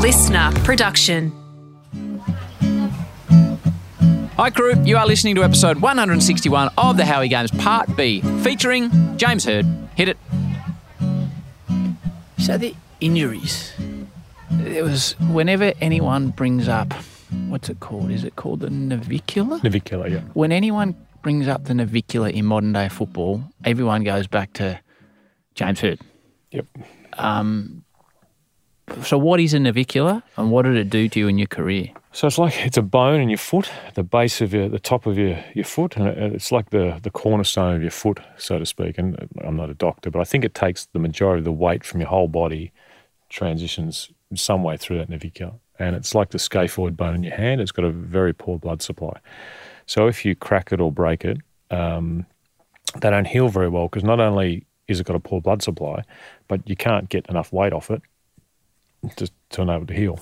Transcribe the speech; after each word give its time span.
listener 0.00 0.50
production. 0.64 1.30
Hi, 4.38 4.48
crew. 4.48 4.72
You 4.82 4.96
are 4.96 5.06
listening 5.06 5.34
to 5.34 5.44
episode 5.44 5.82
161 5.82 6.70
of 6.78 6.96
the 6.96 7.04
Howie 7.04 7.28
Games 7.28 7.50
Part 7.50 7.94
B, 7.96 8.22
featuring 8.42 8.90
James 9.18 9.44
Hird. 9.44 9.66
Hit 9.96 10.08
it. 10.08 10.16
So, 12.38 12.56
the 12.56 12.74
injuries. 13.02 13.74
It 14.64 14.82
was, 14.82 15.16
whenever 15.20 15.74
anyone 15.82 16.30
brings 16.30 16.66
up, 16.66 16.94
what's 17.48 17.68
it 17.68 17.80
called? 17.80 18.10
Is 18.10 18.24
it 18.24 18.36
called 18.36 18.60
the 18.60 18.70
navicular? 18.70 19.60
Navicular, 19.62 20.08
yeah. 20.08 20.20
When 20.32 20.50
anyone 20.50 20.96
brings 21.20 21.46
up 21.46 21.64
the 21.64 21.74
navicular 21.74 22.30
in 22.30 22.46
modern 22.46 22.72
day 22.72 22.88
football, 22.88 23.44
everyone 23.66 24.04
goes 24.04 24.26
back 24.26 24.54
to 24.54 24.80
James 25.54 25.80
Hird. 25.80 26.00
Yep. 26.52 26.66
Um, 27.18 27.84
so, 29.04 29.18
what 29.18 29.40
is 29.40 29.54
a 29.54 29.60
navicular 29.60 30.22
and 30.36 30.50
what 30.50 30.62
did 30.62 30.76
it 30.76 30.90
do 30.90 31.08
to 31.08 31.18
you 31.18 31.28
in 31.28 31.38
your 31.38 31.46
career? 31.46 31.88
So 32.12 32.26
it's 32.26 32.38
like 32.38 32.54
it's 32.66 32.76
a 32.76 32.82
bone 32.82 33.20
in 33.20 33.28
your 33.28 33.38
foot, 33.38 33.70
the 33.94 34.02
base 34.02 34.40
of 34.40 34.52
your, 34.52 34.68
the 34.68 34.80
top 34.80 35.06
of 35.06 35.16
your, 35.16 35.42
your 35.54 35.64
foot, 35.64 35.96
and 35.96 36.08
it's 36.08 36.50
like 36.50 36.70
the, 36.70 36.98
the 37.02 37.10
cornerstone 37.10 37.76
of 37.76 37.82
your 37.82 37.92
foot, 37.92 38.18
so 38.36 38.58
to 38.58 38.66
speak. 38.66 38.98
And 38.98 39.28
I'm 39.44 39.56
not 39.56 39.70
a 39.70 39.74
doctor, 39.74 40.10
but 40.10 40.18
I 40.18 40.24
think 40.24 40.44
it 40.44 40.54
takes 40.54 40.86
the 40.86 40.98
majority 40.98 41.38
of 41.38 41.44
the 41.44 41.52
weight 41.52 41.84
from 41.84 42.00
your 42.00 42.08
whole 42.08 42.26
body, 42.26 42.72
transitions 43.28 44.10
some 44.34 44.64
way 44.64 44.76
through 44.76 44.98
that 44.98 45.08
navicular. 45.08 45.52
And 45.78 45.94
it's 45.94 46.14
like 46.14 46.30
the 46.30 46.38
scaphoid 46.38 46.96
bone 46.96 47.14
in 47.14 47.22
your 47.22 47.36
hand. 47.36 47.60
It's 47.60 47.72
got 47.72 47.84
a 47.84 47.90
very 47.90 48.34
poor 48.34 48.58
blood 48.58 48.82
supply. 48.82 49.18
So 49.86 50.08
if 50.08 50.24
you 50.24 50.34
crack 50.34 50.72
it 50.72 50.80
or 50.80 50.90
break 50.90 51.24
it, 51.24 51.38
um, 51.70 52.26
they 53.00 53.10
don't 53.10 53.26
heal 53.26 53.48
very 53.48 53.68
well 53.68 53.86
because 53.86 54.02
not 54.02 54.18
only 54.18 54.66
is 54.88 54.98
it 54.98 55.06
got 55.06 55.14
a 55.14 55.20
poor 55.20 55.40
blood 55.40 55.62
supply, 55.62 56.02
but 56.48 56.68
you 56.68 56.74
can't 56.74 57.08
get 57.08 57.24
enough 57.28 57.52
weight 57.52 57.72
off 57.72 57.88
it 57.88 58.02
to, 59.16 59.30
to 59.50 59.62
enable 59.62 59.84
it 59.84 59.88
to 59.88 59.94
heal. 59.94 60.20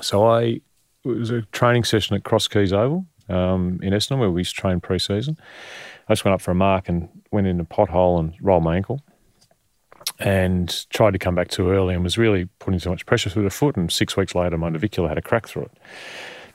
So 0.00 0.26
I 0.26 0.60
it 1.04 1.08
was 1.08 1.30
a 1.30 1.42
training 1.52 1.84
session 1.84 2.16
at 2.16 2.24
Cross 2.24 2.48
Keys 2.48 2.72
Oval 2.72 3.06
um, 3.28 3.80
in 3.82 3.92
Essendon 3.92 4.18
where 4.18 4.30
we 4.30 4.40
used 4.40 4.54
to 4.54 4.60
train 4.60 4.80
pre-season. 4.80 5.36
I 6.08 6.12
just 6.12 6.24
went 6.24 6.34
up 6.34 6.40
for 6.40 6.50
a 6.50 6.54
mark 6.54 6.88
and 6.88 7.08
went 7.30 7.46
in 7.46 7.60
a 7.60 7.64
pothole 7.64 8.18
and 8.18 8.34
rolled 8.40 8.64
my 8.64 8.76
ankle 8.76 9.00
and 10.18 10.86
tried 10.90 11.12
to 11.12 11.18
come 11.18 11.34
back 11.34 11.48
too 11.48 11.70
early 11.70 11.94
and 11.94 12.04
was 12.04 12.18
really 12.18 12.46
putting 12.58 12.80
too 12.80 12.90
much 12.90 13.06
pressure 13.06 13.30
through 13.30 13.44
the 13.44 13.50
foot. 13.50 13.76
And 13.76 13.90
six 13.90 14.16
weeks 14.16 14.34
later, 14.34 14.58
my 14.58 14.68
navicular 14.68 15.08
had 15.08 15.18
a 15.18 15.22
crack 15.22 15.48
through 15.48 15.62
it. 15.62 15.72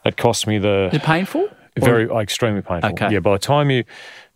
That 0.03 0.17
cost 0.17 0.45
me 0.45 0.59
the 0.59 0.89
Is 0.93 0.99
painful? 0.99 1.49
very 1.77 2.07
like, 2.07 2.23
extremely 2.23 2.61
painful. 2.61 2.91
Okay. 2.91 3.11
Yeah, 3.11 3.19
by 3.19 3.33
the 3.33 3.39
time 3.39 3.71
you, 3.71 3.83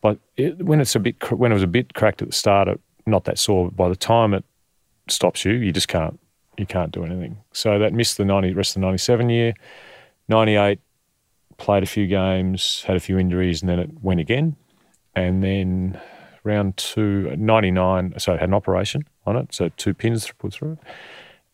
but 0.02 0.18
it, 0.36 0.64
when 0.64 0.82
it's 0.82 0.96
a 0.96 1.00
bit 1.00 1.32
when 1.32 1.52
it 1.52 1.54
was 1.54 1.64
a 1.64 1.68
bit 1.68 1.94
cracked 1.94 2.22
at 2.22 2.30
the 2.30 2.34
start, 2.34 2.68
it, 2.68 2.80
not 3.06 3.26
that 3.26 3.38
sore. 3.38 3.66
But 3.66 3.76
By 3.76 3.90
the 3.90 3.96
time 3.96 4.34
it 4.34 4.44
stops 5.10 5.46
you, 5.46 5.54
you 5.54 5.72
just 5.72 5.88
can't 5.88 6.20
you 6.60 6.66
can't 6.66 6.92
do 6.92 7.04
anything. 7.04 7.38
So 7.54 7.80
that 7.80 7.94
missed 7.94 8.18
the 8.18 8.26
ninety 8.26 8.54
rest 8.54 8.72
of 8.72 8.82
the 8.82 8.86
ninety 8.88 8.98
seven 8.98 9.30
year, 9.30 9.54
ninety 10.28 10.56
eight 10.56 10.80
played 11.60 11.84
a 11.84 11.86
few 11.86 12.08
games, 12.08 12.84
had 12.88 12.96
a 12.96 13.00
few 13.00 13.20
injuries, 13.20 13.62
and 13.62 13.70
then 13.70 13.80
it 13.80 13.90
went 14.02 14.20
again, 14.20 14.56
and 15.14 15.44
then 15.44 16.00
round 16.44 16.78
two, 16.78 17.36
99, 17.36 18.14
so 18.18 18.34
it 18.34 18.40
had 18.40 18.50
an 18.50 18.56
operation 18.56 19.04
on 19.26 19.36
it, 19.36 19.54
so 19.54 19.70
two 19.76 19.94
pins 19.94 20.32
put 20.38 20.54
through 20.54 20.74
it, 20.74 20.80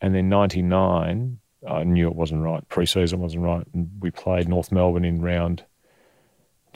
and 0.01 0.15
then 0.15 0.29
ninety 0.29 0.61
nine. 0.61 1.39
I 1.67 1.83
knew 1.83 2.07
it 2.07 2.15
wasn't 2.15 2.43
right. 2.43 2.67
Pre-season 2.69 3.19
wasn't 3.19 3.43
right, 3.43 3.65
and 3.73 3.89
we 3.99 4.11
played 4.11 4.47
North 4.47 4.71
Melbourne 4.71 5.03
in 5.03 5.21
round 5.21 5.63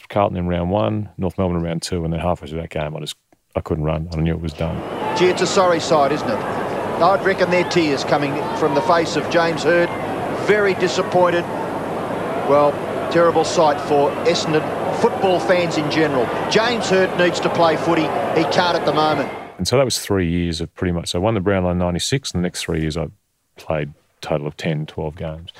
Carlton 0.07 0.37
in 0.37 0.47
round 0.47 0.71
one, 0.71 1.09
North 1.17 1.37
Melbourne 1.37 1.57
in 1.57 1.63
round 1.63 1.81
two, 1.83 2.03
and 2.03 2.11
then 2.11 2.19
halfway 2.19 2.47
through 2.47 2.61
that 2.61 2.71
game, 2.71 2.95
I 2.95 2.99
just 2.99 3.15
I 3.55 3.61
couldn't 3.61 3.83
run. 3.83 4.09
I 4.11 4.15
knew 4.17 4.33
it 4.33 4.41
was 4.41 4.53
done. 4.53 4.77
Gee, 5.17 5.25
it's 5.25 5.41
a 5.41 5.47
sorry 5.47 5.79
side, 5.79 6.11
isn't 6.11 6.27
it? 6.27 6.78
I'd 7.01 7.23
reckon 7.25 7.49
they're 7.49 7.69
tears 7.69 8.03
coming 8.03 8.33
from 8.57 8.75
the 8.75 8.81
face 8.81 9.15
of 9.15 9.29
James 9.29 9.63
Hird. 9.63 9.89
Very 10.47 10.73
disappointed. 10.75 11.43
Well, 12.49 12.71
terrible 13.11 13.43
sight 13.43 13.79
for 13.87 14.09
Essendon 14.25 14.63
football 15.01 15.39
fans 15.39 15.77
in 15.77 15.89
general. 15.91 16.25
James 16.51 16.89
Hird 16.89 17.15
needs 17.17 17.39
to 17.41 17.49
play 17.49 17.77
footy. 17.77 18.01
He 18.03 18.43
can't 18.51 18.75
at 18.77 18.85
the 18.85 18.93
moment. 18.93 19.31
And 19.57 19.67
so 19.67 19.77
that 19.77 19.85
was 19.85 19.99
three 19.99 20.29
years 20.29 20.61
of 20.61 20.73
pretty 20.75 20.91
much. 20.91 21.09
So 21.09 21.19
I 21.19 21.21
won 21.21 21.33
the 21.35 21.39
Brownlow 21.41 21.71
in 21.71 21.77
96, 21.77 22.31
and 22.31 22.41
the 22.41 22.43
next 22.43 22.61
three 22.61 22.81
years 22.81 22.97
I 22.97 23.07
played 23.57 23.89
a 23.89 24.21
total 24.21 24.47
of 24.47 24.57
10, 24.57 24.85
12 24.87 25.15
games. 25.15 25.51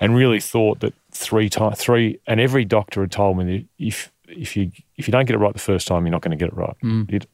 And 0.00 0.14
really 0.16 0.40
thought 0.40 0.80
that 0.80 0.94
three 1.12 1.48
times, 1.48 1.78
three, 1.78 2.18
and 2.26 2.40
every 2.40 2.64
doctor 2.64 3.00
had 3.02 3.10
told 3.12 3.38
me 3.38 3.44
that 3.44 3.66
if, 3.84 4.10
if, 4.28 4.56
you, 4.56 4.70
if 4.96 5.06
you 5.08 5.12
don't 5.12 5.26
get 5.26 5.34
it 5.34 5.38
right 5.38 5.52
the 5.52 5.58
first 5.58 5.86
time, 5.86 6.04
you're 6.06 6.12
not 6.12 6.22
going 6.22 6.36
to 6.36 6.42
get 6.42 6.48
it 6.52 6.56
right. 6.56 6.76
Mm. 6.82 7.12
It- 7.12 7.26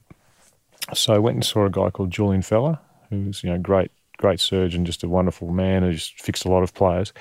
so 0.95 1.15
I 1.15 1.19
went 1.19 1.35
and 1.35 1.45
saw 1.45 1.65
a 1.67 1.71
guy 1.71 1.91
called 1.91 2.11
Julian 2.13 2.43
Feller, 2.43 2.79
who's 3.11 3.43
you 3.45 3.51
know 3.51 3.59
great, 3.59 3.91
great 4.19 4.41
surgeon, 4.41 4.85
just 4.85 5.03
a 5.03 5.09
wonderful 5.09 5.51
man 5.51 5.83
who's 5.83 6.09
fixed 6.19 6.45
a 6.45 6.49
lot 6.49 6.63
of 6.63 6.75
players. 6.75 7.13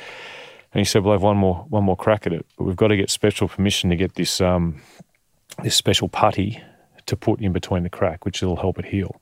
And 0.74 0.80
he 0.80 0.86
said, 0.86 1.04
"We'll 1.04 1.14
have 1.14 1.22
one 1.24 1.38
more, 1.38 1.66
one 1.70 1.84
more 1.84 1.96
crack 1.96 2.26
at 2.28 2.34
it, 2.34 2.46
but 2.58 2.66
we've 2.66 2.76
got 2.76 2.88
to 2.90 2.98
get 2.98 3.10
special 3.10 3.48
permission 3.48 3.90
to 3.92 3.96
get 3.96 4.16
this, 4.16 4.42
um, 4.42 4.82
this 5.64 5.76
special 5.76 6.10
putty 6.10 6.62
to 7.06 7.16
put 7.16 7.40
in 7.42 7.54
between 7.54 7.84
the 7.84 7.90
crack, 7.90 8.26
which 8.26 8.42
will 8.42 8.58
help 8.58 8.78
it 8.80 8.86
heal." 8.86 9.22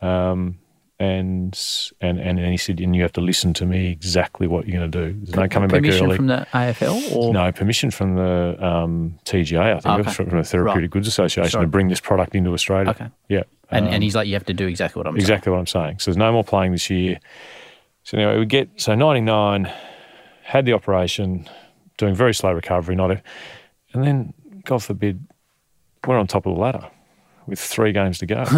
Um, 0.00 0.58
and 0.98 1.58
and 2.00 2.18
and 2.20 2.38
he 2.38 2.56
said, 2.56 2.80
"And 2.80 2.94
you 2.96 3.02
have 3.02 3.12
to 3.12 3.20
listen 3.20 3.52
to 3.54 3.66
me 3.66 3.90
exactly 3.90 4.46
what 4.46 4.66
you're 4.66 4.78
going 4.78 4.90
to 4.90 4.98
do. 5.12 5.18
There's 5.20 5.36
no 5.36 5.46
coming 5.48 5.68
back 5.68 5.80
Permission 5.80 6.06
early." 6.06 6.16
from 6.16 6.28
the 6.28 6.46
AFL? 6.54 7.14
Or? 7.14 7.34
No, 7.34 7.52
permission 7.52 7.90
from 7.90 8.14
the 8.14 8.56
um, 8.64 9.18
TGA, 9.26 9.76
I 9.76 9.80
think, 9.80 10.00
Okay. 10.06 10.10
from 10.12 10.38
the 10.38 10.44
Therapeutic 10.44 10.82
Right. 10.82 10.90
Goods 10.90 11.08
Association 11.08 11.50
Sorry. 11.50 11.64
to 11.66 11.68
bring 11.68 11.88
this 11.88 12.00
product 12.00 12.34
into 12.34 12.52
Australia. 12.54 12.90
Okay. 12.90 13.08
Yeah. 13.28 13.42
And, 13.70 13.86
Um, 13.88 13.94
and 13.94 14.02
he's 14.02 14.14
like, 14.14 14.26
you 14.28 14.34
have 14.34 14.46
to 14.46 14.54
do 14.54 14.66
exactly 14.66 15.00
what 15.00 15.06
I'm 15.06 15.14
saying. 15.14 15.20
exactly 15.22 15.52
what 15.52 15.58
I'm 15.58 15.66
saying. 15.66 15.98
So 15.98 16.10
there's 16.10 16.16
no 16.16 16.30
more 16.32 16.44
playing 16.44 16.72
this 16.72 16.88
year. 16.90 17.18
So 18.04 18.16
anyway, 18.16 18.38
we 18.38 18.46
get 18.46 18.68
so 18.76 18.94
99, 18.94 19.70
had 20.44 20.64
the 20.64 20.72
operation, 20.72 21.48
doing 21.98 22.14
very 22.14 22.32
slow 22.34 22.52
recovery, 22.52 22.94
not 22.94 23.10
a, 23.10 23.22
and 23.92 24.04
then 24.04 24.34
God 24.64 24.82
forbid, 24.82 25.26
we're 26.06 26.16
on 26.18 26.26
top 26.28 26.46
of 26.46 26.54
the 26.54 26.60
ladder 26.60 26.88
with 27.46 27.58
three 27.58 27.92
games 27.92 28.18
to 28.18 28.26
go. 28.26 28.44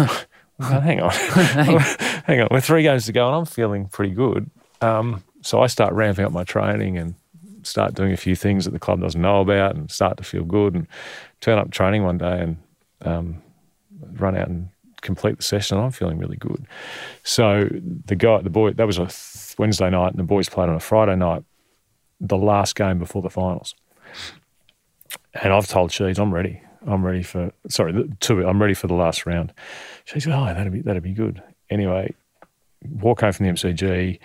Well, 0.59 0.81
hang 0.81 0.99
on, 0.99 1.11
hang 2.25 2.41
on, 2.41 2.49
we're 2.51 2.59
three 2.59 2.83
games 2.83 3.05
to 3.05 3.13
go, 3.13 3.27
and 3.27 3.33
I'm 3.37 3.45
feeling 3.45 3.85
pretty 3.87 4.13
good. 4.13 4.51
Um, 4.81 5.23
so 5.41 5.61
I 5.61 5.67
start 5.67 5.93
ramping 5.93 6.25
up 6.25 6.33
my 6.33 6.43
training 6.43 6.97
and 6.97 7.15
start 7.63 7.93
doing 7.93 8.11
a 8.11 8.17
few 8.17 8.35
things 8.35 8.65
that 8.65 8.71
the 8.71 8.79
club 8.79 8.99
doesn't 8.99 9.21
know 9.21 9.39
about, 9.39 9.77
and 9.77 9.89
start 9.89 10.17
to 10.17 10.23
feel 10.25 10.43
good. 10.43 10.75
And 10.75 10.85
turn 11.39 11.57
up 11.57 11.71
training 11.71 12.03
one 12.03 12.17
day 12.17 12.41
and 12.41 12.57
um, 13.03 13.41
run 14.19 14.35
out 14.35 14.49
and 14.49 14.67
complete 15.01 15.37
the 15.37 15.43
session, 15.43 15.77
and 15.77 15.85
I'm 15.85 15.91
feeling 15.91 16.17
really 16.17 16.37
good. 16.37 16.65
So 17.23 17.67
the 18.05 18.15
guy, 18.15 18.41
the 18.41 18.49
boy, 18.49 18.71
that 18.73 18.87
was 18.87 18.97
a 18.97 19.05
th- 19.07 19.55
Wednesday 19.57 19.89
night, 19.89 20.09
and 20.11 20.19
the 20.19 20.23
boys 20.23 20.49
played 20.49 20.69
on 20.69 20.75
a 20.75 20.79
Friday 20.79 21.15
night, 21.15 21.43
the 22.19 22.37
last 22.37 22.75
game 22.75 22.99
before 22.99 23.21
the 23.21 23.29
finals. 23.29 23.75
And 25.41 25.53
I've 25.53 25.67
told 25.67 25.91
Sheeds, 25.91 26.19
I'm 26.19 26.33
ready. 26.33 26.61
I'm 26.87 27.05
ready 27.05 27.23
for 27.23 27.51
sorry, 27.67 27.91
the, 27.91 28.09
two. 28.19 28.47
I'm 28.47 28.61
ready 28.61 28.73
for 28.73 28.87
the 28.87 28.93
last 28.93 29.25
round. 29.25 29.53
She 30.05 30.19
said, 30.19 30.33
"Oh, 30.33 30.45
that'd 30.45 30.71
be 30.71 30.81
that'd 30.81 31.03
be 31.03 31.11
good." 31.13 31.41
Anyway, 31.69 32.13
walk 32.89 33.21
home 33.21 33.33
from 33.33 33.45
the 33.47 33.51
MCG. 33.51 34.19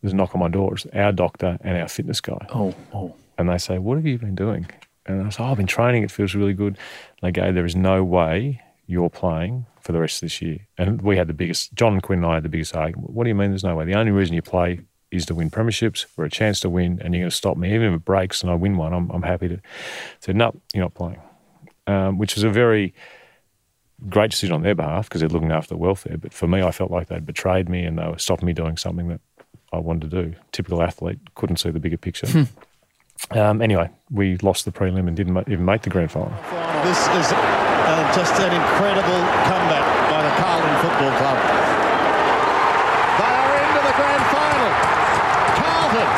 There's 0.00 0.12
a 0.12 0.16
knock 0.16 0.34
on 0.34 0.40
my 0.40 0.48
door. 0.48 0.74
It's 0.74 0.86
our 0.94 1.10
doctor 1.10 1.58
and 1.62 1.76
our 1.76 1.88
fitness 1.88 2.20
guy 2.20 2.46
Oh, 2.54 2.72
oh. 2.94 3.14
and 3.36 3.48
they 3.48 3.58
say, 3.58 3.78
"What 3.78 3.96
have 3.96 4.06
you 4.06 4.16
been 4.16 4.36
doing?" 4.36 4.68
And 5.06 5.26
I 5.26 5.30
said, 5.30 5.42
"Oh, 5.42 5.50
I've 5.50 5.56
been 5.56 5.66
training. 5.66 6.04
It 6.04 6.10
feels 6.12 6.36
really 6.36 6.54
good." 6.54 6.78
And 7.20 7.22
they 7.22 7.32
go, 7.32 7.50
"There 7.52 7.66
is 7.66 7.74
no 7.74 8.04
way 8.04 8.62
you're 8.86 9.10
playing 9.10 9.66
for 9.88 9.92
the 9.92 10.00
rest 10.00 10.18
of 10.18 10.26
this 10.26 10.42
year." 10.42 10.58
And 10.76 11.00
we 11.00 11.16
had 11.16 11.28
the 11.28 11.32
biggest. 11.32 11.72
John 11.72 12.02
Quinn 12.02 12.18
and 12.18 12.26
I 12.26 12.34
had 12.34 12.42
the 12.42 12.50
biggest 12.50 12.76
argument. 12.76 13.08
What 13.10 13.24
do 13.24 13.28
you 13.28 13.34
mean? 13.34 13.52
There's 13.52 13.64
no 13.64 13.74
way. 13.74 13.86
The 13.86 13.94
only 13.94 14.12
reason 14.12 14.34
you 14.34 14.42
play 14.42 14.80
is 15.10 15.24
to 15.26 15.34
win 15.34 15.50
premierships 15.50 16.04
or 16.18 16.26
a 16.26 16.30
chance 16.30 16.60
to 16.60 16.68
win, 16.68 17.00
and 17.02 17.14
you're 17.14 17.22
going 17.22 17.30
to 17.30 17.36
stop 17.36 17.56
me. 17.56 17.74
Even 17.74 17.88
if 17.88 17.94
it 17.94 18.04
breaks 18.04 18.42
and 18.42 18.50
I 18.50 18.54
win 18.54 18.76
one, 18.76 18.92
I'm, 18.92 19.08
I'm 19.08 19.22
happy 19.22 19.48
to. 19.48 19.54
I 19.54 19.60
said, 20.20 20.36
"No, 20.36 20.54
you're 20.74 20.84
not 20.84 20.92
playing," 20.92 21.22
um, 21.86 22.18
which 22.18 22.34
was 22.34 22.44
a 22.44 22.50
very 22.50 22.92
great 24.10 24.30
decision 24.30 24.54
on 24.54 24.62
their 24.62 24.74
behalf 24.74 25.08
because 25.08 25.22
they're 25.22 25.30
looking 25.30 25.52
after 25.52 25.70
the 25.70 25.78
welfare. 25.78 26.18
But 26.18 26.34
for 26.34 26.46
me, 26.46 26.62
I 26.62 26.70
felt 26.70 26.90
like 26.90 27.08
they'd 27.08 27.24
betrayed 27.24 27.68
me 27.70 27.84
and 27.84 27.98
they 27.98 28.06
were 28.06 28.18
stopping 28.18 28.46
me 28.46 28.52
doing 28.52 28.76
something 28.76 29.08
that 29.08 29.20
I 29.72 29.78
wanted 29.78 30.10
to 30.10 30.22
do. 30.22 30.34
Typical 30.52 30.82
athlete 30.82 31.18
couldn't 31.34 31.56
see 31.56 31.70
the 31.70 31.80
bigger 31.80 31.96
picture. 31.96 32.46
Um, 33.32 33.60
anyway, 33.60 33.90
we 34.10 34.36
lost 34.38 34.64
the 34.64 34.70
prelim 34.70 35.08
and 35.08 35.16
didn't 35.16 35.36
even 35.48 35.64
make 35.64 35.82
the 35.82 35.90
grand 35.90 36.12
final. 36.12 36.30
This 36.84 37.00
is 37.18 37.32
uh, 37.34 38.12
just 38.14 38.34
an 38.40 38.54
incredible 38.54 39.20
comeback 39.50 39.77
by 39.77 39.77
the 39.77 39.77
Carlton 40.38 40.74
Football 40.82 41.12
Club. 41.18 41.38
They 43.18 43.32
are 43.42 43.54
into 43.62 43.80
the 43.88 43.94
grand 43.98 44.24
final. 44.34 44.70
Carlton, 45.58 46.08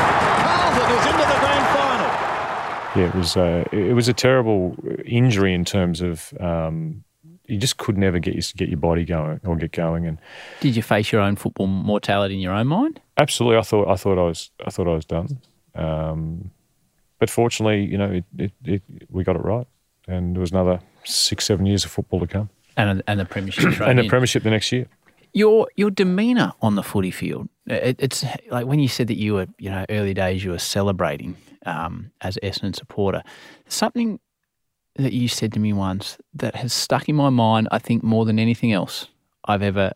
Carlton 0.45 0.89
is 0.97 1.05
into 1.11 1.27
the 1.33 1.39
grand 1.45 1.67
final. 1.77 2.11
Yeah, 2.97 3.09
it 3.09 3.15
was 3.15 3.37
uh, 3.37 3.65
it 3.73 3.95
was 3.95 4.09
a 4.09 4.13
terrible 4.13 4.77
injury 5.05 5.55
in 5.55 5.65
terms 5.65 6.01
of 6.01 6.33
um, 6.41 7.05
you 7.47 7.57
just 7.59 7.79
could 7.79 7.97
never 7.99 8.19
get 8.19 8.35
your, 8.35 8.43
get 8.57 8.69
your 8.69 8.79
body 8.79 9.05
going 9.05 9.41
or 9.45 9.57
get 9.57 9.73
going. 9.73 10.07
And 10.07 10.19
Did 10.61 10.77
you 10.77 10.83
face 10.83 11.11
your 11.13 11.21
own 11.21 11.37
football 11.37 11.67
mortality 11.67 12.35
in 12.35 12.41
your 12.41 12.53
own 12.55 12.67
mind? 12.67 13.01
absolutely, 13.19 13.59
I 13.59 13.63
thought 13.63 13.89
I 13.89 13.97
thought 13.97 14.19
I 14.19 14.23
was 14.25 14.51
I 14.67 14.71
thought 14.71 14.87
I 14.89 14.95
was 14.95 15.05
done. 15.05 15.41
Um, 15.75 16.51
but 17.19 17.29
fortunately, 17.31 17.85
you 17.85 17.99
know, 17.99 18.11
it, 18.11 18.25
it, 18.39 18.53
it, 18.65 18.83
we 19.11 19.25
got 19.25 19.37
it 19.37 19.45
right, 19.45 19.67
and 20.09 20.35
there 20.35 20.41
was 20.41 20.51
another 20.53 20.81
six 21.05 21.45
seven 21.45 21.67
years 21.67 21.85
of 21.85 21.91
football 21.91 22.19
to 22.21 22.27
come, 22.27 22.49
And, 22.89 23.03
and 23.07 23.21
the 23.21 23.25
premiership 23.25 23.81
and 23.81 24.01
a 24.01 24.05
premiership 24.09 24.43
the 24.43 24.51
next 24.51 24.73
year. 24.73 24.87
your 25.33 25.69
your 25.77 25.91
demeanour 25.91 26.53
on 26.61 26.75
the 26.75 26.83
footy 26.83 27.11
field. 27.11 27.49
It, 27.67 27.97
it's 27.99 28.25
like 28.51 28.67
when 28.67 28.81
you 28.81 28.89
said 28.89 29.07
that 29.09 29.17
you 29.17 29.35
were, 29.35 29.47
you 29.59 29.71
know, 29.71 29.85
early 29.89 30.15
days 30.15 30.43
you 30.45 30.51
were 30.51 30.59
celebrating 30.59 31.37
um, 31.67 32.11
as 32.21 32.39
Essendon 32.43 32.75
supporter. 32.75 33.23
Something 33.69 34.19
that 34.97 35.13
you 35.13 35.29
said 35.29 35.53
to 35.53 35.61
me 35.61 35.73
once 35.73 36.19
that 36.35 36.57
has 36.57 36.73
stuck 36.73 37.09
in 37.09 37.17
my 37.17 37.31
mind, 37.31 37.69
I 37.71 37.79
think, 37.79 38.03
more 38.03 38.25
than 38.25 38.39
anything 38.39 38.73
else 38.73 39.07
I've 39.45 39.63
ever 39.63 39.93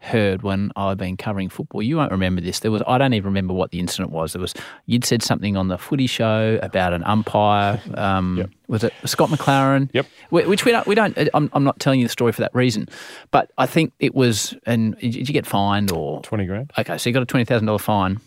heard 0.00 0.42
when 0.42 0.70
I've 0.76 0.96
been 0.96 1.16
covering 1.16 1.48
football. 1.48 1.82
You 1.82 1.96
won't 1.96 2.12
remember 2.12 2.40
this. 2.40 2.60
There 2.60 2.70
was 2.70 2.82
I 2.86 2.98
don't 2.98 3.14
even 3.14 3.26
remember 3.26 3.52
what 3.54 3.72
the 3.72 3.80
incident 3.80 4.10
was. 4.10 4.32
There 4.32 4.40
was 4.40 4.54
you'd 4.86 5.04
said 5.04 5.22
something 5.22 5.56
on 5.56 5.68
the 5.68 5.76
footy 5.78 6.06
show 6.06 6.58
about 6.62 6.92
an 6.92 7.02
umpire. 7.04 7.80
Um, 7.98 8.36
Yep. 8.38 8.50
Was 8.68 8.84
it 8.84 8.92
Scott 9.06 9.28
McLaren? 9.30 9.88
Yep. 9.92 10.06
Which 10.30 10.64
we 10.64 10.72
don't. 10.72 10.86
We 10.86 10.94
don't. 10.94 11.16
I'm, 11.34 11.48
I'm 11.52 11.64
not 11.64 11.80
telling 11.80 12.00
you 12.00 12.06
the 12.06 12.10
story 12.12 12.32
for 12.32 12.42
that 12.42 12.54
reason, 12.54 12.86
but 13.30 13.50
I 13.58 13.66
think 13.66 13.92
it 13.98 14.14
was. 14.14 14.54
And 14.66 14.96
did 14.98 15.16
you 15.28 15.32
get 15.32 15.46
fined 15.46 15.90
or? 15.90 16.20
20 16.22 16.44
grand. 16.46 16.70
Okay, 16.78 16.98
so 16.98 17.08
you 17.08 17.14
got 17.14 17.22
a 17.22 17.26
twenty 17.26 17.44
thousand 17.46 17.66
dollar 17.66 17.78
fine, 17.78 18.20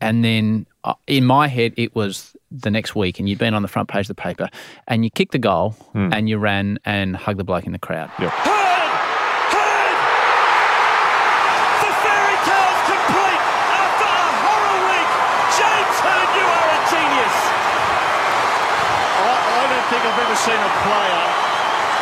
and 0.00 0.24
then 0.24 0.66
uh, 0.84 0.94
in 1.06 1.24
my 1.24 1.46
head 1.48 1.74
it 1.76 1.94
was 1.94 2.34
the 2.50 2.70
next 2.70 2.96
week, 2.96 3.18
and 3.20 3.28
you'd 3.28 3.38
been 3.38 3.54
on 3.54 3.62
the 3.62 3.68
front 3.68 3.88
page 3.88 4.02
of 4.10 4.16
the 4.16 4.20
paper, 4.20 4.48
and 4.88 5.04
you 5.04 5.10
kicked 5.10 5.32
the 5.32 5.38
goal, 5.38 5.74
and 5.94 6.28
you 6.28 6.38
ran 6.38 6.78
and 6.84 7.14
hugged 7.16 7.38
the 7.38 7.44
bloke 7.44 7.64
in 7.66 7.72
the 7.72 7.78
crowd. 7.78 8.10
Yep. 8.18 8.32
Hird! 8.32 8.90
Hird! 9.54 9.96
The 11.86 11.92
fairy 12.02 12.36
tale's 12.48 12.82
complete 12.88 13.42
after 13.78 14.08
a 14.10 14.26
horror 14.42 14.78
week. 14.90 15.10
James 15.54 15.96
Hird, 16.02 16.28
you 16.34 16.44
are 16.50 16.68
a 16.72 16.80
genius. 16.90 17.36
I, 19.18 19.28
I 19.28 19.64
don't 19.68 19.86
think 19.92 20.02
I've 20.08 20.20
ever 20.24 20.36
seen 20.38 20.56
a 20.56 20.70
player 20.88 21.48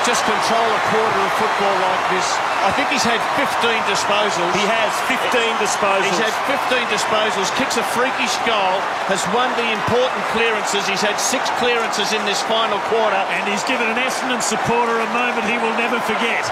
just 0.07 0.23
control 0.23 0.71
a 0.71 0.83
quarter 0.95 1.19
of 1.19 1.33
football 1.35 1.77
like 1.83 2.05
this. 2.15 2.27
I 2.63 2.71
think 2.79 2.95
he's 2.95 3.03
had 3.03 3.19
15 3.35 3.51
disposals. 3.91 4.55
He 4.55 4.63
has 4.71 4.95
15 5.11 5.19
disposals. 5.59 6.07
He's 6.07 6.23
had 6.23 6.31
15 6.47 6.87
disposals, 6.95 7.51
kicks 7.59 7.75
a 7.75 7.83
freakish 7.91 8.39
goal, 8.47 8.79
has 9.11 9.27
won 9.35 9.51
the 9.59 9.67
important 9.67 10.23
clearances. 10.31 10.87
He's 10.87 11.03
had 11.03 11.19
six 11.19 11.51
clearances 11.59 12.15
in 12.15 12.23
this 12.23 12.39
final 12.47 12.79
quarter. 12.87 13.19
and 13.35 13.51
he's 13.51 13.67
given 13.67 13.91
an 13.91 13.99
Essendon 13.99 14.39
supporter 14.39 14.95
a 14.95 15.11
moment 15.11 15.43
he 15.43 15.59
will 15.59 15.75
never 15.75 15.99
forget. 16.07 16.47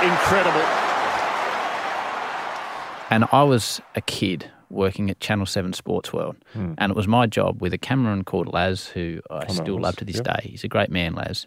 Incredible. 0.00 0.64
And 3.12 3.28
I 3.28 3.44
was 3.44 3.84
a 3.92 4.00
kid 4.00 4.48
working 4.70 5.10
at 5.10 5.20
Channel 5.20 5.46
7 5.46 5.72
Sports 5.72 6.12
World. 6.12 6.36
And 6.78 6.90
it 6.90 6.96
was 6.96 7.08
my 7.08 7.26
job 7.26 7.60
with 7.60 7.72
a 7.72 7.78
cameraman 7.78 8.24
called 8.24 8.52
Laz, 8.52 8.86
who 8.88 9.20
I 9.30 9.46
still 9.48 9.80
love 9.80 9.96
to 9.96 10.04
this 10.04 10.16
yep. 10.16 10.24
day. 10.24 10.48
He's 10.50 10.64
a 10.64 10.68
great 10.68 10.90
man, 10.90 11.14
Laz. 11.14 11.46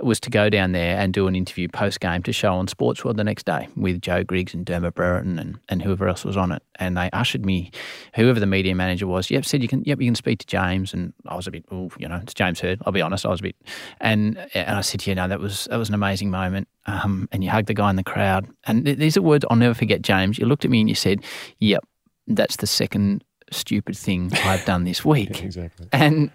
Was 0.00 0.20
to 0.20 0.30
go 0.30 0.48
down 0.48 0.70
there 0.70 0.96
and 0.96 1.12
do 1.12 1.26
an 1.26 1.34
interview 1.34 1.66
post 1.66 1.98
game 1.98 2.22
to 2.22 2.32
show 2.32 2.54
on 2.54 2.68
Sports 2.68 3.04
World 3.04 3.16
the 3.16 3.24
next 3.24 3.46
day 3.46 3.66
with 3.74 4.00
Joe 4.00 4.22
Griggs 4.22 4.54
and 4.54 4.64
Dermott 4.64 4.94
Brereton 4.94 5.40
and, 5.40 5.58
and 5.68 5.82
whoever 5.82 6.06
else 6.06 6.24
was 6.24 6.36
on 6.36 6.52
it. 6.52 6.62
And 6.76 6.96
they 6.96 7.10
ushered 7.10 7.44
me, 7.44 7.72
whoever 8.14 8.38
the 8.38 8.46
media 8.46 8.76
manager 8.76 9.08
was, 9.08 9.28
yep, 9.28 9.44
said 9.44 9.60
you 9.60 9.66
can, 9.66 9.82
yep, 9.84 10.00
you 10.00 10.06
can 10.06 10.14
speak 10.14 10.38
to 10.38 10.46
James. 10.46 10.94
And 10.94 11.14
I 11.26 11.34
was 11.34 11.48
a 11.48 11.50
bit, 11.50 11.64
oh, 11.72 11.90
you 11.98 12.06
know, 12.06 12.20
it's 12.22 12.32
James 12.32 12.60
Hird. 12.60 12.80
I'll 12.86 12.92
be 12.92 13.02
honest, 13.02 13.26
I 13.26 13.30
was 13.30 13.40
a 13.40 13.42
bit, 13.42 13.56
and 14.00 14.38
and 14.54 14.76
I 14.76 14.82
said, 14.82 15.00
to 15.00 15.10
you 15.10 15.16
know, 15.16 15.26
that 15.26 15.40
was 15.40 15.66
that 15.68 15.78
was 15.78 15.88
an 15.88 15.96
amazing 15.96 16.30
moment. 16.30 16.68
Um, 16.86 17.28
and 17.32 17.42
you 17.42 17.50
hugged 17.50 17.66
the 17.66 17.74
guy 17.74 17.90
in 17.90 17.96
the 17.96 18.04
crowd. 18.04 18.48
And 18.68 18.84
th- 18.84 18.98
these 18.98 19.16
are 19.16 19.22
words 19.22 19.44
I'll 19.50 19.56
never 19.56 19.74
forget, 19.74 20.00
James. 20.00 20.38
You 20.38 20.46
looked 20.46 20.64
at 20.64 20.70
me 20.70 20.78
and 20.78 20.88
you 20.88 20.94
said, 20.94 21.24
yep, 21.58 21.82
that's 22.28 22.56
the 22.56 22.66
second 22.66 23.24
stupid 23.50 23.96
thing 23.96 24.30
I've 24.44 24.64
done 24.64 24.84
this 24.84 25.04
week. 25.04 25.42
Exactly. 25.42 25.88
And 25.92 26.30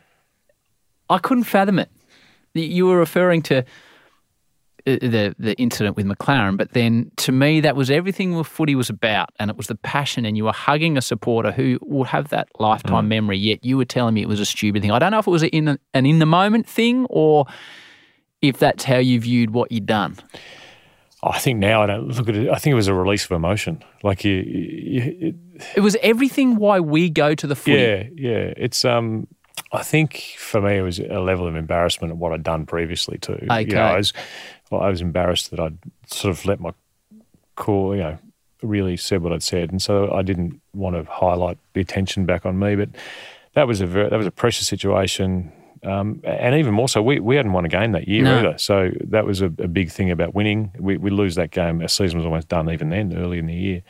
I 1.10 1.18
couldn't 1.20 1.44
fathom 1.46 1.80
it. 1.80 1.90
You 2.54 2.86
were 2.86 2.98
referring 2.98 3.42
to 3.44 3.60
uh, 3.60 3.64
the 4.86 5.36
the 5.40 5.56
incident 5.56 5.96
with 5.96 6.06
McLaren, 6.06 6.58
but 6.58 6.74
then 6.74 7.12
to 7.18 7.32
me 7.32 7.62
that 7.62 7.76
was 7.76 7.90
everything 7.90 8.44
footy 8.44 8.76
was 8.76 8.90
about, 8.90 9.30
and 9.40 9.50
it 9.50 9.58
was 9.58 9.68
the 9.68 9.76
passion, 9.76 10.26
and 10.26 10.36
you 10.38 10.46
were 10.46 10.52
hugging 10.52 10.98
a 10.98 11.02
supporter 11.02 11.52
who 11.52 11.80
will 11.82 12.04
have 12.04 12.30
that 12.30 12.48
lifetime 12.60 13.08
memory. 13.08 13.38
Yet 13.38 13.64
you 13.64 13.78
were 13.78 13.86
telling 13.86 14.14
me 14.14 14.22
it 14.22 14.28
was 14.28 14.40
a 14.40 14.46
stupid 14.46 14.82
thing. 14.82 14.92
I 14.92 15.00
don't 15.00 15.12
know 15.12 15.20
if 15.20 15.28
it 15.28 15.32
was 15.32 15.44
in 15.44 15.80
an 15.94 16.06
in 16.06 16.20
the 16.20 16.26
moment 16.26 16.68
thing 16.68 17.06
or 17.10 17.46
if 18.42 18.60
that's 18.60 18.84
how 18.84 18.98
you 18.98 19.20
viewed 19.20 19.52
what 19.52 19.72
you'd 19.72 19.86
done. 19.86 20.18
I 21.24 21.40
think 21.40 21.60
now 21.60 21.82
I 21.84 21.86
don't 21.86 22.08
look 22.10 22.28
at 22.30 22.36
it. 22.36 22.50
I 22.50 22.56
think 22.56 22.72
it 22.74 22.76
was 22.76 22.88
a 22.88 22.94
release 22.94 23.24
of 23.26 23.32
emotion. 23.32 23.82
Like 24.04 24.24
you, 24.26 24.34
you 24.34 25.18
it, 25.22 25.36
It 25.76 25.80
was 25.80 25.96
everything 26.02 26.58
why 26.58 26.80
we 26.82 27.10
go 27.10 27.34
to 27.36 27.48
the 27.48 27.56
footy. 27.56 27.78
yeah, 27.78 28.04
yeah. 28.16 28.54
It's 28.58 28.84
um. 28.86 29.28
I 29.72 29.84
think 29.84 30.36
for 30.38 30.62
me 30.62 30.78
it 30.78 30.82
was 30.82 31.00
a 31.00 31.20
level 31.20 31.48
of 31.48 31.56
embarrassment 31.56 32.12
at 32.12 32.18
what 32.18 32.32
I'd 32.34 32.44
done 32.44 32.66
previously 32.66 33.18
too. 33.20 33.38
You 33.42 33.48
Okay. 33.52 33.66
know, 33.66 33.82
I 33.86 33.98
was, 33.98 34.14
well, 34.70 34.82
I 34.82 34.90
was 34.90 35.02
embarrassed 35.02 35.50
that 35.52 35.60
I'd 35.60 35.78
sort 36.08 36.32
of 36.36 36.46
let 36.46 36.60
my 36.60 36.72
cool, 37.56 37.96
you 37.96 38.02
know, 38.02 38.18
really 38.62 38.98
said 38.98 39.22
what 39.22 39.32
I'd 39.34 39.44
said, 39.44 39.72
and 39.72 39.82
so 39.82 40.12
I 40.12 40.22
didn't 40.24 40.60
want 40.74 40.96
to 40.96 41.10
highlight 41.12 41.58
the 41.74 41.82
attention 41.82 42.26
back 42.26 42.46
on 42.46 42.58
me. 42.60 42.76
But 42.76 42.90
that 43.54 43.68
was 43.68 43.82
a 43.82 43.86
very, 43.88 44.10
that 44.10 44.18
was 44.18 44.28
a 44.28 44.32
precious 44.32 44.68
situation. 44.68 45.52
Um, 45.84 46.22
and 46.24 46.56
even 46.56 46.74
more 46.74 46.88
so, 46.88 47.02
we, 47.02 47.20
we 47.20 47.36
hadn't 47.36 47.52
won 47.54 47.66
a 47.66 47.70
game 47.70 47.92
that 47.92 48.08
year 48.08 48.24
No. 48.24 48.40
either. 48.40 48.58
So 48.58 48.92
that 49.10 49.26
was 49.26 49.42
a, 49.42 49.48
a 49.48 49.68
big 49.68 49.92
thing 49.92 50.12
about 50.12 50.34
winning. 50.34 50.72
We, 50.80 50.98
we 50.98 51.10
lose 51.10 51.36
that 51.36 51.52
game. 51.52 51.82
Our 51.82 51.88
season 51.90 52.18
was 52.18 52.26
almost 52.26 52.48
done 52.48 52.70
even 52.70 52.90
then, 52.90 53.18
early 53.18 53.38
in 53.38 53.48
the 53.48 53.54
year. 53.54 53.84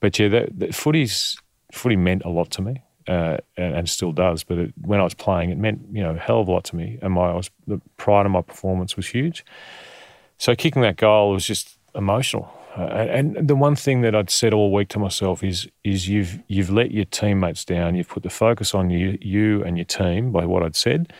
But 0.00 0.18
yeah, 0.18 0.28
that, 0.28 0.58
that 0.58 0.74
footy's, 0.74 1.36
footy 1.72 1.96
meant 1.96 2.22
a 2.24 2.28
lot 2.30 2.50
to 2.52 2.62
me. 2.62 2.82
Uh, 3.06 3.38
and, 3.56 3.74
and 3.74 3.88
still 3.88 4.12
does, 4.12 4.44
but 4.44 4.58
it, 4.58 4.74
when 4.82 5.00
I 5.00 5.02
was 5.02 5.14
playing, 5.14 5.48
it 5.48 5.56
meant 5.56 5.80
you 5.90 6.02
know 6.02 6.10
a 6.10 6.18
hell 6.18 6.42
of 6.42 6.48
a 6.48 6.52
lot 6.52 6.64
to 6.64 6.76
me, 6.76 6.98
and 7.00 7.14
my 7.14 7.30
I 7.30 7.34
was, 7.36 7.50
the 7.66 7.80
pride 7.96 8.26
of 8.26 8.32
my 8.32 8.42
performance 8.42 8.96
was 8.98 9.06
huge. 9.06 9.46
So 10.36 10.54
kicking 10.54 10.82
that 10.82 10.96
goal 10.98 11.30
was 11.30 11.46
just 11.46 11.78
emotional. 11.94 12.52
Uh, 12.78 13.06
and 13.10 13.48
the 13.48 13.56
one 13.56 13.74
thing 13.74 14.02
that 14.02 14.14
I'd 14.14 14.30
said 14.30 14.54
all 14.54 14.72
week 14.72 14.88
to 14.90 15.00
myself 15.00 15.42
is 15.42 15.68
is 15.82 16.08
you've 16.08 16.38
you've 16.46 16.70
let 16.70 16.92
your 16.92 17.06
teammates 17.06 17.64
down. 17.64 17.96
You've 17.96 18.08
put 18.08 18.22
the 18.22 18.30
focus 18.30 18.74
on 18.74 18.90
you 18.90 19.18
you 19.20 19.64
and 19.64 19.76
your 19.76 19.84
team 19.84 20.30
by 20.30 20.46
what 20.46 20.62
I'd 20.62 20.76
said, 20.76 21.12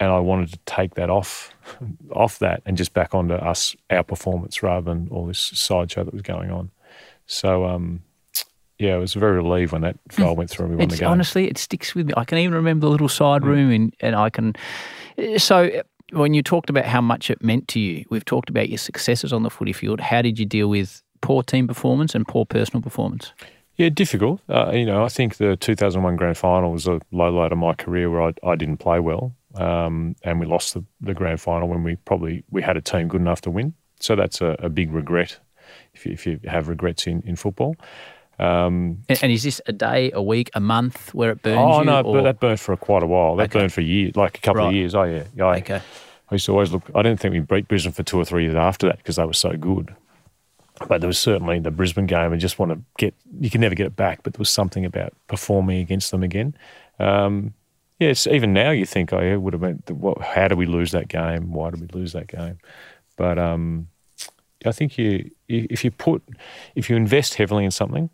and 0.00 0.10
I 0.10 0.18
wanted 0.20 0.52
to 0.52 0.58
take 0.64 0.94
that 0.94 1.10
off 1.10 1.54
off 2.12 2.38
that 2.38 2.62
and 2.64 2.78
just 2.78 2.94
back 2.94 3.14
onto 3.14 3.34
us 3.34 3.76
our 3.90 4.02
performance 4.02 4.62
rather 4.62 4.84
than 4.84 5.08
all 5.10 5.26
this 5.26 5.38
sideshow 5.38 6.04
that 6.04 6.14
was 6.14 6.22
going 6.22 6.50
on. 6.50 6.70
So 7.26 7.66
um, 7.66 8.02
yeah, 8.78 8.94
I 8.94 8.98
was 8.98 9.14
very 9.14 9.36
relieved 9.36 9.72
when 9.72 9.82
that 9.82 9.96
goal 10.16 10.34
went 10.36 10.50
through 10.50 10.66
and 10.66 10.74
we 10.74 10.78
won 10.78 10.88
the 10.88 10.96
game. 10.96 11.08
honestly, 11.08 11.46
it 11.48 11.58
sticks 11.58 11.94
with 11.94 12.06
me. 12.06 12.14
I 12.16 12.24
can 12.24 12.38
even 12.38 12.54
remember 12.54 12.86
the 12.86 12.90
little 12.90 13.08
side 13.08 13.44
room, 13.44 13.70
and, 13.70 13.94
and 14.00 14.14
I 14.14 14.28
can. 14.30 14.54
So, 15.38 15.82
when 16.12 16.34
you 16.34 16.42
talked 16.42 16.70
about 16.70 16.84
how 16.84 17.00
much 17.00 17.30
it 17.30 17.42
meant 17.42 17.68
to 17.68 17.80
you, 17.80 18.04
we've 18.10 18.24
talked 18.24 18.48
about 18.48 18.68
your 18.68 18.78
successes 18.78 19.32
on 19.32 19.42
the 19.42 19.50
footy 19.50 19.72
field. 19.72 20.00
How 20.00 20.22
did 20.22 20.38
you 20.38 20.46
deal 20.46 20.68
with 20.68 21.02
poor 21.20 21.42
team 21.42 21.66
performance 21.66 22.14
and 22.14 22.26
poor 22.26 22.44
personal 22.44 22.82
performance? 22.82 23.32
Yeah, 23.76 23.90
difficult. 23.90 24.40
Uh, 24.48 24.70
you 24.72 24.86
know, 24.86 25.04
I 25.04 25.08
think 25.08 25.36
the 25.36 25.56
2001 25.56 26.16
grand 26.16 26.38
final 26.38 26.72
was 26.72 26.86
a 26.86 27.00
low 27.10 27.30
light 27.30 27.52
of 27.52 27.58
my 27.58 27.74
career 27.74 28.10
where 28.10 28.22
I, 28.22 28.32
I 28.42 28.56
didn't 28.56 28.78
play 28.78 29.00
well, 29.00 29.34
um, 29.54 30.16
and 30.22 30.40
we 30.40 30.46
lost 30.46 30.74
the, 30.74 30.84
the 31.00 31.12
grand 31.12 31.40
final 31.40 31.68
when 31.68 31.82
we 31.82 31.96
probably 31.96 32.44
we 32.50 32.62
had 32.62 32.76
a 32.76 32.80
team 32.80 33.08
good 33.08 33.20
enough 33.20 33.42
to 33.42 33.50
win. 33.50 33.74
So 34.00 34.16
that's 34.16 34.40
a, 34.40 34.56
a 34.60 34.68
big 34.68 34.92
regret 34.92 35.38
if 35.94 36.06
you, 36.06 36.12
if 36.12 36.26
you 36.26 36.40
have 36.44 36.68
regrets 36.68 37.06
in, 37.06 37.22
in 37.22 37.36
football. 37.36 37.76
Um, 38.38 38.98
And, 39.08 39.18
and 39.22 39.32
is 39.32 39.42
this 39.44 39.60
a 39.66 39.72
day, 39.72 40.10
a 40.12 40.22
week, 40.22 40.50
a 40.54 40.60
month 40.60 41.14
where 41.14 41.30
it 41.30 41.42
burns 41.42 41.58
oh 41.58 41.78
you? 41.80 41.86
no, 41.86 42.00
or- 42.02 42.22
that 42.22 42.38
burned 42.40 42.60
for 42.60 42.76
quite 42.76 43.02
a 43.02 43.06
while. 43.06 43.36
That 43.36 43.44
Okay. 43.44 43.60
burned 43.60 43.72
for 43.72 43.80
years, 43.80 44.14
like 44.16 44.38
a 44.38 44.40
couple 44.40 44.62
Right. 44.62 44.68
of 44.68 44.74
years. 44.74 44.94
Oh 44.94 45.04
yeah, 45.04 45.24
yeah. 45.34 45.44
I, 45.46 45.56
Okay. 45.58 45.80
I 46.30 46.34
used 46.34 46.46
to 46.46 46.52
always 46.52 46.72
look. 46.72 46.82
I 46.94 47.02
didn't 47.02 47.20
think 47.20 47.32
we 47.32 47.40
beat 47.40 47.68
Brisbane 47.68 47.92
for 47.92 48.02
two 48.02 48.18
or 48.18 48.24
three 48.24 48.42
years 48.44 48.56
after 48.56 48.88
that 48.88 48.98
because 48.98 49.16
they 49.16 49.24
were 49.24 49.32
so 49.32 49.52
good. 49.56 49.94
But 50.88 51.00
there 51.00 51.08
was 51.08 51.18
certainly 51.18 51.58
the 51.60 51.70
Brisbane 51.70 52.06
game. 52.06 52.32
I 52.32 52.36
just 52.36 52.58
want 52.58 52.72
to 52.72 52.80
get. 52.98 53.14
You 53.40 53.48
can 53.48 53.60
never 53.62 53.74
get 53.74 53.86
it 53.86 53.96
back. 53.96 54.22
But 54.22 54.34
there 54.34 54.40
was 54.40 54.50
something 54.50 54.84
about 54.84 55.14
performing 55.28 55.78
against 55.80 56.10
them 56.10 56.22
again. 56.22 56.54
Um, 56.98 57.54
yeah, 57.98 58.08
it's, 58.10 58.26
even 58.26 58.52
now 58.52 58.72
you 58.72 58.84
think, 58.84 59.10
oh, 59.14 59.20
yeah, 59.20 59.36
would 59.36 59.54
have 59.54 59.62
been. 59.62 59.82
What, 59.96 60.20
how 60.20 60.48
did 60.48 60.58
we 60.58 60.66
lose 60.66 60.90
that 60.92 61.08
game? 61.08 61.52
Why 61.52 61.70
did 61.70 61.80
we 61.80 61.86
lose 61.98 62.12
that 62.12 62.26
game? 62.26 62.58
But 63.16 63.38
um, 63.38 63.88
I 64.66 64.72
think 64.72 64.98
you, 64.98 65.30
if 65.48 65.82
you 65.84 65.90
put, 65.90 66.22
if 66.74 66.90
you 66.90 66.96
invest 66.96 67.36
heavily 67.36 67.64
in 67.64 67.70
something, 67.70 68.10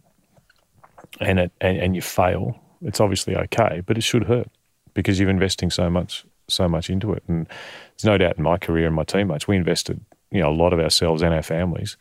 and 1.20 1.38
it 1.38 1.52
and, 1.60 1.78
and 1.78 1.94
you 1.96 2.02
fail, 2.02 2.58
it's 2.82 3.00
obviously 3.00 3.36
okay, 3.36 3.82
but 3.86 3.98
it 3.98 4.02
should 4.02 4.24
hurt 4.24 4.48
because 4.94 5.18
you're 5.18 5.30
investing 5.30 5.70
so 5.70 5.88
much 5.90 6.24
so 6.48 6.68
much 6.68 6.90
into 6.90 7.12
it. 7.12 7.22
And 7.28 7.46
there's 7.46 8.04
no 8.04 8.18
doubt 8.18 8.36
in 8.36 8.44
my 8.44 8.58
career 8.58 8.86
and 8.86 8.96
my 8.96 9.04
teammates, 9.04 9.48
we 9.48 9.56
invested 9.56 10.00
you 10.30 10.40
know 10.40 10.50
a 10.50 10.52
lot 10.54 10.72
of 10.72 10.80
ourselves 10.80 11.22
and 11.22 11.34
our 11.34 11.42
families, 11.42 11.96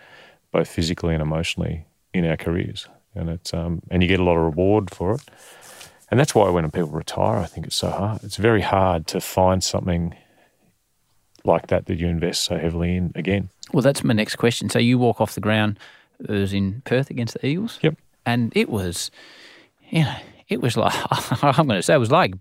both 0.51 0.67
physically 0.67 1.13
and 1.13 1.21
emotionally, 1.21 1.85
in 2.13 2.25
our 2.25 2.37
careers. 2.37 2.87
And 3.15 3.29
it's 3.29 3.53
um, 3.53 3.81
and 3.89 4.01
you 4.01 4.07
get 4.07 4.19
a 4.19 4.23
lot 4.23 4.37
of 4.37 4.43
reward 4.43 4.93
for 4.93 5.15
it. 5.15 5.21
And 6.09 6.19
that's 6.19 6.35
why 6.35 6.49
when 6.49 6.69
people 6.71 6.89
retire, 6.89 7.37
I 7.37 7.45
think 7.45 7.65
it's 7.65 7.75
so 7.75 7.89
hard. 7.89 8.23
It's 8.23 8.35
very 8.35 8.61
hard 8.61 9.07
to 9.07 9.21
find 9.21 9.63
something 9.63 10.13
like 11.45 11.67
that 11.67 11.85
that 11.85 11.97
you 11.97 12.07
invest 12.07 12.43
so 12.43 12.57
heavily 12.57 12.97
in 12.97 13.11
again. 13.15 13.49
Well, 13.73 13.81
that's 13.81 14.03
my 14.03 14.13
next 14.13 14.35
question. 14.35 14.69
So 14.69 14.79
you 14.79 14.97
walk 14.97 15.21
off 15.21 15.35
the 15.35 15.41
ground. 15.41 15.79
It 16.19 16.29
was 16.29 16.53
in 16.53 16.81
Perth 16.85 17.09
against 17.09 17.35
the 17.35 17.45
Eagles. 17.45 17.79
Yep. 17.81 17.97
And 18.25 18.51
it 18.55 18.69
was, 18.69 19.11
you 19.89 20.03
know, 20.03 20.15
it 20.47 20.61
was 20.61 20.77
like 20.77 20.93
I'm 21.43 21.67
going 21.67 21.79
to 21.79 21.83
say 21.83 21.93
it 21.95 21.97
was 21.97 22.11
like 22.11 22.33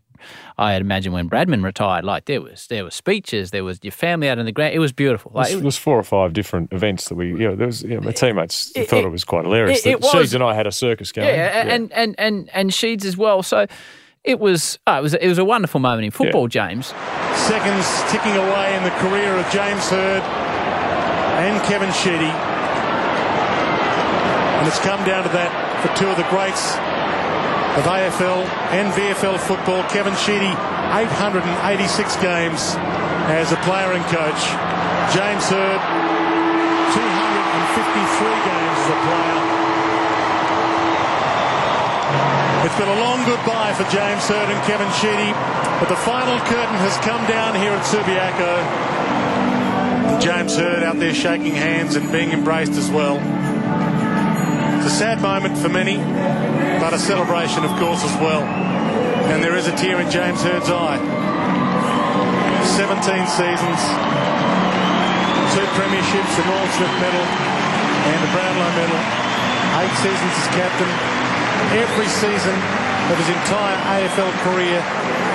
I 0.58 0.72
had 0.72 0.82
imagined 0.82 1.14
when 1.14 1.30
Bradman 1.30 1.64
retired, 1.64 2.04
like 2.04 2.26
there 2.26 2.42
was 2.42 2.66
there 2.66 2.84
were 2.84 2.90
speeches, 2.90 3.50
there 3.52 3.64
was 3.64 3.78
your 3.82 3.92
family 3.92 4.28
out 4.28 4.38
in 4.38 4.44
the 4.44 4.52
ground. 4.52 4.75
It 4.75 4.78
was 4.78 4.92
beautiful. 4.92 5.32
Like, 5.34 5.49
There 5.49 5.60
was 5.60 5.78
four 5.78 5.96
or 5.99 6.02
five 6.02 6.34
different 6.34 6.70
events 6.75 7.08
that 7.08 7.14
we, 7.14 7.28
you 7.28 7.38
know, 7.38 7.56
there 7.56 7.66
was, 7.66 7.82
you 7.82 7.94
know, 7.94 8.02
my 8.02 8.12
teammates 8.12 8.70
It- 8.76 8.88
thought 8.90 8.99
it- 8.99 9.06
it, 9.06 9.10
was 9.10 9.25
quite 9.25 9.44
hilarious. 9.46 9.87
it- 9.87 9.90
it 9.90 10.00
that 10.02 10.14
was- 10.14 10.26
Sheeds 10.30 10.34
and 10.34 10.44
I 10.44 10.52
had 10.54 10.66
a 10.66 10.72
circus 10.72 11.10
going. 11.12 11.28
yeah, 11.28 11.64
and 11.66 11.90
and 11.92 12.14
and 12.18 12.50
and 12.52 12.70
Sheeds 12.70 13.06
as 13.06 13.16
well. 13.16 13.42
So 13.42 13.66
it 14.22 14.38
was 14.38 14.78
oh, 14.87 14.99
it 14.99 15.02
was 15.02 15.14
it 15.14 15.26
was 15.28 15.38
a 15.38 15.44
wonderful 15.46 15.80
moment 15.80 16.04
in 16.04 16.10
football, 16.10 16.46
James. 16.49 16.88
Seconds 17.34 18.02
ticking 18.12 18.37
away 18.37 18.76
in 18.76 18.82
the 18.84 18.90
career 19.00 19.34
of 19.38 19.50
James 19.50 19.88
Hird 19.88 20.22
and 21.40 21.62
Kevin 21.64 21.90
Sheedy. 21.94 22.30
And 24.58 24.68
it's 24.68 24.78
come 24.80 25.02
down 25.06 25.22
to 25.22 25.30
that 25.30 25.69
for 25.80 25.88
two 25.96 26.08
of 26.08 26.16
the 26.16 26.28
greats 26.28 26.76
of 27.78 27.88
AFL 27.88 28.44
and 28.76 28.92
VFL 28.92 29.38
football. 29.40 29.82
Kevin 29.88 30.14
Sheedy, 30.16 30.52
886 30.92 32.16
games 32.20 32.76
as 33.32 33.52
a 33.52 33.56
player 33.64 33.92
and 33.96 34.04
coach. 34.12 34.42
James 35.16 35.49
Hird, 35.49 35.80
253 36.92 37.00
games 38.44 38.76
as 38.76 38.90
a 38.90 38.99
player. 39.08 39.40
It's 42.66 42.76
been 42.76 42.92
a 42.92 43.00
long 43.00 43.25
goodbye 43.25 43.72
for 43.72 43.88
James 43.88 44.28
Hird 44.28 44.50
and 44.52 44.60
Kevin 44.68 44.90
Sheedy, 45.00 45.32
but 45.80 45.88
the 45.88 45.96
final 45.96 46.38
curtain 46.44 46.76
has 46.84 46.96
come 46.99 47.25
down 47.26 47.54
here 47.54 47.72
at 47.72 47.84
Subiaco. 47.88 48.60
James 50.20 50.56
Hird 50.56 50.82
out 50.82 50.99
there 50.99 51.14
shaking 51.14 51.54
hands 51.54 51.96
and 51.96 52.12
being 52.12 52.32
embraced 52.32 52.72
as 52.72 52.90
well. 52.90 53.18
A 54.90 54.92
sad 54.92 55.23
moment 55.23 55.56
for 55.56 55.68
many, 55.70 56.02
but 56.82 56.92
a 56.92 56.99
celebration, 56.99 57.62
of 57.62 57.70
course, 57.78 58.02
as 58.02 58.11
well. 58.18 58.42
And 59.30 59.38
there 59.38 59.54
is 59.54 59.68
a 59.70 59.75
tear 59.78 60.02
in 60.02 60.11
James 60.11 60.42
Hird's 60.42 60.66
eye. 60.66 60.99
17 62.75 62.99
seasons, 63.30 63.80
two 65.54 65.66
premierships, 65.78 66.35
a 66.35 66.42
Norm 66.42 66.68
Smith 66.75 66.97
medal, 66.99 67.23
and 67.23 68.18
a 68.18 68.30
Brownlow 68.35 68.70
medal. 68.75 68.99
Eight 69.78 69.94
seasons 70.02 70.35
as 70.42 70.49
captain. 70.59 70.90
Every 71.78 72.11
season 72.11 72.56
of 73.06 73.16
his 73.23 73.30
entire 73.30 73.78
AFL 73.94 74.32
career 74.42 74.82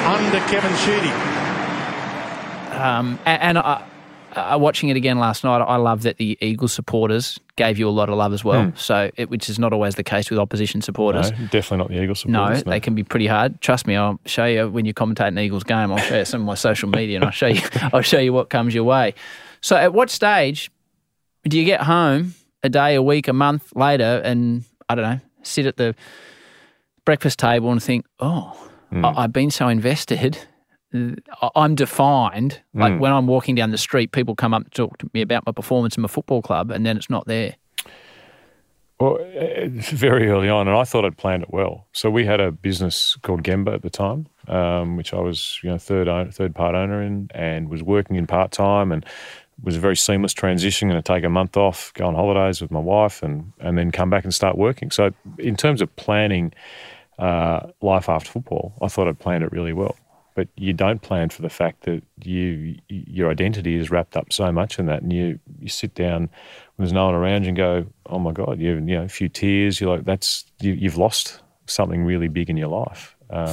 under 0.04 0.44
Kevin 0.52 0.76
Sheedy. 0.84 1.16
Um, 2.76 3.18
and 3.24 3.58
I, 3.58 3.88
uh, 4.36 4.58
watching 4.60 4.90
it 4.90 4.98
again 4.98 5.18
last 5.18 5.44
night, 5.44 5.60
I 5.60 5.78
love 5.78 6.04
that 6.04 6.18
the 6.18 6.38
Eagles 6.42 6.74
supporters 6.74 7.40
gave 7.56 7.78
you 7.80 7.88
a 7.88 7.92
lot 7.92 8.10
of 8.10 8.16
love 8.18 8.34
as 8.34 8.44
well. 8.44 8.74
So, 8.76 9.10
it, 9.16 9.30
which 9.30 9.50
is 9.50 9.58
not 9.58 9.72
always 9.74 9.96
the 9.96 10.04
case 10.04 10.30
with 10.30 10.38
opposition 10.40 10.82
supporters. 10.82 11.32
No, 11.32 11.38
definitely 11.48 11.78
not 11.78 11.88
the 11.90 12.02
Eagles 12.04 12.20
supporters. 12.20 12.66
No, 12.66 12.72
they 12.72 12.80
can 12.80 12.96
be 12.96 13.04
pretty 13.04 13.28
hard. 13.28 13.62
Trust 13.62 13.88
me, 13.88 13.96
I'll 13.96 14.20
show 14.26 14.46
you 14.46 14.70
when 14.70 14.86
you 14.86 14.94
commentate 14.94 15.30
an 15.30 15.40
Eagles 15.40 15.64
game. 15.64 15.92
I'll 15.92 15.98
show 15.98 16.18
you 16.20 16.26
some 16.26 16.42
of 16.42 16.48
my 16.48 16.56
social 16.56 16.90
media, 16.90 17.16
and 17.18 17.26
I'll 17.26 17.32
show 17.32 17.48
you. 17.48 17.62
I'll 17.94 18.02
show 18.02 18.20
you 18.20 18.34
what 18.34 18.50
comes 18.50 18.74
your 18.76 18.84
way. 18.84 19.14
So, 19.62 19.76
at 19.78 19.94
what 19.94 20.10
stage 20.10 20.70
do 21.48 21.58
you 21.58 21.66
get 21.66 21.82
home 21.82 22.34
a 22.64 22.70
day, 22.70 22.96
a 22.96 23.02
week, 23.02 23.28
a 23.28 23.34
month 23.34 23.72
later, 23.76 24.22
and 24.24 24.64
I 24.90 24.96
don't 24.96 25.04
know, 25.06 25.20
sit 25.44 25.66
at 25.66 25.78
the 25.78 25.96
breakfast 27.06 27.40
table 27.40 27.72
and 27.72 27.82
think, 27.82 28.06
"Oh, 28.20 28.58
Hmm. 28.92 29.04
I- 29.06 29.24
I've 29.24 29.34
been 29.34 29.50
so 29.52 29.68
invested. 29.68 30.38
I'm 31.56 31.76
defined. 31.76 32.62
Like 32.74 32.94
Hmm. 32.94 33.00
when 33.00 33.12
I'm 33.14 33.28
walking 33.28 33.56
down 33.56 33.72
the 33.72 33.78
street, 33.78 34.12
people 34.12 34.36
come 34.36 34.54
up 34.54 34.64
to 34.66 34.70
talk 34.70 34.98
to 35.00 35.10
me 35.14 35.22
about 35.22 35.46
my 35.46 35.52
performance 35.52 35.98
in 35.98 36.02
my 36.02 36.08
football 36.08 36.42
club, 36.42 36.72
and 36.72 36.86
then 36.86 36.98
it's 36.98 37.10
not 37.10 37.26
there. 37.28 37.56
Well, 39.00 39.18
uh, 39.20 39.68
very 39.68 40.30
early 40.30 40.48
on, 40.48 40.70
and 40.70 40.78
I 40.78 40.86
thought 40.86 41.04
I'd 41.04 41.18
planned 41.18 41.44
it 41.44 41.50
well. 41.52 41.86
So 41.92 42.10
we 42.10 42.26
had 42.26 42.40
a 42.40 42.52
business 42.52 43.18
called 43.24 43.44
Gemba 43.44 43.74
at 43.74 43.82
the 43.82 43.90
time, 43.90 44.28
um, 44.48 44.96
which 44.96 45.14
I 45.14 45.20
was, 45.20 45.60
you 45.62 45.70
know, 45.70 45.78
third 45.78 46.08
own, 46.08 46.32
third 46.32 46.56
part 46.56 46.76
owner 46.76 47.02
in, 47.02 47.30
and 47.36 47.68
was 47.70 47.84
working 47.84 48.16
in 48.16 48.26
part 48.26 48.52
time, 48.52 48.94
and 48.94 49.06
was 49.62 49.76
a 49.76 49.80
very 49.82 49.98
seamless 49.98 50.34
transition. 50.34 50.88
Going 50.90 51.02
to 51.02 51.14
take 51.14 51.26
a 51.26 51.30
month 51.30 51.58
off, 51.58 51.94
go 51.94 52.06
on 52.08 52.16
holidays 52.16 52.62
with 52.62 52.72
my 52.72 52.80
wife, 52.80 53.22
and 53.22 53.52
and 53.60 53.78
then 53.78 53.92
come 53.92 54.10
back 54.10 54.24
and 54.24 54.34
start 54.34 54.58
working. 54.58 54.92
So 54.92 55.12
in 55.40 55.58
terms 55.58 55.82
of 55.82 55.94
planning 55.98 56.54
uh, 57.20 57.68
life 57.82 58.08
after 58.08 58.32
football, 58.32 58.74
I 58.82 58.88
thought 58.88 59.10
I'd 59.10 59.20
planned 59.20 59.44
it 59.44 59.52
really 59.52 59.74
well. 59.74 59.98
But 60.36 60.50
you 60.56 60.74
don't 60.74 61.02
plan 61.02 61.30
for 61.30 61.42
the 61.42 61.50
fact 61.50 61.86
that 61.86 62.04
you 62.24 62.78
your 62.90 63.32
identity 63.32 63.76
is 63.76 63.90
wrapped 63.90 64.16
up 64.16 64.32
so 64.32 64.52
much 64.52 64.78
in 64.78 64.86
that, 64.86 65.02
and 65.02 65.12
you 65.12 65.40
you 65.60 65.70
sit 65.70 65.96
down 65.96 66.30
when 66.76 66.86
there's 66.86 66.94
no 66.94 67.06
one 67.06 67.16
around 67.16 67.44
you 67.44 67.50
and 67.50 67.58
go, 67.58 67.86
oh 68.08 68.20
my 68.20 68.32
god, 68.32 68.60
you 68.60 68.74
you 68.76 68.82
know 68.98 69.04
a 69.04 69.10
few 69.10 69.30
tears. 69.30 69.80
You're 69.80 69.96
like, 69.96 70.06
that's 70.06 70.46
you, 70.60 70.74
you've 70.74 70.98
lost 70.98 71.42
something 71.68 72.04
really 72.04 72.28
big 72.28 72.50
in 72.50 72.58
your 72.58 72.68
life. 72.68 73.16
Um, 73.30 73.48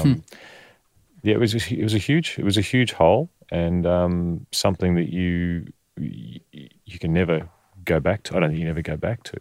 Yeah, 1.22 1.34
it 1.34 1.40
was 1.40 1.54
a, 1.54 1.74
it 1.74 1.82
was 1.84 1.94
a 1.94 1.98
huge 1.98 2.36
it 2.36 2.44
was 2.44 2.58
a 2.58 2.62
huge 2.62 2.92
hole, 2.92 3.30
and 3.50 3.86
um, 3.86 4.46
something 4.50 4.96
that 4.96 5.12
you 5.12 5.66
you 5.96 6.98
can 6.98 7.12
never 7.12 7.48
go 7.84 8.00
back 8.00 8.24
to. 8.24 8.36
I 8.36 8.40
don't 8.40 8.50
think 8.50 8.60
you 8.60 8.66
never 8.66 8.82
go 8.82 8.96
back 8.96 9.22
to. 9.24 9.38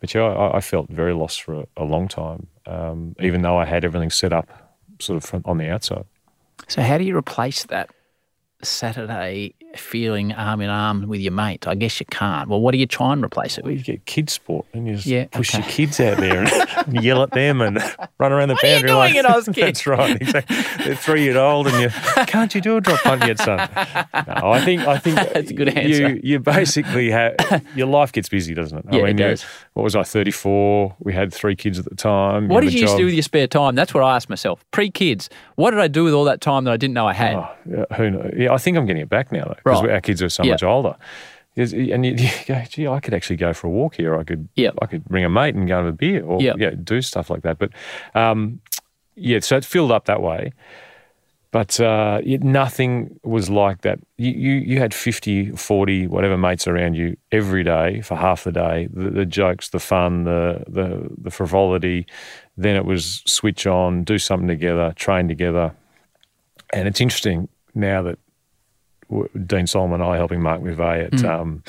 But 0.00 0.12
yeah, 0.14 0.22
I, 0.22 0.58
I 0.58 0.60
felt 0.60 0.90
very 0.90 1.14
lost 1.14 1.42
for 1.42 1.60
a, 1.60 1.66
a 1.78 1.84
long 1.84 2.08
time, 2.08 2.48
um, 2.66 3.16
even 3.20 3.40
though 3.42 3.56
I 3.56 3.64
had 3.64 3.84
everything 3.84 4.10
set 4.10 4.32
up 4.34 4.48
sort 5.00 5.16
of 5.16 5.24
from, 5.24 5.42
on 5.46 5.56
the 5.58 5.70
outside. 5.70 6.04
So, 6.68 6.82
how 6.82 6.98
do 6.98 7.04
you 7.04 7.16
replace 7.16 7.64
that 7.64 7.90
Saturday 8.62 9.54
feeling 9.76 10.32
arm 10.32 10.60
in 10.60 10.70
arm 10.70 11.06
with 11.08 11.20
your 11.20 11.32
mate? 11.32 11.66
I 11.66 11.74
guess 11.74 12.00
you 12.00 12.06
can't. 12.06 12.48
Well, 12.48 12.60
what 12.60 12.72
do 12.72 12.78
you 12.78 12.86
try 12.86 13.12
and 13.12 13.22
replace 13.24 13.58
it 13.58 13.64
Well, 13.64 13.72
with? 13.74 13.86
you 13.86 13.94
get 13.94 14.06
kids 14.06 14.32
sport 14.32 14.64
and 14.72 14.86
you 14.86 14.94
just 14.94 15.06
Yeah, 15.06 15.26
push 15.30 15.54
okay. 15.54 15.62
your 15.62 15.70
kids 15.70 16.00
out 16.00 16.16
there 16.18 16.44
and 16.86 17.02
yell 17.04 17.22
at 17.22 17.32
them 17.32 17.60
and 17.60 17.76
run 18.18 18.32
around 18.32 18.48
the 18.48 18.54
What 18.54 18.64
are 18.64 18.76
you 18.76 18.80
doing 18.82 18.94
line. 18.94 19.16
at 19.16 19.24
Auskick? 19.26 19.54
That's 19.60 19.86
right. 19.86 20.16
Exactly. 20.20 20.56
They're 20.84 20.96
three 20.96 21.24
year 21.24 21.36
old 21.38 21.66
and 21.66 21.82
you 21.82 21.90
can't 22.26 22.54
you 22.54 22.60
do 22.60 22.76
a 22.76 22.80
drop 22.80 23.00
punt 23.00 23.24
yet, 23.26 23.38
son? 23.40 23.58
No, 23.58 24.50
I 24.52 24.64
think 24.64 24.82
I 24.86 24.98
think 24.98 25.16
That's 25.16 25.50
a 25.50 25.54
good 25.54 25.68
answer. 25.68 26.08
You 26.14 26.20
you 26.22 26.38
basically 26.38 27.10
have 27.10 27.34
your 27.74 27.88
life 27.88 28.12
gets 28.12 28.28
busy, 28.28 28.54
doesn't 28.54 28.78
it? 28.78 28.84
Yeah, 28.92 29.00
I 29.00 29.02
it 29.02 29.04
mean, 29.06 29.18
you- 29.18 29.24
does. 29.24 29.44
What 29.74 29.82
was 29.82 29.94
I? 29.94 30.02
Thirty 30.04 30.30
four. 30.30 30.94
We 31.00 31.12
had 31.12 31.32
three 31.32 31.54
kids 31.56 31.78
at 31.78 31.84
the 31.84 31.94
time. 31.94 32.48
What 32.48 32.62
did 32.62 32.72
you 32.72 32.86
job. 32.86 32.96
do 32.98 33.04
with 33.04 33.14
your 33.14 33.22
spare 33.22 33.46
time? 33.46 33.74
That's 33.74 33.92
what 33.92 34.02
I 34.02 34.16
asked 34.16 34.28
myself. 34.30 34.64
Pre 34.70 34.90
kids, 34.90 35.28
what 35.56 35.70
did 35.72 35.80
I 35.80 35.88
do 35.88 36.04
with 36.04 36.14
all 36.14 36.24
that 36.24 36.40
time 36.40 36.64
that 36.64 36.72
I 36.72 36.76
didn't 36.76 36.94
know 36.94 37.06
I 37.06 37.12
had? 37.12 37.34
Oh, 37.36 37.48
yeah, 37.68 37.84
who 37.96 38.10
knows? 38.10 38.32
Yeah, 38.36 38.52
I 38.52 38.58
think 38.58 38.76
I'm 38.76 38.86
getting 38.86 39.02
it 39.02 39.08
back 39.08 39.30
now 39.32 39.44
though, 39.44 39.54
because 39.62 39.82
Right. 39.82 39.90
our 39.90 40.00
kids 40.00 40.22
are 40.22 40.28
so 40.28 40.42
Yeah. 40.44 40.52
much 40.52 40.62
older. 40.62 40.96
And 41.56 42.04
you, 42.04 42.14
you 42.18 42.28
go, 42.46 42.62
gee, 42.68 42.86
I 42.88 42.98
could 43.00 43.14
actually 43.14 43.36
go 43.36 43.52
for 43.52 43.66
a 43.68 43.70
walk 43.70 43.94
here. 43.96 44.18
I 44.18 44.24
could, 44.24 44.48
Yeah. 44.56 44.70
I 44.82 44.86
could 44.86 45.04
bring 45.04 45.24
a 45.24 45.28
mate 45.28 45.54
and 45.54 45.68
go 45.68 45.76
have 45.76 45.86
a 45.86 45.92
beer, 45.92 46.24
or 46.24 46.40
Yeah. 46.40 46.54
yeah, 46.58 46.70
do 46.70 47.00
stuff 47.02 47.28
like 47.30 47.42
that. 47.42 47.58
But 47.58 47.70
um, 48.14 48.60
yeah, 49.16 49.38
so 49.40 49.56
it 49.56 49.64
filled 49.64 49.92
up 49.92 50.06
that 50.06 50.22
way. 50.22 50.52
But 51.54 51.78
uh, 51.78 52.20
it, 52.24 52.42
nothing 52.42 53.20
was 53.22 53.48
like 53.48 53.82
that. 53.82 54.00
You, 54.16 54.32
you 54.32 54.52
you 54.54 54.78
had 54.80 54.92
50, 54.92 55.52
40, 55.52 56.08
whatever 56.08 56.36
mates 56.36 56.66
around 56.66 56.94
you 56.94 57.16
every 57.30 57.62
day 57.62 58.00
for 58.00 58.16
half 58.16 58.42
the 58.42 58.50
day. 58.50 58.88
The, 58.92 59.10
the 59.10 59.24
jokes, 59.24 59.68
the 59.68 59.78
fun, 59.78 60.24
the, 60.24 60.64
the 60.66 61.08
the 61.16 61.30
frivolity. 61.30 62.08
Then 62.56 62.74
it 62.74 62.84
was 62.84 63.22
switch 63.26 63.68
on, 63.68 64.02
do 64.02 64.18
something 64.18 64.48
together, 64.48 64.94
train 64.96 65.28
together. 65.28 65.72
And 66.72 66.88
it's 66.88 67.00
interesting 67.00 67.48
now 67.72 68.02
that 68.02 68.18
Dean 69.46 69.68
Solomon 69.68 70.00
and 70.00 70.10
I 70.10 70.14
are 70.14 70.16
helping 70.16 70.42
Mark 70.42 70.60
McVeigh 70.60 71.12
at 71.12 71.24
um, 71.24 71.62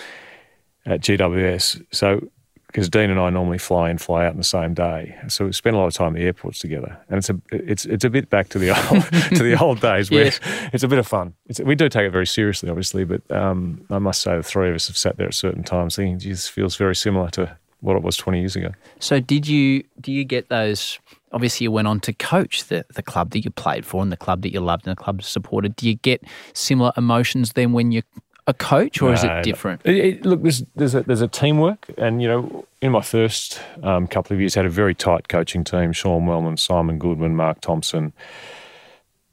at 0.88 1.02
GWS. 1.02 1.86
So 1.92 2.28
because 2.76 2.90
Dean 2.90 3.10
and 3.10 3.18
I 3.18 3.30
normally 3.30 3.58
fly 3.58 3.90
in, 3.90 3.98
fly 3.98 4.26
out 4.26 4.34
in 4.34 4.38
the 4.38 4.44
same 4.44 4.74
day, 4.74 5.18
so 5.30 5.46
we 5.46 5.54
spend 5.54 5.78
a 5.78 5.80
lot 5.80 5.88
of 5.88 5.94
time 5.94 6.10
at 6.10 6.16
the 6.16 6.26
airports 6.26 6.60
together, 6.60 6.98
and 7.08 7.18
it's 7.18 7.30
a 7.30 7.40
it's 7.54 7.86
it's 7.86 8.04
a 8.04 8.10
bit 8.10 8.30
back 8.30 8.50
to 8.50 8.60
the 8.60 8.72
old 8.72 9.04
to 9.38 9.44
the 9.44 9.58
old 9.58 9.80
days 9.80 10.12
where 10.12 10.26
Yes. 10.26 10.42
it's 10.74 10.84
a 10.84 10.90
bit 10.90 11.00
of 11.00 11.08
fun. 11.08 11.36
It's, 11.46 11.62
we 11.62 11.76
do 11.76 11.88
take 11.88 12.06
it 12.06 12.10
very 12.10 12.28
seriously, 12.28 12.70
obviously, 12.70 13.06
but 13.06 13.22
um, 13.32 13.86
I 13.90 14.00
must 14.00 14.22
say 14.22 14.36
the 14.36 14.44
three 14.44 14.68
of 14.68 14.76
us 14.76 14.88
have 14.88 14.98
sat 14.98 15.16
there 15.16 15.28
at 15.28 15.34
certain 15.34 15.64
times 15.64 15.96
thinking, 15.96 16.18
this 16.18 16.50
feels 16.50 16.76
very 16.76 16.98
similar 16.98 17.30
to 17.30 17.58
what 17.80 17.96
it 17.96 18.04
was 18.04 18.18
twenty 18.18 18.40
years 18.40 18.58
ago." 18.58 18.74
So, 19.00 19.22
did 19.22 19.48
you 19.48 19.86
do 20.02 20.12
you 20.12 20.26
get 20.26 20.50
those? 20.50 21.00
Obviously, 21.32 21.64
you 21.64 21.72
went 21.72 21.88
on 21.88 22.02
to 22.02 22.12
coach 22.12 22.66
the, 22.66 22.84
the 22.94 23.04
club 23.04 23.30
that 23.32 23.46
you 23.46 23.52
played 23.52 23.86
for 23.86 24.02
and 24.04 24.12
the 24.12 24.18
club 24.18 24.42
that 24.42 24.52
you 24.52 24.60
loved 24.60 24.86
and 24.86 24.98
the 24.98 25.02
club 25.02 25.24
supported. 25.24 25.78
Do 25.78 25.88
you 25.88 25.96
get 25.96 26.24
similar 26.54 26.92
emotions 26.98 27.54
then 27.54 27.72
when 27.72 27.94
you're 27.94 28.04
a 28.48 28.54
coach, 28.54 29.02
or 29.02 29.12
is 29.14 29.24
it 29.24 29.44
different? 29.44 29.82
It, 29.86 29.96
it- 29.96 30.26
look, 30.26 30.42
there's 30.44 30.64
there's 30.76 30.94
a, 30.96 31.02
there's 31.04 31.22
a 31.22 31.28
teamwork, 31.28 31.88
and 31.98 32.22
you 32.22 32.28
know, 32.28 32.66
in 32.82 32.92
my 32.92 33.02
first 33.02 33.60
um, 33.84 34.08
couple 34.08 34.34
of 34.36 34.40
years, 34.40 34.54
had 34.56 34.66
a 34.66 34.70
very 34.70 34.94
tight 34.94 35.28
coaching 35.28 35.64
team: 35.64 35.92
Sean 35.94 36.26
Wellman, 36.26 36.58
Simon 36.58 37.00
Goodwin, 37.00 37.36
Mark 37.36 37.62
Thompson, 37.62 38.14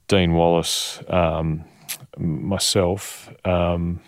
Dean 0.09 0.33
Wallace, 0.33 1.01
um, 1.09 1.65
myself, 2.17 3.29
um, 3.45 4.01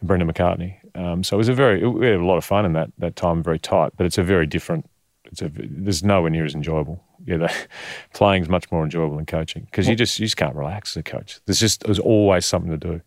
and 0.00 0.08
Brendan 0.08 0.30
McCartney. 0.30 0.76
Um, 0.94 1.22
so 1.22 1.36
it 1.36 1.38
was 1.38 1.48
a 1.48 1.54
very 1.54 1.86
we 1.86 2.06
had 2.06 2.16
a 2.20 2.24
lot 2.24 2.36
of 2.36 2.44
fun 2.44 2.64
in 2.66 2.72
that 2.74 2.90
that 2.98 3.16
time, 3.16 3.42
very 3.42 3.58
tight, 3.58 3.92
but 3.96 4.06
it's 4.06 4.18
a 4.18 4.22
very 4.22 4.46
different. 4.46 4.88
It's 5.24 5.40
a 5.42 5.50
there's 5.54 6.02
nowhere 6.02 6.30
near 6.30 6.44
as 6.44 6.54
enjoyable. 6.54 7.02
Yeah, 7.24 7.36
the, 7.36 7.54
playing 8.14 8.42
is 8.42 8.48
much 8.48 8.70
more 8.72 8.82
enjoyable 8.82 9.16
than 9.16 9.26
coaching 9.26 9.64
because 9.64 9.86
you 9.88 9.94
just 9.94 10.18
you 10.18 10.26
just 10.26 10.36
can't 10.36 10.56
relax 10.56 10.92
as 10.96 11.00
a 11.00 11.02
coach. 11.04 11.40
There's 11.46 11.60
just 11.60 11.84
there's 11.84 11.98
always 11.98 12.44
something 12.44 12.70
to 12.70 12.76
do 12.76 13.00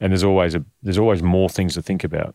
and 0.00 0.12
there's 0.12 0.24
always 0.24 0.54
a 0.54 0.64
there's 0.82 0.98
always 0.98 1.22
more 1.22 1.48
things 1.48 1.74
to 1.74 1.82
think 1.82 2.04
about. 2.04 2.34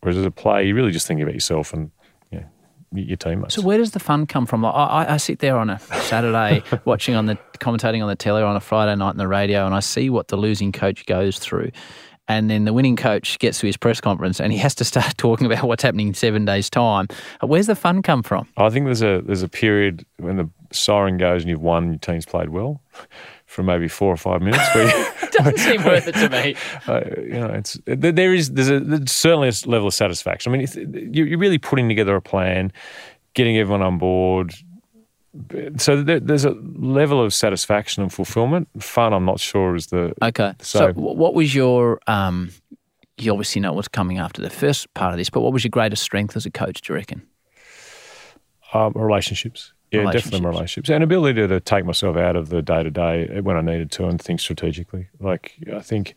Whereas 0.00 0.16
as 0.16 0.24
a 0.24 0.30
player, 0.30 0.62
you 0.62 0.74
really 0.74 0.90
just 0.90 1.06
think 1.06 1.20
about 1.20 1.34
yourself 1.34 1.72
and 1.72 1.90
you 2.30 2.40
know, 2.40 2.46
your 2.92 3.16
teammates. 3.16 3.54
So 3.54 3.62
where 3.62 3.78
does 3.78 3.92
the 3.92 4.00
fun 4.00 4.26
come 4.26 4.46
from? 4.46 4.62
Like, 4.62 4.74
I, 4.74 5.14
I 5.14 5.16
sit 5.16 5.38
there 5.38 5.56
on 5.56 5.70
a 5.70 5.78
Saturday 5.78 6.62
watching 6.84 7.14
on 7.14 7.26
the 7.26 7.38
commentating 7.58 8.02
on 8.02 8.08
the 8.08 8.16
telly 8.16 8.42
or 8.42 8.46
on 8.46 8.56
a 8.56 8.60
Friday 8.60 8.96
night 8.96 9.10
on 9.10 9.16
the 9.16 9.28
radio, 9.28 9.64
and 9.64 9.74
I 9.74 9.80
see 9.80 10.10
what 10.10 10.28
the 10.28 10.36
losing 10.36 10.72
coach 10.72 11.06
goes 11.06 11.38
through. 11.38 11.70
And 12.28 12.48
then 12.48 12.64
the 12.64 12.72
winning 12.72 12.96
coach 12.96 13.38
gets 13.40 13.58
to 13.60 13.66
his 13.66 13.76
press 13.76 14.00
conference 14.00 14.40
and 14.40 14.52
he 14.52 14.58
has 14.58 14.76
to 14.76 14.84
start 14.84 15.16
talking 15.18 15.46
about 15.46 15.64
what's 15.64 15.82
happening 15.82 16.08
in 16.08 16.14
seven 16.14 16.44
days' 16.44 16.70
time. 16.70 17.08
Uh, 17.42 17.46
where's 17.46 17.66
the 17.66 17.74
fun 17.74 18.00
come 18.00 18.22
from? 18.22 18.46
I 18.56 18.70
think 18.70 18.86
there's 18.86 19.02
a 19.02 19.22
there's 19.24 19.42
a 19.42 19.48
period 19.48 20.06
when 20.18 20.36
the 20.36 20.48
siren 20.72 21.18
goes 21.18 21.42
and 21.42 21.50
you've 21.50 21.60
won, 21.60 21.90
your 21.90 21.98
team's 21.98 22.24
played 22.24 22.48
well 22.48 22.80
for 23.52 23.62
maybe 23.62 23.86
four 23.86 24.12
or 24.12 24.16
five 24.16 24.40
minutes. 24.40 24.64
You, 24.74 25.28
Doesn't 25.32 25.58
seem 25.58 25.84
worth 25.84 26.08
it 26.08 26.14
to 26.14 26.28
me. 26.30 26.56
uh, 26.86 27.00
you 27.22 27.40
know, 27.40 27.52
it's 27.54 27.78
there 27.84 28.32
is 28.32 28.52
there's, 28.52 28.70
a, 28.70 28.80
there's 28.80 29.12
certainly 29.12 29.48
a 29.48 29.52
level 29.68 29.88
of 29.88 29.94
satisfaction. 29.94 30.54
I 30.54 30.58
mean, 30.58 31.12
you're 31.12 31.38
really 31.38 31.58
putting 31.58 31.88
together 31.88 32.16
a 32.16 32.22
plan, 32.22 32.72
getting 33.34 33.58
everyone 33.58 33.82
on 33.82 33.98
board. 33.98 34.54
So 35.78 36.02
there, 36.02 36.20
there's 36.20 36.44
a 36.44 36.50
level 36.50 37.22
of 37.22 37.32
satisfaction 37.32 38.02
and 38.02 38.12
fulfillment. 38.12 38.68
Fun, 38.82 39.12
I'm 39.12 39.24
not 39.24 39.40
sure 39.40 39.74
is 39.74 39.88
the 39.88 40.14
okay. 40.22 40.54
So, 40.60 40.78
so 40.78 40.92
what 40.94 41.34
was 41.34 41.54
your 41.54 42.00
um, 42.06 42.50
you 43.18 43.32
obviously 43.32 43.60
know 43.60 43.72
what's 43.72 43.88
coming 43.88 44.18
after 44.18 44.40
the 44.40 44.50
first 44.50 44.92
part 44.94 45.12
of 45.12 45.18
this, 45.18 45.30
but 45.30 45.40
what 45.40 45.52
was 45.52 45.62
your 45.62 45.70
greatest 45.70 46.02
strength 46.02 46.36
as 46.36 46.46
a 46.46 46.50
coach? 46.50 46.80
Do 46.80 46.92
you 46.92 46.96
reckon? 46.96 47.26
Um, 48.72 48.92
relationships. 48.94 49.72
Yeah, 49.92 50.10
definitely 50.10 50.46
relationships 50.46 50.90
and 50.90 51.04
ability 51.04 51.46
to, 51.46 51.60
take 51.60 51.84
myself 51.84 52.16
out 52.16 52.34
of 52.34 52.48
the 52.48 52.62
day 52.62 52.82
to 52.82 52.90
day 52.90 53.40
when 53.40 53.56
I 53.56 53.60
needed 53.60 53.90
to 53.92 54.06
and 54.06 54.20
think 54.20 54.40
strategically. 54.40 55.08
Like 55.20 55.54
I 55.72 55.80
think 55.80 56.16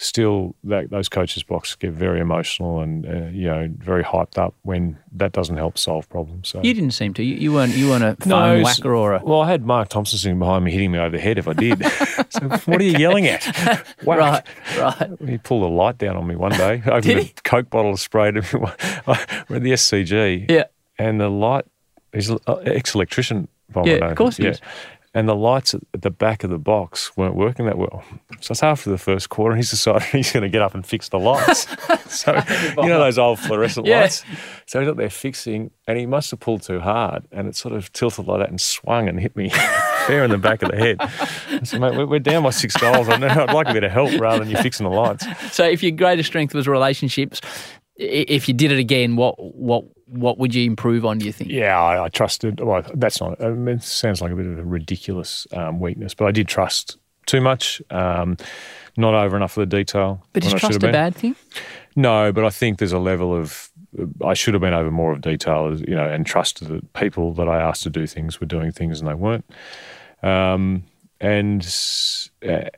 still 0.00 0.56
that 0.64 0.88
those 0.88 1.10
coaches 1.10 1.42
box 1.42 1.74
get 1.74 1.92
very 1.92 2.20
emotional 2.20 2.80
and 2.80 3.06
uh, 3.06 3.28
you 3.28 3.46
know 3.46 3.68
very 3.76 4.02
hyped 4.02 4.38
up 4.38 4.54
when 4.62 4.98
that 5.12 5.32
doesn't 5.32 5.58
help 5.58 5.76
solve 5.76 6.08
problems. 6.08 6.48
So 6.48 6.62
you 6.62 6.72
didn't 6.72 6.92
seem 6.92 7.12
to. 7.14 7.22
You, 7.22 7.36
you 7.36 7.52
weren't. 7.52 7.76
You 7.76 7.90
weren't 7.90 8.04
a 8.04 8.16
phone 8.16 8.28
no, 8.28 8.62
whacker 8.62 8.94
or 8.94 9.14
a. 9.14 9.22
Well, 9.22 9.42
I 9.42 9.50
had 9.50 9.64
Mark 9.64 9.88
Thompson 9.90 10.18
sitting 10.18 10.38
behind 10.38 10.64
me, 10.64 10.72
hitting 10.72 10.92
me 10.92 10.98
over 10.98 11.16
the 11.16 11.22
head 11.22 11.38
if 11.38 11.46
I 11.46 11.52
did. 11.52 11.84
so 12.30 12.48
what 12.48 12.80
are 12.80 12.84
you 12.84 12.98
yelling 12.98 13.26
at? 13.26 13.86
Right, 14.04 14.44
right. 14.78 15.10
He 15.26 15.38
pulled 15.38 15.62
a 15.62 15.72
light 15.72 15.98
down 15.98 16.16
on 16.16 16.26
me 16.26 16.34
one 16.34 16.52
day. 16.52 16.82
Opened 16.86 17.20
a 17.20 17.32
Coke 17.44 17.70
bottle, 17.70 17.96
sprayed 17.96 18.36
him. 18.36 18.44
We're 18.62 19.56
at 19.56 19.62
the 19.62 19.72
SCG. 19.72 20.50
Yeah. 20.50 20.64
And 20.98 21.20
the 21.20 21.28
light 21.28 21.66
He's 22.12 22.30
an 22.30 22.38
uh, 22.46 22.56
ex 22.56 22.94
electrician. 22.94 23.48
Yeah, 23.84 24.10
of 24.10 24.16
course 24.16 24.36
he 24.36 24.44
yeah. 24.44 24.50
is. 24.50 24.60
And 25.12 25.28
the 25.28 25.34
lights 25.34 25.74
at 25.74 25.80
the 25.92 26.10
back 26.10 26.44
of 26.44 26.50
the 26.50 26.58
box 26.58 27.16
weren't 27.16 27.34
working 27.34 27.66
that 27.66 27.76
well. 27.76 28.04
So 28.40 28.52
it's 28.52 28.62
after 28.62 28.90
the 28.90 28.98
first 28.98 29.28
quarter, 29.28 29.56
he's 29.56 29.70
decided 29.70 30.02
he's 30.04 30.32
going 30.32 30.44
to 30.44 30.48
get 30.48 30.62
up 30.62 30.72
and 30.72 30.86
fix 30.86 31.08
the 31.08 31.18
lights. 31.18 31.66
so, 32.06 32.40
you 32.78 32.88
know, 32.88 33.00
those 33.00 33.18
old 33.18 33.40
fluorescent 33.40 33.86
yeah. 33.86 34.02
lights? 34.02 34.24
So 34.66 34.78
he's 34.78 34.88
up 34.88 34.96
there 34.96 35.10
fixing, 35.10 35.72
and 35.88 35.98
he 35.98 36.06
must 36.06 36.30
have 36.30 36.38
pulled 36.38 36.62
too 36.62 36.78
hard, 36.78 37.26
and 37.32 37.48
it 37.48 37.56
sort 37.56 37.74
of 37.74 37.92
tilted 37.92 38.28
like 38.28 38.38
that 38.38 38.50
and 38.50 38.60
swung 38.60 39.08
and 39.08 39.18
hit 39.18 39.34
me 39.34 39.48
fair 40.06 40.22
in 40.22 40.30
the 40.30 40.38
back 40.38 40.62
of 40.62 40.70
the 40.70 40.76
head. 40.76 41.66
So 41.66 41.80
mate, 41.80 42.06
we're 42.06 42.20
down 42.20 42.44
by 42.44 42.50
six 42.50 42.76
goals. 42.76 43.08
I'd 43.08 43.52
like 43.52 43.68
a 43.68 43.72
bit 43.72 43.82
of 43.82 43.90
help 43.90 44.12
rather 44.20 44.44
than 44.44 44.50
you 44.50 44.62
fixing 44.62 44.84
the 44.84 44.94
lights. 44.94 45.26
So 45.52 45.64
if 45.64 45.82
your 45.82 45.92
greatest 45.92 46.28
strength 46.28 46.54
was 46.54 46.68
relationships, 46.68 47.40
if 47.96 48.46
you 48.46 48.54
did 48.54 48.70
it 48.70 48.78
again, 48.78 49.16
what 49.16 49.34
what 49.38 49.84
what 50.10 50.38
would 50.38 50.54
you 50.54 50.64
improve 50.64 51.04
on? 51.06 51.18
Do 51.18 51.26
you 51.26 51.32
think? 51.32 51.50
Yeah, 51.50 51.80
I, 51.80 52.04
I 52.04 52.08
trusted. 52.08 52.60
Well, 52.60 52.82
that's 52.94 53.20
not. 53.20 53.42
I 53.42 53.50
mean, 53.50 53.76
it 53.76 53.82
sounds 53.82 54.20
like 54.20 54.32
a 54.32 54.36
bit 54.36 54.46
of 54.46 54.58
a 54.58 54.64
ridiculous 54.64 55.46
um, 55.52 55.80
weakness, 55.80 56.14
but 56.14 56.26
I 56.26 56.32
did 56.32 56.48
trust 56.48 56.98
too 57.26 57.40
much. 57.40 57.80
Um, 57.90 58.36
not 58.96 59.14
over 59.14 59.36
enough 59.36 59.56
of 59.56 59.68
the 59.68 59.76
detail. 59.76 60.26
But 60.32 60.44
is 60.44 60.52
trust 60.54 60.82
a 60.82 60.92
bad 60.92 61.14
thing? 61.14 61.36
No, 61.96 62.32
but 62.32 62.44
I 62.44 62.50
think 62.50 62.78
there's 62.78 62.92
a 62.92 62.98
level 62.98 63.34
of 63.34 63.70
I 64.24 64.34
should 64.34 64.54
have 64.54 64.60
been 64.60 64.74
over 64.74 64.90
more 64.90 65.12
of 65.12 65.20
detail, 65.20 65.76
you 65.80 65.96
know, 65.96 66.06
and 66.06 66.24
trusted 66.24 66.68
that 66.68 66.92
people 66.92 67.32
that 67.34 67.48
I 67.48 67.60
asked 67.60 67.82
to 67.84 67.90
do 67.90 68.06
things 68.06 68.40
were 68.40 68.46
doing 68.46 68.72
things 68.72 69.00
and 69.00 69.08
they 69.08 69.14
weren't. 69.14 69.44
Um, 70.22 70.84
and 71.20 71.62
uh, 72.48 72.70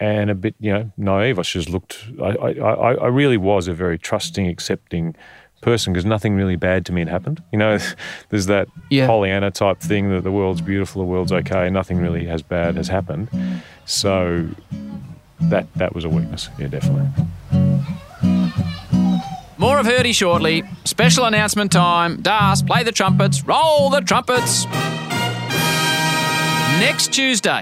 and 0.00 0.30
a 0.30 0.34
bit, 0.34 0.54
you 0.58 0.72
know, 0.72 0.92
naive. 0.96 1.38
I 1.38 1.42
just 1.42 1.68
looked. 1.68 2.04
I, 2.20 2.30
I, 2.30 2.94
I 2.94 3.06
really 3.06 3.36
was 3.36 3.68
a 3.68 3.74
very 3.74 3.98
trusting, 3.98 4.46
accepting 4.48 5.14
person 5.64 5.92
because 5.92 6.04
nothing 6.04 6.36
really 6.36 6.56
bad 6.56 6.84
to 6.86 6.92
me 6.92 7.00
had 7.00 7.08
happened. 7.08 7.42
You 7.50 7.58
know, 7.58 7.78
there's 8.28 8.46
that 8.46 8.68
yeah. 8.90 9.06
Pollyanna 9.06 9.50
type 9.50 9.80
thing 9.80 10.10
that 10.10 10.22
the 10.22 10.30
world's 10.30 10.60
beautiful, 10.60 11.02
the 11.02 11.06
world's 11.06 11.32
okay, 11.32 11.70
nothing 11.70 11.98
really 11.98 12.28
as 12.28 12.42
bad 12.42 12.76
has 12.76 12.86
happened. 12.86 13.28
So 13.86 14.48
that 15.40 15.66
that 15.74 15.94
was 15.94 16.04
a 16.04 16.08
weakness. 16.08 16.48
Yeah, 16.58 16.68
definitely. 16.68 17.08
More 19.56 19.78
of 19.78 19.86
Hirdy 19.86 20.14
shortly. 20.14 20.62
Special 20.84 21.24
announcement 21.24 21.72
time. 21.72 22.20
Das, 22.20 22.60
play 22.60 22.82
the 22.82 22.92
trumpets. 22.92 23.44
Roll 23.44 23.88
the 23.88 24.00
trumpets. 24.00 24.66
Next 26.80 27.12
Tuesday, 27.12 27.60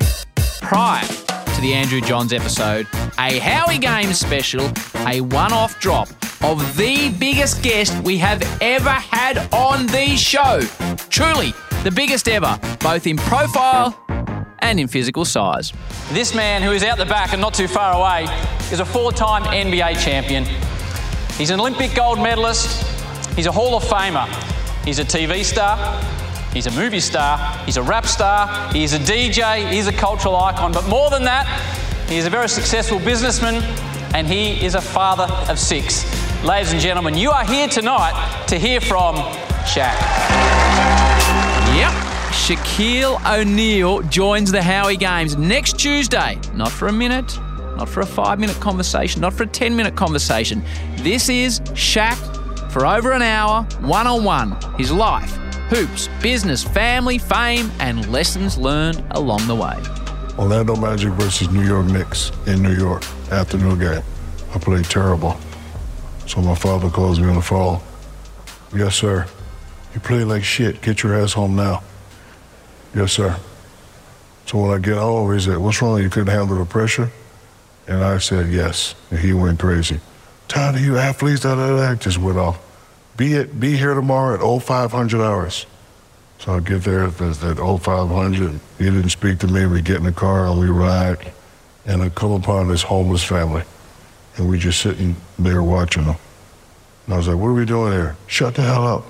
prior 0.61 1.07
to 1.07 1.61
the 1.61 1.74
Andrew 1.74 2.00
Johns 2.00 2.33
episode, 2.33 2.88
a 3.18 3.38
Howie 3.38 3.79
Games 3.79 4.18
special, 4.18 4.68
a 5.07 5.20
one 5.20 5.53
off 5.53 5.79
drop 5.79 6.09
of 6.42 6.76
the 6.76 7.11
biggest 7.20 7.62
guest 7.62 7.96
we 8.02 8.18
have 8.18 8.42
ever 8.61 8.90
had 8.90 9.38
on 9.52 9.87
the 9.87 10.16
show. 10.16 10.61
Truly, 11.09 11.55
the 11.85 11.90
biggest 11.90 12.28
ever, 12.28 12.59
both 12.81 13.07
in 13.07 13.16
profile 13.16 13.96
and 14.59 14.81
in 14.81 14.88
physical 14.88 15.24
size. 15.24 15.72
This 16.11 16.35
man, 16.35 16.62
who 16.62 16.72
is 16.72 16.83
out 16.83 16.98
the 16.98 17.05
back 17.05 17.33
and 17.33 17.40
not 17.40 17.55
too 17.55 17.68
far 17.68 17.94
away, 17.94 18.24
is 18.72 18.81
a 18.81 18.85
four 18.85 19.12
time 19.12 19.44
NBA 19.44 20.02
champion. 20.02 20.44
He's 21.38 21.50
an 21.50 21.61
Olympic 21.61 21.94
gold 21.94 22.18
medalist. 22.18 22.87
He's 23.37 23.46
a 23.46 23.52
Hall 23.52 23.76
of 23.76 23.85
Famer. 23.85 24.26
He's 24.85 24.98
a 24.98 25.05
TV 25.05 25.44
star. 25.44 26.02
He's 26.52 26.66
a 26.66 26.72
movie 26.72 27.00
star. 27.00 27.38
He's 27.64 27.76
a 27.76 27.83
rap 27.83 28.05
star. 28.05 28.72
He's 28.72 28.92
a 28.94 28.98
DJ. 28.98 29.70
He's 29.70 29.87
a 29.87 29.92
cultural 29.92 30.37
icon. 30.37 30.72
But 30.72 30.88
more 30.88 31.09
than 31.09 31.22
that, 31.24 31.46
he 32.09 32.16
is 32.16 32.26
a 32.26 32.31
very 32.31 32.48
successful 32.48 32.98
businessman 32.98 33.62
and 34.14 34.27
he 34.27 34.64
is 34.64 34.75
a 34.75 34.81
father 34.81 35.33
of 35.51 35.59
six. 35.59 36.05
Ladies 36.44 36.72
and 36.72 36.81
gentlemen, 36.81 37.16
you 37.16 37.31
are 37.31 37.44
here 37.44 37.68
tonight 37.68 38.44
to 38.48 38.59
hear 38.59 38.81
from 38.81 39.16
Shaq. 39.64 39.96
Yep. 41.77 41.92
Shaquille 42.33 43.18
O'Neal 43.38 44.03
joins 44.03 44.51
the 44.51 44.62
Howie 44.62 44.96
Games 44.96 45.37
next 45.37 45.79
Tuesday. 45.79 46.38
Not 46.55 46.72
for 46.72 46.88
a 46.88 46.92
minute, 46.92 47.38
not 47.77 47.88
for 47.88 48.01
a 48.01 48.07
five 48.07 48.40
minute 48.40 48.59
conversation, 48.59 49.20
not 49.20 49.33
for 49.33 49.44
a 49.44 49.46
10 49.46 49.77
minute 49.77 49.94
conversation. 49.94 50.62
This 50.96 51.29
is 51.29 51.61
Shaq 51.61 52.18
for 52.72 52.87
over 52.87 53.12
an 53.12 53.22
hour, 53.22 53.62
one 53.81 54.07
on 54.07 54.25
one. 54.25 54.57
His 54.77 54.90
life, 54.90 55.31
hoops, 55.68 56.09
business, 56.20 56.64
family, 56.64 57.18
fame, 57.18 57.70
and 57.81 58.11
lessons 58.11 58.59
learned 58.59 59.05
along 59.12 59.46
the 59.46 59.55
way. 59.55 60.02
Orlando 60.38 60.77
Magic 60.77 61.11
versus 61.12 61.51
New 61.51 61.64
York 61.64 61.87
Knicks 61.87 62.33
in 62.47 62.62
New 62.62 62.75
York, 62.75 63.05
afternoon 63.31 63.79
game. 63.79 64.03
I 64.55 64.59
played 64.59 64.85
terrible. 64.85 65.37
So 66.27 66.40
my 66.40 66.55
father 66.55 66.88
calls 66.88 67.21
me 67.21 67.29
on 67.29 67.35
the 67.35 67.42
phone. 67.42 67.81
Yes, 68.75 68.97
sir. 68.97 69.27
You 69.95 70.01
play 70.01 70.25
like 70.25 70.45
shit. 70.45 70.81
Get 70.81 71.03
your 71.03 71.14
ass 71.14 71.35
home 71.35 71.57
now. 71.57 71.83
Yes, 72.95 73.12
sir. 73.12 73.38
So 74.47 74.59
when 74.59 74.71
I 74.71 74.79
get 74.79 74.97
home, 74.97 75.33
he 75.33 75.40
said, 75.40 75.59
What's 75.59 75.81
wrong? 75.83 76.03
You 76.03 76.09
couldn't 76.09 76.33
handle 76.35 76.57
the 76.57 76.64
pressure? 76.64 77.11
And 77.87 78.03
I 78.03 78.18
said, 78.18 78.51
Yes. 78.51 78.95
And 79.11 79.21
he 79.21 79.33
went 79.35 79.61
crazy. 79.61 80.01
Tired 80.49 80.77
of 80.77 80.81
you 80.81 80.97
athletes, 80.97 81.40
da. 81.42 81.95
Just 81.97 82.18
went 82.18 82.38
off. 82.38 82.59
Be 83.16 83.35
it, 83.35 83.61
be 83.61 83.77
here 83.77 83.95
tomorrow 83.95 84.35
at 84.35 84.62
0500 84.62 85.21
hours. 85.23 85.66
So 86.42 86.55
I 86.55 86.59
get 86.59 86.83
there 86.83 87.05
at, 87.05 87.20
at 87.20 87.59
0500. 87.59 88.61
He 88.76 88.85
didn't 88.85 89.11
speak 89.11 89.38
to 89.38 89.46
me. 89.46 89.64
We 89.66 89.81
get 89.81 89.98
in 89.98 90.02
the 90.02 90.12
car 90.12 90.48
and 90.48 90.59
we 90.59 90.66
ride. 90.66 91.31
And 91.87 92.02
I 92.02 92.09
come 92.09 92.33
upon 92.33 92.66
this 92.66 92.83
homeless 92.83 93.22
family 93.22 93.62
and 94.37 94.48
we 94.48 94.59
just 94.59 94.81
sitting 94.81 95.14
there 95.38 95.62
watching 95.62 96.02
them. 96.02 96.16
And 97.05 97.14
I 97.14 97.16
was 97.16 97.28
like, 97.28 97.37
what 97.37 97.46
are 97.46 97.52
we 97.52 97.64
doing 97.64 97.92
here? 97.92 98.16
Shut 98.26 98.57
the 98.57 98.62
hell 98.62 98.85
up. 98.85 99.05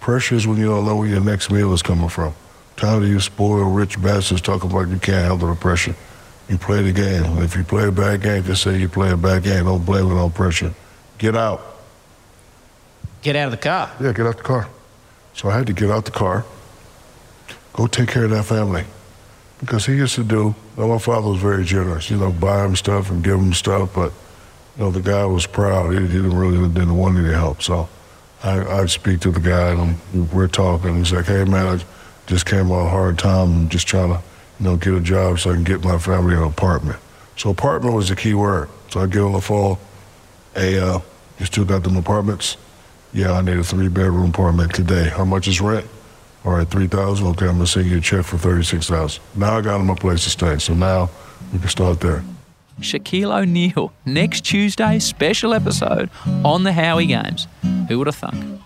Pressure 0.00 0.36
is 0.36 0.46
when 0.46 0.56
you 0.56 0.68
don't 0.68 0.86
know 0.86 0.96
where 0.96 1.06
your 1.06 1.20
next 1.20 1.50
meal 1.50 1.70
is 1.74 1.82
coming 1.82 2.08
from. 2.08 2.32
Tired 2.76 3.02
of 3.02 3.08
you 3.10 3.20
spoiled 3.20 3.76
rich 3.76 4.00
bastards 4.00 4.40
talking 4.40 4.70
about 4.70 4.88
you 4.88 4.98
can't 4.98 5.28
handle 5.28 5.48
the 5.48 5.54
pressure. 5.54 5.94
You 6.48 6.56
play 6.56 6.82
the 6.82 6.92
game. 6.92 7.24
And 7.24 7.40
if 7.40 7.54
you 7.54 7.62
play 7.62 7.86
a 7.86 7.92
bad 7.92 8.22
game, 8.22 8.42
just 8.44 8.62
say 8.62 8.78
you 8.78 8.88
play 8.88 9.10
a 9.10 9.18
bad 9.18 9.42
game. 9.42 9.66
Don't 9.66 9.84
blame 9.84 10.10
it 10.10 10.14
on 10.14 10.30
pressure. 10.30 10.72
Get 11.18 11.36
out. 11.36 11.60
Get 13.20 13.36
out 13.36 13.46
of 13.46 13.50
the 13.50 13.58
car? 13.58 13.90
Yeah, 14.00 14.14
get 14.14 14.20
out 14.20 14.30
of 14.30 14.36
the 14.38 14.42
car. 14.44 14.66
So 15.34 15.48
I 15.48 15.56
had 15.56 15.66
to 15.68 15.72
get 15.72 15.90
out 15.90 16.04
the 16.04 16.10
car, 16.10 16.44
go 17.72 17.86
take 17.86 18.08
care 18.08 18.24
of 18.24 18.30
that 18.30 18.44
family 18.44 18.84
because 19.60 19.86
he 19.86 19.94
used 19.94 20.14
to 20.16 20.24
do. 20.24 20.54
Well, 20.76 20.88
my 20.88 20.98
father 20.98 21.28
was 21.28 21.40
very 21.40 21.64
generous, 21.64 22.10
you 22.10 22.16
know, 22.16 22.32
buy 22.32 22.64
him 22.64 22.76
stuff 22.76 23.10
and 23.10 23.22
give 23.22 23.38
him 23.38 23.52
stuff, 23.52 23.94
but 23.94 24.12
you 24.76 24.84
know 24.84 24.90
the 24.90 25.02
guy 25.02 25.24
was 25.26 25.46
proud. 25.46 25.92
He, 25.92 26.00
he 26.00 26.06
didn't 26.08 26.36
really 26.36 26.68
didn't 26.68 26.96
want 26.96 27.18
any 27.18 27.32
help, 27.32 27.62
so 27.62 27.88
I, 28.42 28.60
I'd 28.80 28.90
speak 28.90 29.20
to 29.20 29.30
the 29.30 29.40
guy 29.40 29.70
and 29.72 30.32
we're 30.32 30.48
talking. 30.48 30.96
He's 30.96 31.12
like, 31.12 31.26
"Hey 31.26 31.44
man, 31.44 31.78
I 31.78 31.84
just 32.26 32.46
came 32.46 32.70
on 32.70 32.86
a 32.86 32.88
hard 32.88 33.18
time. 33.18 33.52
I'm 33.52 33.68
just 33.68 33.86
trying 33.86 34.08
to, 34.08 34.22
you 34.58 34.66
know, 34.66 34.76
get 34.76 34.94
a 34.94 35.00
job 35.00 35.38
so 35.38 35.50
I 35.50 35.54
can 35.54 35.64
get 35.64 35.84
my 35.84 35.98
family 35.98 36.34
an 36.34 36.42
apartment." 36.42 36.98
So 37.36 37.50
apartment 37.50 37.94
was 37.94 38.08
the 38.08 38.16
key 38.16 38.34
word. 38.34 38.68
So 38.90 39.00
I 39.00 39.06
get 39.06 39.20
on 39.20 39.32
the 39.32 39.40
phone. 39.40 39.76
Hey, 40.54 40.78
uh, 40.78 41.00
you 41.38 41.46
still 41.46 41.64
got 41.64 41.82
them 41.82 41.96
apartments? 41.96 42.56
Yeah, 43.12 43.32
I 43.32 43.42
need 43.42 43.56
a 43.56 43.64
three 43.64 43.88
bedroom 43.88 44.30
apartment 44.30 44.74
today. 44.74 45.08
How 45.08 45.24
much 45.24 45.48
is 45.48 45.60
rent? 45.60 45.86
All 46.44 46.52
right, 46.52 46.66
three 46.66 46.86
thousand. 46.86 47.26
Okay, 47.28 47.46
I'm 47.46 47.54
gonna 47.54 47.66
send 47.66 47.86
you 47.86 47.98
a 47.98 48.00
check 48.00 48.24
for 48.24 48.38
thirty 48.38 48.62
six 48.62 48.88
thousand. 48.88 49.22
Now 49.34 49.58
I 49.58 49.60
got 49.60 49.80
him 49.80 49.90
a 49.90 49.96
place 49.96 50.24
to 50.24 50.30
stay. 50.30 50.58
So 50.58 50.74
now 50.74 51.10
we 51.52 51.58
can 51.58 51.68
start 51.68 52.00
there. 52.00 52.22
Shaquille 52.80 53.36
O'Neal, 53.42 53.92
next 54.06 54.42
Tuesday, 54.42 54.98
special 55.00 55.52
episode 55.52 56.08
on 56.44 56.62
the 56.62 56.72
Howie 56.72 57.06
Games. 57.06 57.46
Who 57.88 57.98
would 57.98 58.06
have 58.06 58.16
thunk? 58.16 58.60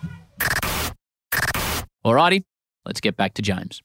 Alrighty, 2.05 2.45
let's 2.85 3.01
get 3.01 3.17
back 3.17 3.35
to 3.35 3.43
James. 3.43 3.83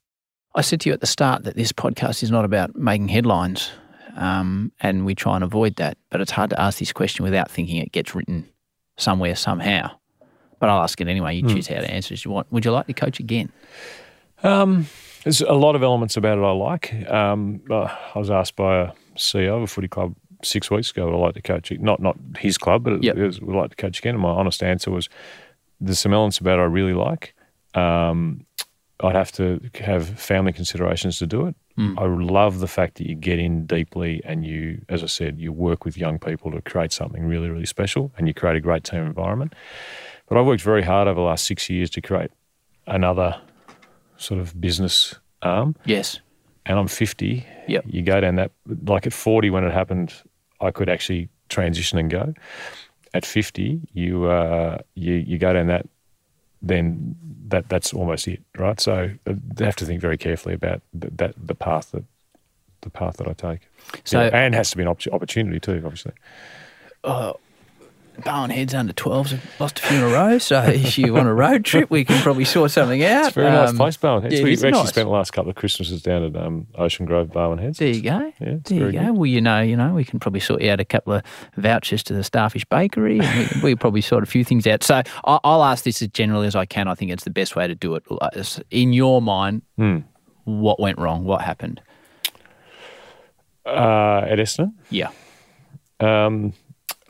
I 0.53 0.61
said 0.61 0.81
to 0.81 0.89
you 0.89 0.93
at 0.93 1.01
the 1.01 1.07
start 1.07 1.45
that 1.45 1.55
this 1.55 1.71
podcast 1.71 2.21
is 2.21 2.29
not 2.29 2.43
about 2.45 2.75
making 2.75 3.07
headlines, 3.07 3.71
um, 4.15 4.71
and 4.81 5.05
we 5.05 5.15
try 5.15 5.35
and 5.35 5.43
avoid 5.43 5.77
that. 5.77 5.97
But 6.11 6.21
it's 6.21 6.31
hard 6.31 6.49
to 6.51 6.61
ask 6.61 6.79
this 6.79 6.91
question 6.91 7.23
without 7.23 7.49
thinking 7.49 7.77
it 7.77 7.91
gets 7.91 8.13
written 8.13 8.49
somewhere 8.97 9.35
somehow. 9.35 9.98
But 10.59 10.69
I'll 10.69 10.83
ask 10.83 10.99
it 11.01 11.07
anyway. 11.07 11.35
You 11.35 11.47
choose 11.47 11.67
how 11.67 11.75
to 11.79 11.89
answer 11.89 12.13
as 12.13 12.23
you 12.25 12.31
want. 12.31 12.51
Would 12.51 12.65
you 12.65 12.71
like 12.71 12.87
to 12.87 12.93
coach 12.93 13.19
again? 13.19 13.49
Um, 14.43 14.87
there's 15.23 15.41
a 15.41 15.53
lot 15.53 15.75
of 15.75 15.83
elements 15.83 16.17
about 16.17 16.37
it 16.37 16.41
I 16.41 16.51
like. 16.51 16.93
Um, 17.09 17.61
uh, 17.69 17.93
I 18.15 18.19
was 18.19 18.29
asked 18.29 18.55
by 18.55 18.79
a 18.81 18.91
CEO 19.17 19.57
of 19.57 19.63
a 19.63 19.67
footy 19.67 19.87
club 19.87 20.15
six 20.43 20.71
weeks 20.71 20.91
ago 20.91 21.05
would 21.05 21.15
I 21.15 21.17
like 21.19 21.33
to 21.35 21.41
coach 21.41 21.71
it. 21.71 21.81
Not 21.81 22.01
not 22.01 22.17
his 22.37 22.57
club, 22.57 22.83
but 22.83 23.03
Yep. 23.03 23.17
it 23.17 23.25
was, 23.25 23.41
would 23.41 23.55
I 23.55 23.59
like 23.59 23.69
to 23.71 23.75
coach 23.75 23.99
again. 23.99 24.15
And 24.15 24.21
my 24.23 24.29
honest 24.29 24.63
answer 24.63 24.91
was 24.91 25.09
there's 25.81 25.99
some 25.99 26.13
elements 26.13 26.37
about 26.39 26.59
it 26.59 26.61
I 26.61 26.65
really 26.65 26.93
like. 26.93 27.33
Um, 27.73 28.45
I'd 29.01 29.15
have 29.15 29.31
to 29.33 29.61
have 29.81 30.09
family 30.19 30.51
considerations 30.51 31.19
to 31.19 31.27
do 31.27 31.45
it. 31.47 31.55
I 31.97 32.03
love 32.07 32.59
the 32.59 32.67
fact 32.67 32.95
that 32.95 33.07
you 33.07 33.15
get 33.15 33.39
in 33.39 33.65
deeply 33.65 34.21
and 34.25 34.45
you, 34.45 34.81
as 34.89 35.01
I 35.01 35.05
said, 35.05 35.39
you 35.39 35.53
work 35.53 35.85
with 35.85 35.95
young 35.97 36.19
people 36.19 36.51
to 36.51 36.61
create 36.61 36.91
something 36.91 37.23
really, 37.23 37.49
really 37.49 37.65
special 37.65 38.11
and 38.17 38.27
you 38.27 38.33
create 38.33 38.57
a 38.57 38.59
great 38.59 38.83
team 38.83 39.05
environment. 39.05 39.53
But 40.29 40.37
I've 40.37 40.45
worked 40.45 40.61
very 40.61 40.83
hard 40.83 41.07
over 41.07 41.19
the 41.19 41.25
last 41.25 41.45
six 41.45 41.69
years 41.69 41.89
to 41.91 42.01
create 42.01 42.31
another 42.87 43.35
sort 44.17 44.39
of 44.39 44.59
business 44.61 45.15
arm 45.41 45.75
Yes. 45.85 46.19
and 46.65 46.77
I'm 46.77 46.87
50. 46.87 47.45
Yep. 47.67 47.85
You 47.87 48.01
go 48.03 48.19
down 48.21 48.35
that, 48.35 48.51
like 48.85 49.07
at 49.07 49.13
40 49.13 49.49
when 49.49 49.63
it 49.63 49.73
happened, 49.73 50.13
I 50.61 50.71
could 50.71 50.89
actually 50.89 51.29
transition 51.49 51.97
and 51.97 52.09
go. 52.09 52.33
At 53.13 53.25
50, 53.25 53.81
you 53.93 54.25
uh, 54.25 54.77
you 54.93 55.13
you 55.15 55.39
go 55.39 55.51
down 55.53 55.65
that, 55.67 55.87
then 56.61 57.15
that 57.47 57.67
that's 57.69 57.91
almost 57.91 58.27
it, 58.27 58.43
right? 58.55 58.79
So 58.79 59.09
uh, 59.25 59.33
they 59.55 59.65
have 59.65 59.75
to 59.77 59.85
think 59.85 59.99
very 59.99 60.17
carefully 60.17 60.53
about 60.53 60.81
th- 60.99 61.13
that 61.15 61.33
the 61.43 61.55
path 61.55 61.89
that 61.91 62.03
the 62.81 62.91
path 62.91 63.17
that 63.17 63.27
I 63.27 63.33
take. 63.33 63.61
So- 64.03 64.21
Yeah, 64.21 64.29
and 64.31 64.53
has 64.53 64.69
to 64.71 64.77
be 64.77 64.83
an 64.83 64.89
op- 64.89 65.07
opportunity 65.11 65.59
too, 65.59 65.81
obviously. 65.83 66.11
Barwon 68.23 68.49
Heads 68.51 68.73
under 68.73 68.93
12s 68.93 69.29
have 69.29 69.59
lost 69.59 69.79
a 69.79 69.81
few 69.83 69.97
in 69.97 70.03
a 70.03 70.07
row. 70.07 70.37
So 70.37 70.61
if 70.67 70.97
you 70.97 71.13
want 71.13 71.27
a 71.27 71.33
road 71.33 71.65
trip, 71.65 71.89
we 71.89 72.03
can 72.05 72.21
probably 72.21 72.45
sort 72.45 72.71
something 72.71 73.03
out. 73.03 73.27
It's 73.27 73.37
a 73.37 73.39
very 73.41 73.51
nice 73.51 73.69
Um, 73.69 73.77
place, 73.77 73.97
Barwon 73.97 74.21
Heads. 74.23 74.35
yeah, 74.35 74.43
we 74.43 74.53
actually 74.53 74.71
nice. 74.71 74.89
spent 74.89 75.07
the 75.07 75.11
last 75.13 75.31
couple 75.31 75.49
of 75.49 75.55
Christmases 75.55 76.01
down 76.01 76.23
at 76.23 76.35
um, 76.35 76.67
Ocean 76.75 77.05
Grove, 77.05 77.29
Barwon 77.31 77.59
Heads. 77.59 77.79
There 77.79 77.87
you 77.89 78.01
go. 78.01 78.31
Yeah, 78.39 78.57
there 78.63 78.77
you 78.77 78.91
go. 78.91 78.99
good. 78.99 79.11
Well, 79.17 79.25
you 79.25 79.41
know, 79.41 79.61
you 79.61 79.75
know, 79.75 79.93
we 79.93 80.03
can 80.05 80.19
probably 80.19 80.39
sort 80.41 80.63
out 80.63 80.79
a 80.79 80.85
couple 80.85 81.13
of 81.13 81.23
vouchers 81.57 82.03
to 82.03 82.13
the 82.13 82.23
Starfish 82.23 82.65
Bakery. 82.65 83.19
And 83.19 83.49
we, 83.63 83.71
we 83.71 83.75
probably 83.75 84.01
sort 84.01 84.23
a 84.23 84.27
few 84.27 84.43
things 84.43 84.65
out. 84.67 84.83
So 84.83 85.01
I, 85.25 85.39
I'll 85.43 85.63
ask 85.63 85.83
this 85.83 86.01
as 86.01 86.07
generally 86.09 86.47
as 86.47 86.55
I 86.55 86.65
can. 86.65 86.87
I 86.87 86.95
think 86.95 87.11
it's 87.11 87.23
the 87.23 87.29
best 87.29 87.55
way 87.55 87.67
to 87.67 87.75
do 87.75 87.95
it. 87.95 88.03
In 88.71 88.93
your 88.93 89.21
mind, 89.21 89.61
Hmm. 89.77 89.99
what 90.45 90.79
went 90.79 90.97
wrong? 90.97 91.23
What 91.23 91.41
happened? 91.41 91.81
Uh, 93.65 94.25
at 94.27 94.39
Essendon? 94.39 94.73
Yeah. 94.89 95.09
Um, 95.99 96.53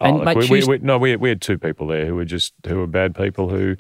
oh, 0.01 0.17
look, 0.17 0.37
we, 0.37 0.49
we, 0.49 0.65
we, 0.65 0.77
no, 0.79 0.97
we, 0.97 1.15
we 1.15 1.29
had 1.29 1.41
two 1.41 1.57
people 1.57 1.87
there 1.87 2.05
who 2.05 2.15
were 2.15 2.25
just 2.25 2.53
who 2.67 2.77
were 2.77 2.87
bad 2.87 3.15
people 3.15 3.49
who, 3.49 3.75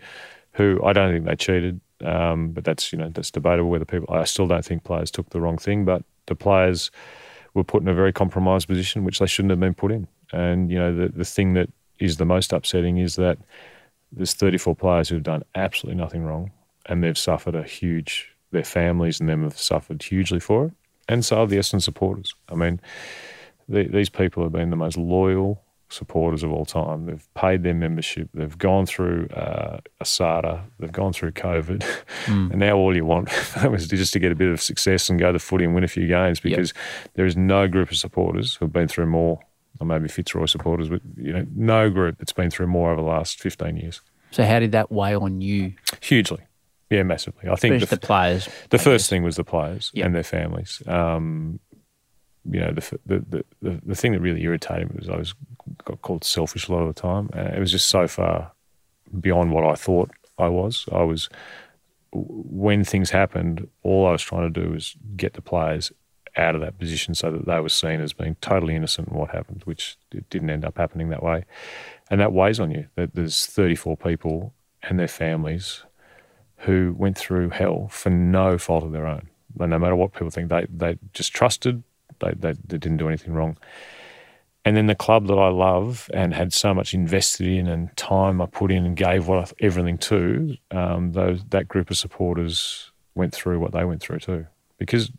who 0.53 0.81
I 0.83 0.93
don't 0.93 1.11
think 1.11 1.25
they 1.25 1.35
cheated. 1.35 1.79
Um, 2.03 2.51
but 2.51 2.63
that's 2.63 2.93
you 2.93 2.97
know 2.97 3.09
that's 3.09 3.31
debatable 3.31 3.69
whether 3.69 3.85
people. 3.85 4.13
I 4.13 4.23
still 4.23 4.47
don't 4.47 4.63
think 4.63 4.83
players 4.83 5.11
took 5.11 5.29
the 5.29 5.41
wrong 5.41 5.57
thing, 5.57 5.83
but 5.83 6.03
the 6.27 6.35
players 6.35 6.91
were 7.53 7.63
put 7.63 7.81
in 7.81 7.87
a 7.87 7.93
very 7.93 8.13
compromised 8.13 8.67
position, 8.67 9.03
which 9.03 9.19
they 9.19 9.25
shouldn't 9.25 9.49
have 9.49 9.59
been 9.59 9.73
put 9.73 9.91
in. 9.91 10.07
And 10.31 10.71
you 10.71 10.79
know 10.79 10.95
the 10.95 11.09
the 11.09 11.25
thing 11.25 11.53
that 11.53 11.69
is 11.99 12.17
the 12.17 12.25
most 12.25 12.53
upsetting 12.53 12.97
is 12.97 13.15
that 13.17 13.37
there's 14.11 14.33
34 14.33 14.75
players 14.75 15.09
who've 15.09 15.21
done 15.21 15.43
absolutely 15.55 16.01
nothing 16.01 16.23
wrong, 16.23 16.51
and 16.85 17.03
they've 17.03 17.17
suffered 17.17 17.55
a 17.55 17.63
huge. 17.63 18.33
Their 18.51 18.63
families 18.63 19.19
and 19.19 19.29
them 19.29 19.43
have 19.43 19.59
suffered 19.59 20.01
hugely 20.01 20.39
for 20.39 20.65
it, 20.67 20.73
and 21.07 21.23
so 21.23 21.41
have 21.41 21.49
the 21.49 21.57
Essendon 21.57 21.83
supporters. 21.83 22.33
I 22.47 22.55
mean, 22.55 22.79
the, 23.67 23.83
these 23.83 24.09
people 24.09 24.41
have 24.41 24.51
been 24.51 24.71
the 24.71 24.75
most 24.75 24.97
loyal 24.97 25.61
supporters 25.89 26.43
of 26.43 26.51
all 26.51 26.65
time. 26.65 27.05
They've 27.05 27.27
paid 27.33 27.63
their 27.63 27.73
membership. 27.73 28.29
They've 28.33 28.57
gone 28.57 28.85
through 28.85 29.27
uh, 29.27 29.79
ASADA. 30.01 30.61
They've 30.79 30.91
gone 30.91 31.13
through 31.13 31.31
COVID. 31.31 31.83
And 32.27 32.57
now 32.59 32.75
all 32.77 32.95
you 32.95 33.05
want 33.05 33.29
is 33.73 33.87
just 33.87 34.13
to 34.13 34.19
get 34.19 34.31
a 34.31 34.35
bit 34.35 34.49
of 34.49 34.61
success 34.61 35.09
and 35.09 35.19
go 35.19 35.31
to 35.31 35.39
footy 35.39 35.65
and 35.65 35.73
win 35.73 35.83
a 35.83 35.87
few 35.87 36.05
games 36.07 36.39
because 36.39 36.73
there 37.15 37.25
is 37.25 37.35
no 37.35 37.67
group 37.67 37.89
of 37.89 37.97
supporters 37.97 38.55
who've 38.55 38.71
been 38.71 38.87
through 38.87 39.07
more, 39.07 39.39
or 39.79 39.87
maybe 39.87 40.07
Fitzroy 40.07 40.45
supporters, 40.45 40.89
but 40.89 41.01
you 41.17 41.33
know, 41.33 41.45
no 41.55 41.89
group 41.89 42.19
that's 42.19 42.33
been 42.33 42.51
through 42.51 42.67
more 42.67 42.91
over 42.91 43.01
the 43.01 43.07
last 43.07 43.39
15 43.41 43.77
years. 43.77 44.01
So 44.31 44.43
how 44.45 44.59
did 44.59 44.73
that 44.73 44.91
weigh 44.91 45.15
on 45.15 45.41
you, 45.41 45.73
Hugely. 46.01 46.41
Yeah, 46.91 47.03
massively. 47.03 47.49
I 47.49 47.55
think 47.55 47.79
the, 47.79 47.85
the 47.87 47.97
players? 47.97 48.47
the 48.69 48.77
first 48.79 49.09
thing 49.09 49.23
was 49.23 49.35
the 49.35 49.43
players 49.43 49.91
Yep. 49.95 50.05
and 50.05 50.15
their 50.15 50.23
families. 50.23 50.81
Um, 50.87 51.59
you 52.51 52.59
know, 52.59 52.71
the, 52.71 52.99
the, 53.05 53.45
the, 53.61 53.81
the, 53.85 53.95
thing 53.95 54.13
that 54.13 54.21
really 54.21 54.43
irritated 54.43 54.89
me 54.89 54.97
was 54.99 55.09
I 55.09 55.17
was 55.17 55.33
got 55.85 56.01
called 56.01 56.23
selfish 56.23 56.67
a 56.67 56.71
lot 56.71 56.81
of 56.81 56.93
the 56.93 57.01
time. 57.01 57.29
Uh, 57.35 57.55
it 57.55 57.59
was 57.59 57.71
just 57.71 57.87
so 57.87 58.07
far 58.07 58.51
beyond 59.19 59.51
what 59.51 59.63
I 59.63 59.75
thought 59.75 60.11
I 60.37 60.47
was. 60.47 60.85
I 60.91 61.03
was, 61.03 61.29
when 62.11 62.83
things 62.83 63.11
happened, 63.11 63.67
all 63.83 64.07
I 64.07 64.11
was 64.11 64.21
trying 64.21 64.51
to 64.51 64.61
do 64.61 64.71
was 64.71 64.95
get 65.15 65.33
the 65.33 65.41
players 65.41 65.91
out 66.37 66.55
of 66.55 66.61
that 66.61 66.77
position 66.77 67.13
so 67.15 67.31
that 67.31 67.45
they 67.45 67.59
were 67.59 67.69
seen 67.69 68.01
as 68.01 68.13
being 68.13 68.35
totally 68.41 68.75
innocent 68.75 69.09
in 69.09 69.15
what 69.15 69.31
happened, 69.31 69.61
which 69.65 69.97
it 70.11 70.29
didn't 70.29 70.49
end 70.49 70.65
up 70.65 70.77
happening 70.77 71.09
that 71.09 71.23
way. 71.23 71.45
And 72.09 72.19
that 72.21 72.33
weighs 72.33 72.59
on 72.59 72.71
you. 72.71 72.87
That 72.95 73.15
there's 73.15 73.45
34 73.45 73.97
people 73.97 74.53
and 74.83 74.99
their 74.99 75.07
families 75.07 75.83
who 76.59 76.95
went 76.97 77.17
through 77.17 77.49
hell 77.49 77.87
for 77.89 78.09
no 78.09 78.57
fault 78.57 78.83
of 78.83 78.91
their 78.91 79.07
own. 79.07 79.29
And 79.59 79.71
no 79.71 79.79
matter 79.79 79.95
what 79.95 80.13
people 80.13 80.29
think, 80.29 80.49
they 80.49 80.67
they 80.69 80.97
just 81.13 81.33
trusted. 81.33 81.83
They, 82.19 82.33
they 82.37 82.53
they 82.53 82.77
didn't 82.77 82.97
do 82.97 83.07
anything 83.07 83.33
wrong. 83.33 83.57
And 84.65 84.75
then 84.75 84.87
the 84.87 84.95
club 84.95 85.27
that 85.27 85.39
I 85.39 85.47
love 85.47 86.09
and 86.13 86.33
had 86.33 86.53
so 86.53 86.73
much 86.73 86.93
invested 86.93 87.47
in 87.47 87.67
and 87.67 87.95
time 87.95 88.41
I 88.41 88.45
put 88.45 88.71
in 88.71 88.85
and 88.85 88.95
gave 88.95 89.27
what 89.27 89.39
I, 89.39 89.65
everything 89.65 89.97
to, 89.99 90.57
um, 90.71 91.13
those 91.13 91.43
that 91.49 91.67
group 91.67 91.89
of 91.89 91.97
supporters 91.97 92.91
went 93.15 93.33
through 93.33 93.59
what 93.59 93.71
they 93.71 93.85
went 93.85 94.01
through 94.01 94.19
too. 94.19 94.45
Because 94.77 95.11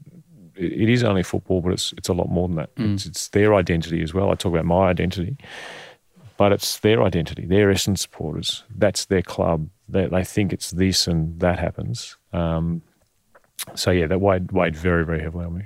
it, 0.56 0.72
it 0.82 0.88
is 0.88 1.02
only 1.02 1.22
football, 1.22 1.62
but 1.62 1.72
it's 1.72 1.92
it's 1.96 2.08
a 2.08 2.12
lot 2.12 2.28
more 2.28 2.48
than 2.48 2.56
that. 2.56 2.70
It's, 2.94 3.06
it's 3.06 3.28
their 3.28 3.54
identity 3.54 4.02
as 4.02 4.12
well. 4.12 4.30
I 4.30 4.34
talk 4.34 4.52
about 4.52 4.66
my 4.66 4.88
identity, 4.88 5.36
but 6.36 6.52
it's 6.52 6.78
their 6.78 7.02
identity. 7.02 7.46
They're 7.46 7.72
Essendon 7.72 7.98
supporters. 7.98 8.62
That's 8.76 9.06
their 9.06 9.22
club. 9.22 9.68
They, 9.88 10.06
they 10.06 10.22
think 10.22 10.52
it's 10.52 10.70
this 10.70 11.08
and 11.08 11.40
that 11.40 11.58
happens. 11.58 12.16
Um, 12.32 12.82
so 13.74 13.90
yeah, 13.90 14.06
that 14.06 14.20
weighed 14.20 14.52
weighed 14.52 14.76
very 14.76 15.04
very 15.04 15.20
heavily 15.20 15.46
on 15.46 15.54
me. 15.58 15.64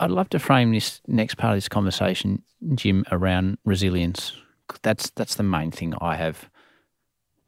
I'd 0.00 0.10
love 0.10 0.28
to 0.30 0.38
frame 0.38 0.72
this 0.72 1.00
next 1.06 1.36
part 1.36 1.52
of 1.52 1.56
this 1.56 1.68
conversation, 1.68 2.42
Jim, 2.74 3.04
around 3.10 3.58
resilience. 3.64 4.32
That's 4.82 5.10
that's 5.10 5.34
the 5.34 5.42
main 5.42 5.70
thing 5.70 5.94
I 6.00 6.16
have 6.16 6.48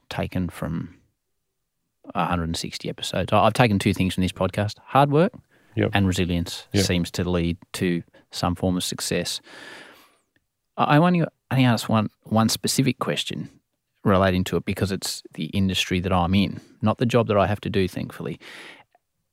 taken 0.09 0.49
from 0.49 0.97
160 2.15 2.89
episodes. 2.89 3.33
I've 3.33 3.53
taken 3.53 3.79
two 3.79 3.95
things 3.95 4.15
from 4.15 4.23
this 4.23 4.33
podcast: 4.33 4.77
hard 4.85 5.11
work 5.11 5.33
Yep. 5.77 5.91
and 5.95 6.07
resilience 6.07 6.67
Yep. 6.73 6.85
seems 6.85 7.11
to 7.13 7.29
lead 7.29 7.57
to 7.75 8.03
some 8.33 8.55
form 8.55 8.77
of 8.77 8.85
success. 8.85 9.41
I 10.77 10.97
I 10.97 10.99
only 10.99 11.25
only 11.51 11.65
ask 11.65 11.89
one 11.89 12.09
one 12.25 12.49
specific 12.49 12.99
question 12.99 13.49
relating 14.03 14.43
to 14.45 14.57
it 14.57 14.65
because 14.65 14.91
it's 14.91 15.23
the 15.35 15.45
industry 15.47 16.01
that 16.01 16.13
I'm 16.13 16.35
in, 16.35 16.61
not 16.81 16.99
the 16.99 17.07
job 17.07 17.27
that 17.29 17.37
I 17.37 17.47
have 17.47 17.61
to 17.61 17.71
do, 17.71 17.87
thankfully. 17.87 18.41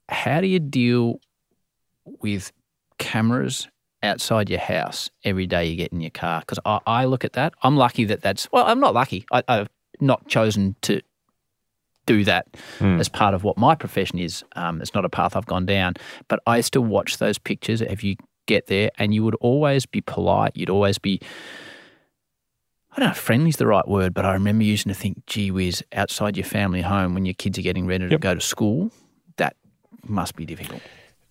How 0.10 0.42
do 0.42 0.48
you 0.48 0.60
deal 0.60 1.20
with 2.22 2.52
cameras 2.98 3.68
outside 4.04 4.50
your 4.50 4.60
house 4.60 5.10
every 5.24 5.48
day 5.48 5.66
you 5.66 5.76
get 5.76 5.92
in 5.92 6.02
your 6.02 6.12
car? 6.12 6.42
Because 6.42 6.60
I, 6.66 6.80
I 6.86 7.06
look 7.06 7.24
at 7.26 7.34
that. 7.34 7.54
I'm 7.64 7.78
lucky 7.78 8.06
that 8.06 8.22
that's, 8.22 8.48
well, 8.52 8.66
I'm 8.66 8.80
not 8.80 8.94
lucky. 8.94 9.26
I, 9.32 9.44
I've 9.48 9.70
not 10.00 10.28
chosen 10.28 10.76
to 10.84 11.02
do 12.06 12.24
that 12.24 12.48
as 12.82 13.10
part 13.10 13.34
of 13.34 13.44
what 13.44 13.58
my 13.58 13.76
profession 13.76 14.18
is. 14.18 14.44
Um, 14.56 14.82
it's 14.82 14.94
not 14.94 15.04
a 15.04 15.10
path 15.10 15.36
I've 15.36 15.46
gone 15.46 15.66
down, 15.66 15.96
but 16.30 16.40
I 16.48 16.62
still 16.62 16.84
watch 16.84 17.18
those 17.18 17.38
pictures 17.38 17.82
if 17.82 18.02
you 18.04 18.16
get 18.46 18.68
there 18.68 18.92
and 18.98 19.14
you 19.14 19.24
would 19.26 19.36
always 19.36 19.86
be 19.86 20.00
polite. 20.00 20.54
You'd 20.56 20.70
always 20.70 20.98
be, 20.98 21.20
I 22.92 23.00
don't 23.00 23.08
know 23.08 23.12
if 23.12 23.18
friendly's 23.18 23.58
the 23.58 23.68
right 23.68 23.86
word, 23.88 24.14
but 24.14 24.26
I 24.26 24.32
remember 24.34 24.64
using 24.64 24.90
to 24.90 24.98
think, 24.98 25.26
gee 25.26 25.52
whiz, 25.52 25.84
outside 25.92 26.38
your 26.38 26.46
family 26.46 26.82
home 26.82 27.14
when 27.14 27.26
your 27.26 27.34
kids 27.34 27.60
are 27.60 27.62
getting 27.62 27.86
ready 27.86 28.06
to 28.06 28.12
Yep. 28.12 28.22
go 28.22 28.36
to 28.36 28.42
school, 28.42 28.92
that 29.36 29.58
must 30.08 30.38
be 30.38 30.46
difficult. 30.46 30.82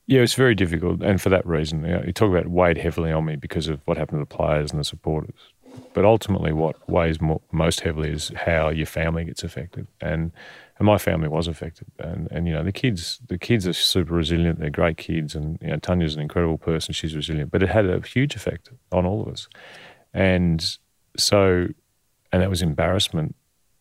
Yeah, 0.06 0.20
it's 0.20 0.34
very 0.34 0.54
difficult, 0.54 1.02
and 1.02 1.20
for 1.20 1.30
that 1.30 1.44
reason, 1.44 1.84
you, 1.84 1.92
know, 1.92 2.02
you 2.06 2.12
talk 2.12 2.30
about 2.30 2.46
weighed 2.46 2.78
heavily 2.78 3.10
on 3.10 3.24
me 3.24 3.34
because 3.34 3.66
of 3.66 3.80
what 3.86 3.96
happened 3.96 4.18
to 4.18 4.20
the 4.20 4.36
players 4.36 4.70
and 4.70 4.78
the 4.78 4.84
supporters. 4.84 5.34
But 5.94 6.04
ultimately, 6.04 6.52
what 6.52 6.88
weighs 6.88 7.20
mo 7.20 7.42
most 7.50 7.80
heavily 7.80 8.10
is 8.10 8.30
how 8.36 8.68
your 8.68 8.86
family 8.86 9.24
gets 9.24 9.42
affected, 9.42 9.88
and 10.00 10.30
and 10.78 10.86
my 10.86 10.96
family 10.96 11.28
was 11.28 11.48
affected, 11.48 11.88
and 11.98 12.28
and 12.30 12.46
you 12.46 12.52
know 12.52 12.62
the 12.62 12.72
kids 12.72 13.20
the 13.26 13.36
kids 13.36 13.66
are 13.66 13.72
super 13.72 14.14
resilient. 14.14 14.60
They're 14.60 14.70
great 14.70 14.96
kids, 14.96 15.34
and 15.34 15.58
you 15.60 15.68
know 15.68 15.76
Tanya's 15.78 16.14
an 16.14 16.22
incredible 16.22 16.58
person. 16.58 16.94
She's 16.94 17.16
resilient, 17.16 17.50
but 17.50 17.62
it 17.62 17.68
had 17.68 17.86
a 17.86 18.00
huge 18.00 18.36
effect 18.36 18.70
on 18.92 19.06
all 19.06 19.22
of 19.22 19.28
us, 19.28 19.48
and 20.14 20.78
so 21.16 21.66
and 22.32 22.42
that 22.42 22.50
was 22.50 22.62
embarrassment, 22.62 23.34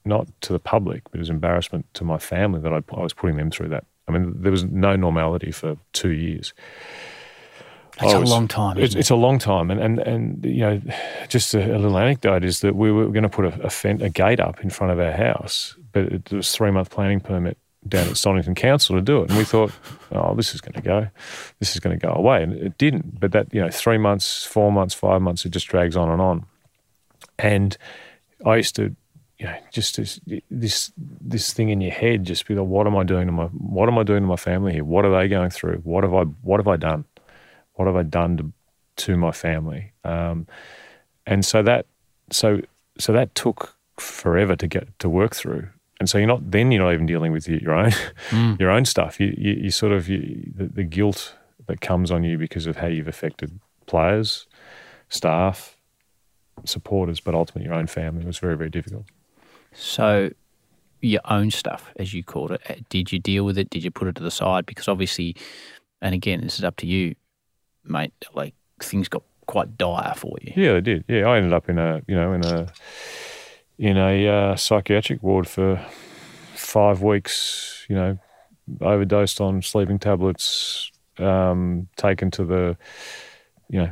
not 0.05 0.27
to 0.41 0.53
the 0.53 0.59
public, 0.59 1.03
but 1.11 1.15
it 1.15 1.19
was 1.19 1.29
embarrassment 1.29 1.85
to 1.93 2.03
my 2.03 2.17
family 2.17 2.61
that 2.61 2.73
I, 2.73 2.81
I 2.93 3.01
was 3.01 3.13
putting 3.13 3.37
them 3.37 3.51
through 3.51 3.69
that. 3.69 3.85
I 4.07 4.11
mean, 4.11 4.35
there 4.41 4.51
was 4.51 4.63
no 4.63 4.95
normality 4.95 5.51
for 5.51 5.77
two 5.93 6.11
years. 6.11 6.53
That's 7.99 8.13
I 8.13 8.17
a 8.17 8.21
long 8.21 8.47
time. 8.47 8.77
It's, 8.77 8.89
Isn't 8.89 8.99
it's 8.99 9.09
a 9.09 9.15
long 9.15 9.39
time, 9.39 9.71
and, 9.71 9.79
and 9.79 9.99
and 9.99 10.45
you 10.45 10.59
know, 10.59 10.81
just 11.29 11.53
a, 11.53 11.59
a 11.59 11.79
little 11.79 11.97
anecdote 11.97 12.43
is 12.43 12.59
that 12.59 12.75
we 12.75 12.91
were 12.91 13.07
going 13.07 13.23
to 13.23 13.29
put 13.29 13.45
a, 13.45 13.63
a, 13.63 13.69
fen- 13.69 14.01
a 14.01 14.09
gate 14.09 14.41
up 14.41 14.61
in 14.61 14.69
front 14.69 14.91
of 14.91 14.99
our 14.99 15.13
house, 15.13 15.77
but 15.93 16.03
it 16.03 16.31
was 16.31 16.51
three 16.51 16.71
month 16.71 16.89
planning 16.89 17.21
permit 17.21 17.57
down 17.87 18.07
at 18.07 18.13
Stonnington 18.15 18.55
Council 18.55 18.97
to 18.97 19.01
do 19.01 19.21
it, 19.21 19.29
and 19.29 19.37
we 19.37 19.45
thought, 19.45 19.71
oh, 20.11 20.35
this 20.35 20.53
is 20.53 20.59
going 20.59 20.73
to 20.73 20.81
go, 20.81 21.07
this 21.59 21.73
is 21.73 21.79
going 21.79 21.97
to 21.97 22.05
go 22.05 22.11
away, 22.11 22.43
and 22.43 22.51
it 22.53 22.77
didn't. 22.77 23.17
But 23.19 23.31
that 23.31 23.53
you 23.53 23.61
know, 23.61 23.69
three 23.69 23.97
months, 23.97 24.43
four 24.43 24.73
months, 24.73 24.93
five 24.93 25.21
months, 25.21 25.45
it 25.45 25.49
just 25.51 25.67
drags 25.67 25.95
on 25.95 26.09
and 26.09 26.21
on, 26.21 26.45
and 27.39 27.77
I 28.45 28.57
used 28.57 28.75
to. 28.75 28.95
You 29.37 29.47
know, 29.47 29.57
just 29.69 29.97
this, 29.97 30.19
this 30.49 30.93
this 30.97 31.51
thing 31.51 31.69
in 31.69 31.81
your 31.81 31.91
head, 31.91 32.23
just 32.23 32.47
be 32.47 32.55
like, 32.55 32.67
what 32.67 32.87
am 32.87 32.95
I 32.95 33.03
doing 33.03 33.25
to 33.25 33.33
my 33.33 33.45
what 33.45 33.89
am 33.89 33.97
I 33.97 34.03
doing 34.03 34.23
to 34.23 34.27
my 34.27 34.37
family 34.37 34.73
here? 34.73 34.85
What 34.85 35.03
are 35.03 35.11
they 35.11 35.27
going 35.27 35.49
through? 35.49 35.79
What 35.83 36.03
have 36.03 36.13
I 36.13 36.21
what 36.21 36.59
have 36.59 36.67
I 36.67 36.77
done? 36.77 37.03
What 37.73 37.87
have 37.87 37.97
I 37.97 38.03
done 38.03 38.37
to 38.37 38.51
to 39.03 39.17
my 39.17 39.31
family? 39.31 39.91
Um, 40.05 40.47
and 41.25 41.43
so 41.43 41.61
that 41.63 41.87
so 42.31 42.61
so 42.97 43.11
that 43.13 43.35
took 43.35 43.75
forever 43.97 44.55
to 44.55 44.67
get 44.67 44.97
to 44.99 45.09
work 45.09 45.35
through. 45.35 45.69
And 45.99 46.09
so 46.09 46.17
you're 46.17 46.27
not 46.27 46.51
then 46.51 46.71
you're 46.71 46.83
not 46.83 46.93
even 46.93 47.05
dealing 47.05 47.31
with 47.31 47.47
your, 47.47 47.73
own 47.73 47.91
your 48.59 48.69
own 48.69 48.85
stuff. 48.85 49.19
You 49.19 49.33
you, 49.37 49.53
you 49.53 49.71
sort 49.71 49.91
of 49.91 50.09
you, 50.09 50.51
the, 50.53 50.65
the 50.65 50.83
guilt 50.83 51.35
that 51.67 51.81
comes 51.81 52.11
on 52.11 52.23
you 52.23 52.37
because 52.37 52.67
of 52.67 52.77
how 52.77 52.87
you've 52.87 53.07
affected 53.07 53.59
players, 53.85 54.47
staff, 55.09 55.77
supporters, 56.63 57.19
but 57.19 57.33
ultimately 57.33 57.65
your 57.65 57.73
own 57.73 57.87
family 57.87 58.25
was 58.25 58.37
very 58.37 58.57
very 58.57 58.69
difficult. 58.69 59.05
So, 59.75 60.31
your 61.01 61.21
own 61.25 61.51
stuff, 61.51 61.91
as 61.97 62.13
you 62.13 62.23
called 62.23 62.51
it, 62.51 62.61
uh, 62.69 62.75
did 62.89 63.11
you 63.11 63.19
deal 63.19 63.43
with 63.43 63.57
it? 63.57 63.69
Did 63.69 63.83
you 63.83 63.91
put 63.91 64.07
it 64.07 64.15
to 64.15 64.23
the 64.23 64.31
side? 64.31 64.65
Because 64.65 64.87
obviously, 64.87 65.35
and 66.01 66.15
again, 66.15 66.41
this 66.41 66.57
is 66.57 66.63
up 66.63 66.77
to 66.77 66.87
you, 66.87 67.15
mate. 67.83 68.13
Like 68.33 68.53
things 68.81 69.07
got 69.07 69.23
quite 69.45 69.77
dire 69.77 70.13
for 70.15 70.35
you. 70.41 70.53
Yeah, 70.55 70.73
they 70.73 70.81
did. 70.81 71.05
Yeah, 71.07 71.27
I 71.27 71.37
ended 71.37 71.53
up 71.53 71.69
in 71.69 71.77
a 71.77 72.01
you 72.07 72.15
know 72.15 72.33
in 72.33 72.45
a 72.45 72.67
in 73.77 73.97
a 73.97 74.27
uh, 74.27 74.55
psychiatric 74.55 75.21
ward 75.21 75.47
for 75.47 75.85
five 76.53 77.01
weeks. 77.01 77.85
You 77.89 77.95
know, 77.95 78.17
overdosed 78.81 79.41
on 79.41 79.61
sleeping 79.61 79.99
tablets, 79.99 80.91
um, 81.19 81.87
taken 81.97 82.31
to 82.31 82.45
the 82.45 82.77
you 83.69 83.79
know 83.79 83.91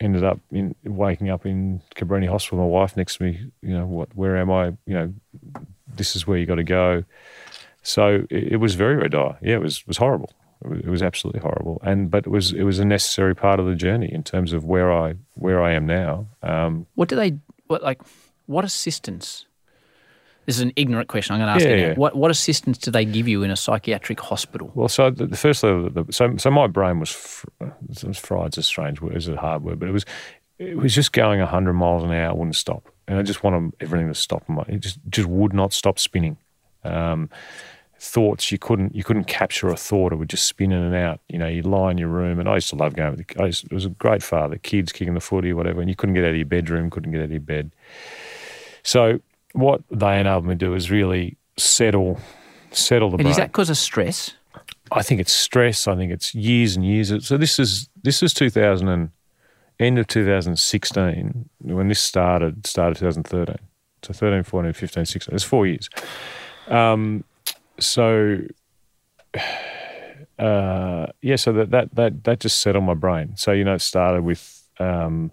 ended 0.00 0.24
up 0.24 0.40
in 0.50 0.74
waking 0.84 1.30
up 1.30 1.46
in 1.46 1.82
Cabrini 1.94 2.28
Hospital. 2.28 2.58
My 2.58 2.70
wife 2.70 2.96
next 2.96 3.16
to 3.16 3.24
me. 3.24 3.50
You 3.62 3.78
know, 3.78 3.86
what? 3.86 4.08
Where 4.14 4.36
am 4.36 4.50
I? 4.50 4.66
You 4.86 4.94
know, 4.94 5.14
this 5.94 6.16
is 6.16 6.26
where 6.26 6.38
you 6.38 6.46
got 6.46 6.56
to 6.56 6.64
go. 6.64 7.04
So 7.82 8.26
it, 8.30 8.52
it 8.52 8.56
was 8.56 8.74
very 8.74 8.96
very 8.96 9.08
dire. 9.08 9.36
Yeah, 9.40 9.56
it 9.56 9.62
was 9.62 9.86
was 9.86 9.96
horrible. 9.98 10.30
It 10.64 10.68
was, 10.68 10.80
it 10.80 10.88
was 10.88 11.02
absolutely 11.02 11.40
horrible. 11.40 11.80
And 11.82 12.10
but 12.10 12.26
it 12.26 12.30
was 12.30 12.52
it 12.52 12.64
was 12.64 12.78
a 12.78 12.84
necessary 12.84 13.34
part 13.34 13.60
of 13.60 13.66
the 13.66 13.74
journey 13.74 14.12
in 14.12 14.22
terms 14.22 14.52
of 14.52 14.64
where 14.64 14.92
I 14.92 15.14
where 15.34 15.62
I 15.62 15.72
am 15.72 15.86
now. 15.86 16.26
Um, 16.42 16.86
What 16.94 17.08
do 17.08 17.16
they? 17.16 17.38
What 17.66 17.82
like? 17.82 18.00
What 18.46 18.64
assistance? 18.64 19.46
This 20.46 20.56
is 20.56 20.62
an 20.62 20.72
ignorant 20.76 21.08
question. 21.08 21.34
I'm 21.34 21.40
going 21.40 21.48
to 21.48 21.54
ask 21.54 21.64
Yeah, 21.64 21.74
you. 21.74 21.86
yeah. 21.88 21.94
What 21.94 22.14
what 22.16 22.30
assistance 22.30 22.78
do 22.78 22.90
they 22.90 23.04
give 23.04 23.26
you 23.28 23.42
in 23.42 23.50
a 23.50 23.56
psychiatric 23.56 24.20
hospital? 24.20 24.70
Well, 24.74 24.88
so 24.88 25.10
the, 25.10 25.26
the 25.26 25.36
first 25.36 25.62
level, 25.62 25.90
the, 25.90 26.12
so 26.12 26.36
so 26.36 26.50
my 26.50 26.66
brain 26.68 27.00
was 27.00 27.10
fr- 27.10 27.48
was 27.88 28.18
fried's 28.18 28.56
a 28.56 28.62
strange 28.62 29.00
word, 29.00 29.16
it's 29.16 29.26
a 29.26 29.36
hard 29.36 29.62
word, 29.64 29.78
but 29.80 29.88
it 29.88 29.92
was 29.92 30.04
it 30.58 30.76
was 30.76 30.94
just 30.94 31.12
going 31.12 31.40
hundred 31.40 31.74
miles 31.74 32.02
an 32.04 32.12
hour, 32.12 32.34
wouldn't 32.34 32.56
stop, 32.56 32.88
and 33.08 33.18
I 33.18 33.22
just 33.22 33.42
wanted 33.42 33.74
everything 33.80 34.08
to 34.08 34.14
stop. 34.14 34.48
My 34.48 34.62
it 34.68 34.78
just 34.80 34.98
just 35.10 35.28
would 35.28 35.52
not 35.52 35.72
stop 35.72 35.98
spinning. 35.98 36.36
Um, 36.84 37.28
thoughts 37.98 38.52
you 38.52 38.58
couldn't 38.58 38.94
you 38.94 39.02
couldn't 39.02 39.24
capture 39.24 39.68
a 39.68 39.76
thought; 39.76 40.12
it 40.12 40.16
would 40.16 40.28
just 40.28 40.46
spin 40.46 40.70
in 40.70 40.80
and 40.80 40.94
out. 40.94 41.20
You 41.28 41.38
know, 41.38 41.48
you'd 41.48 41.66
lie 41.66 41.90
in 41.90 41.98
your 41.98 42.08
room, 42.08 42.38
and 42.38 42.48
I 42.48 42.54
used 42.54 42.68
to 42.70 42.76
love 42.76 42.94
going. 42.94 43.16
With 43.16 43.26
the, 43.26 43.42
I 43.42 43.46
used, 43.46 43.64
it 43.64 43.72
was 43.72 43.84
a 43.84 43.90
great 43.90 44.22
father, 44.22 44.56
kids 44.58 44.92
kicking 44.92 45.14
the 45.14 45.20
footy, 45.20 45.52
whatever, 45.52 45.80
and 45.80 45.90
you 45.90 45.96
couldn't 45.96 46.14
get 46.14 46.24
out 46.24 46.30
of 46.30 46.36
your 46.36 46.46
bedroom, 46.46 46.88
couldn't 46.88 47.10
get 47.10 47.18
out 47.20 47.24
of 47.24 47.30
your 47.32 47.40
bed. 47.40 47.72
So 48.82 49.20
what 49.56 49.82
they 49.90 50.20
enabled 50.20 50.44
me 50.44 50.54
to 50.54 50.58
do 50.66 50.74
is 50.74 50.90
really 50.90 51.36
settle 51.56 52.20
settle 52.70 53.10
the 53.10 53.14
And 53.14 53.22
brain. 53.22 53.30
is 53.30 53.36
that 53.36 53.48
because 53.48 53.70
of 53.70 53.78
stress? 53.78 54.32
I 54.92 55.02
think 55.02 55.20
it's 55.20 55.32
stress. 55.32 55.88
I 55.88 55.96
think 55.96 56.12
it's 56.12 56.34
years 56.34 56.76
and 56.76 56.84
years. 56.84 57.26
So 57.26 57.36
this 57.36 57.58
is 57.58 57.88
this 58.02 58.22
is 58.22 58.32
2000 58.34 58.88
and 58.88 59.10
end 59.80 59.98
of 59.98 60.06
2016 60.06 61.48
when 61.60 61.88
this 61.88 62.00
started. 62.00 62.66
Started 62.66 62.98
2013. 62.98 63.56
So 64.02 64.12
13, 64.12 64.44
14, 64.44 64.72
15, 64.72 65.06
16. 65.06 65.34
It's 65.34 65.44
four 65.44 65.66
years. 65.66 65.88
Um, 66.68 67.24
so 67.78 68.38
uh, 70.38 71.06
yeah, 71.22 71.36
so 71.36 71.52
that, 71.52 71.70
that 71.70 71.94
that 71.94 72.24
that 72.24 72.40
just 72.40 72.60
set 72.60 72.76
on 72.76 72.84
my 72.84 72.94
brain. 72.94 73.36
So 73.36 73.52
you 73.52 73.64
know, 73.64 73.74
it 73.74 73.80
started 73.80 74.22
with 74.22 74.62
um, 74.78 75.30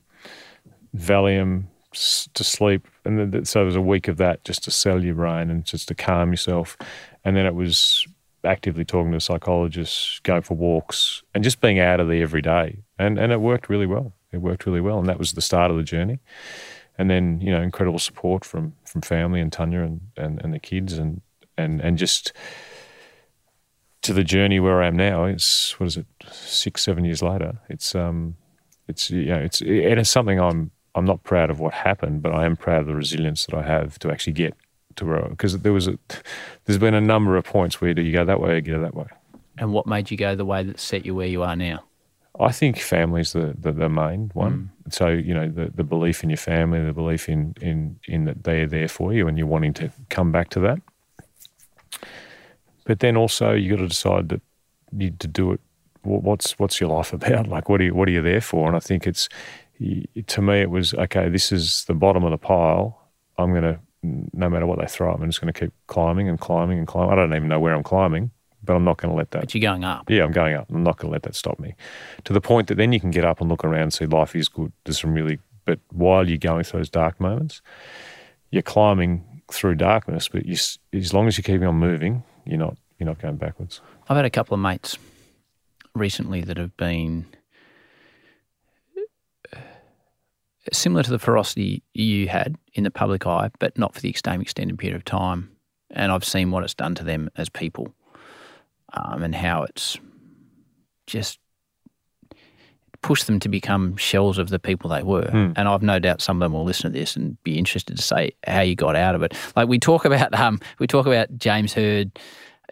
Valium 0.95 1.65
to 1.93 2.43
sleep, 2.43 2.87
and 3.05 3.33
then 3.33 3.45
so 3.45 3.59
there 3.59 3.65
was 3.65 3.75
a 3.75 3.81
week 3.81 4.07
of 4.07 4.17
that 4.17 4.43
just 4.43 4.63
to 4.65 4.71
settle 4.71 5.03
your 5.03 5.15
brain 5.15 5.49
and 5.49 5.65
just 5.65 5.87
to 5.87 5.95
calm 5.95 6.31
yourself, 6.31 6.77
and 7.23 7.35
then 7.35 7.45
it 7.45 7.55
was 7.55 8.05
actively 8.43 8.83
talking 8.83 9.11
to 9.11 9.17
a 9.17 9.21
psychologist, 9.21 10.21
going 10.23 10.41
for 10.41 10.55
walks, 10.55 11.23
and 11.33 11.43
just 11.43 11.61
being 11.61 11.79
out 11.79 11.99
of 11.99 12.07
there 12.07 12.21
every 12.21 12.41
day, 12.41 12.79
and 12.97 13.17
and 13.17 13.31
it 13.31 13.41
worked 13.41 13.69
really 13.69 13.87
well. 13.87 14.13
It 14.31 14.37
worked 14.37 14.65
really 14.65 14.81
well, 14.81 14.99
and 14.99 15.07
that 15.07 15.19
was 15.19 15.33
the 15.33 15.41
start 15.41 15.71
of 15.71 15.77
the 15.77 15.83
journey. 15.83 16.19
And 16.97 17.09
then 17.09 17.41
you 17.41 17.51
know, 17.51 17.61
incredible 17.61 17.99
support 17.99 18.45
from 18.45 18.73
from 18.85 19.01
family 19.01 19.39
and 19.39 19.51
Tanya 19.51 19.81
and 19.81 20.01
and, 20.17 20.41
and 20.43 20.53
the 20.53 20.59
kids, 20.59 20.97
and 20.97 21.21
and 21.57 21.81
and 21.81 21.97
just 21.97 22.33
to 24.03 24.13
the 24.13 24.23
journey 24.23 24.59
where 24.59 24.81
I 24.83 24.87
am 24.87 24.95
now. 24.95 25.25
It's 25.25 25.79
what 25.79 25.87
is 25.87 25.97
it, 25.97 26.05
six, 26.31 26.83
seven 26.83 27.05
years 27.05 27.21
later. 27.21 27.59
It's 27.69 27.95
um, 27.95 28.35
it's 28.87 29.09
you 29.09 29.25
know, 29.25 29.39
it's 29.39 29.61
it's 29.61 30.09
something 30.09 30.39
I'm 30.39 30.71
I'm 30.95 31.05
not 31.05 31.23
proud 31.23 31.49
of 31.49 31.59
what 31.59 31.73
happened, 31.73 32.21
but 32.21 32.33
I 32.33 32.45
am 32.45 32.55
proud 32.55 32.81
of 32.81 32.87
the 32.87 32.95
resilience 32.95 33.45
that 33.45 33.55
I 33.55 33.63
have 33.63 33.97
to 33.99 34.11
actually 34.11 34.33
get 34.33 34.55
to 34.95 35.05
where 35.05 35.27
because 35.29 35.57
there 35.59 35.73
was 35.73 35.87
a 35.87 35.97
there's 36.65 36.77
been 36.77 36.93
a 36.93 37.01
number 37.01 37.35
of 37.35 37.45
points 37.45 37.81
where 37.81 37.93
do 37.93 38.01
you 38.01 38.11
go 38.11 38.25
that 38.25 38.39
way 38.39 38.57
or 38.57 38.61
go 38.61 38.79
that 38.79 38.95
way. 38.95 39.07
And 39.57 39.71
what 39.73 39.87
made 39.87 40.11
you 40.11 40.17
go 40.17 40.35
the 40.35 40.45
way 40.45 40.63
that 40.63 40.79
set 40.79 41.05
you 41.05 41.15
where 41.15 41.27
you 41.27 41.43
are 41.43 41.55
now? 41.55 41.83
I 42.39 42.51
think 42.51 42.79
family's 42.79 43.33
the, 43.33 43.55
the, 43.59 43.71
the 43.71 43.89
main 43.89 44.31
one. 44.33 44.71
Mm. 44.87 44.93
So, 44.93 45.09
you 45.09 45.33
know, 45.33 45.47
the, 45.47 45.71
the 45.73 45.83
belief 45.83 46.23
in 46.23 46.31
your 46.31 46.37
family, 46.37 46.83
the 46.83 46.93
belief 46.93 47.29
in, 47.29 47.53
in, 47.61 47.99
in 48.07 48.25
that 48.25 48.43
they're 48.43 48.65
there 48.65 48.87
for 48.87 49.13
you 49.13 49.27
and 49.27 49.37
you're 49.37 49.45
wanting 49.45 49.73
to 49.75 49.91
come 50.09 50.31
back 50.31 50.49
to 50.49 50.59
that. 50.61 50.81
But 52.85 52.99
then 52.99 53.15
also 53.15 53.53
you 53.53 53.69
got 53.69 53.81
to 53.81 53.87
decide 53.87 54.29
that 54.29 54.41
you 54.97 55.11
to 55.11 55.27
do 55.27 55.51
it. 55.53 55.61
What's 56.01 56.59
what's 56.59 56.81
your 56.81 56.89
life 56.89 57.13
about? 57.19 57.47
Like, 57.47 57.69
what 57.69 57.79
are 57.79 57.85
you 57.85 57.95
what 57.95 58.07
are 58.09 58.11
you 58.11 58.21
there 58.21 58.41
for? 58.41 58.67
And 58.67 58.75
I 58.75 58.79
think 58.79 59.07
it's 59.07 59.29
to 60.27 60.41
me 60.41 60.61
it 60.61 60.69
was 60.69 60.93
okay. 60.93 61.29
This 61.29 61.51
is 61.51 61.85
the 61.85 61.93
bottom 61.93 62.23
of 62.23 62.31
the 62.31 62.37
pile. 62.37 62.99
I'm 63.37 63.53
gonna 63.53 63.79
no 64.01 64.49
matter 64.49 64.65
what 64.65 64.79
they 64.79 64.85
throw, 64.87 65.13
I'm 65.13 65.25
just 65.29 65.39
gonna 65.39 65.53
keep 65.53 65.71
climbing 65.87 66.27
and 66.29 66.39
climbing 66.39 66.77
and 66.77 66.87
climbing. 66.87 67.11
I 67.11 67.15
don't 67.15 67.33
even 67.33 67.47
know 67.47 67.59
where 67.59 67.73
I'm 67.73 67.83
climbing, 67.83 68.31
but 68.63 68.75
I'm 68.75 68.83
not 68.83 68.97
going 68.97 69.11
to 69.11 69.17
let 69.17 69.31
that 69.31 69.41
But 69.41 69.53
you're 69.53 69.61
going 69.61 69.83
up. 69.83 70.09
yeah, 70.09 70.23
I'm 70.23 70.31
going 70.31 70.55
up. 70.55 70.67
I'm 70.69 70.83
not 70.83 70.97
going 70.97 71.09
to 71.09 71.11
let 71.11 71.23
that 71.23 71.35
stop 71.35 71.59
me. 71.59 71.75
To 72.23 72.33
the 72.33 72.39
point 72.41 72.67
that 72.67 72.75
then 72.75 72.93
you 72.93 72.99
can 72.99 73.11
get 73.11 73.25
up 73.25 73.41
and 73.41 73.49
look 73.49 73.63
around 73.65 73.81
and 73.81 73.93
see 73.93 74.05
life 74.05 74.35
is 74.35 74.47
good. 74.47 74.71
There's 74.85 74.99
some 75.01 75.13
really, 75.13 75.39
but 75.65 75.79
while 75.91 76.27
you're 76.27 76.37
going 76.37 76.63
through 76.63 76.79
those 76.81 76.89
dark 76.89 77.19
moments, 77.19 77.61
you're 78.51 78.61
climbing 78.61 79.23
through 79.51 79.75
darkness. 79.75 80.29
But 80.29 80.45
you, 80.45 80.55
as 80.93 81.13
long 81.13 81.27
as 81.27 81.37
you're 81.37 81.43
keeping 81.43 81.67
on 81.67 81.75
moving, 81.75 82.23
you're 82.45 82.57
not 82.59 82.77
you're 82.99 83.07
not 83.07 83.19
going 83.21 83.35
backwards. 83.37 83.81
I've 84.07 84.15
had 84.15 84.25
a 84.25 84.29
couple 84.29 84.53
of 84.55 84.61
mates 84.61 84.97
recently 85.93 86.41
that 86.41 86.57
have 86.57 86.75
been 86.77 87.25
uh, 89.53 89.59
similar 90.71 91.03
to 91.03 91.11
the 91.11 91.19
ferocity 91.19 91.83
you 91.93 92.27
had 92.27 92.55
in 92.73 92.83
the 92.83 92.91
public 92.91 93.27
eye, 93.27 93.49
but 93.59 93.77
not 93.77 93.93
for 93.93 94.01
the 94.01 94.15
same 94.25 94.41
extended 94.41 94.77
period 94.79 94.95
of 94.95 95.03
time. 95.05 95.49
And 95.91 96.11
I've 96.11 96.25
seen 96.25 96.51
what 96.51 96.63
it's 96.63 96.73
done 96.73 96.95
to 96.95 97.03
them 97.03 97.29
as 97.35 97.49
people 97.49 97.93
um, 98.93 99.21
and 99.23 99.35
how 99.35 99.63
it's 99.63 99.97
just 101.07 101.39
pushed 103.01 103.27
them 103.27 103.39
to 103.41 103.49
become 103.49 103.97
shells 103.97 104.37
of 104.37 104.49
the 104.49 104.59
people 104.59 104.89
they 104.89 105.03
were. 105.03 105.29
And 105.57 105.67
I've 105.67 105.83
no 105.83 105.99
doubt 105.99 106.21
some 106.21 106.41
of 106.41 106.45
them 106.45 106.53
will 106.53 106.63
listen 106.63 106.91
to 106.93 106.97
this 106.97 107.15
and 107.17 107.41
be 107.43 107.57
interested 107.57 107.97
to 107.97 108.01
say 108.01 108.31
how 108.47 108.61
you 108.61 108.75
got 108.75 108.95
out 108.95 109.13
of 109.13 109.21
it. 109.23 109.33
Like 109.57 109.67
we 109.67 109.77
talk 109.77 110.05
about, 110.05 110.33
um, 110.33 110.59
we 110.79 110.87
talk 110.87 111.05
about 111.05 111.37
James 111.37 111.73
Hird, 111.73 112.17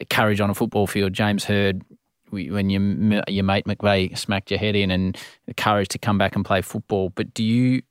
courage 0.10 0.40
on 0.40 0.50
a 0.50 0.54
football 0.56 0.88
field. 0.88 1.12
James 1.14 1.44
we- 1.44 1.84
when 2.32 2.70
your 2.70 2.82
your 3.28 3.44
mate 3.44 3.66
McVeigh 3.66 4.18
smacked 4.18 4.50
your 4.52 4.60
head 4.60 4.76
in, 4.76 4.90
and 4.92 5.18
the 5.46 5.54
courage 5.54 5.90
to 5.90 6.00
come 6.00 6.18
back 6.18 6.36
and 6.36 6.44
play 6.46 6.62
football. 6.62 7.10
But 7.10 7.34
do 7.34 7.44
you 7.44 7.82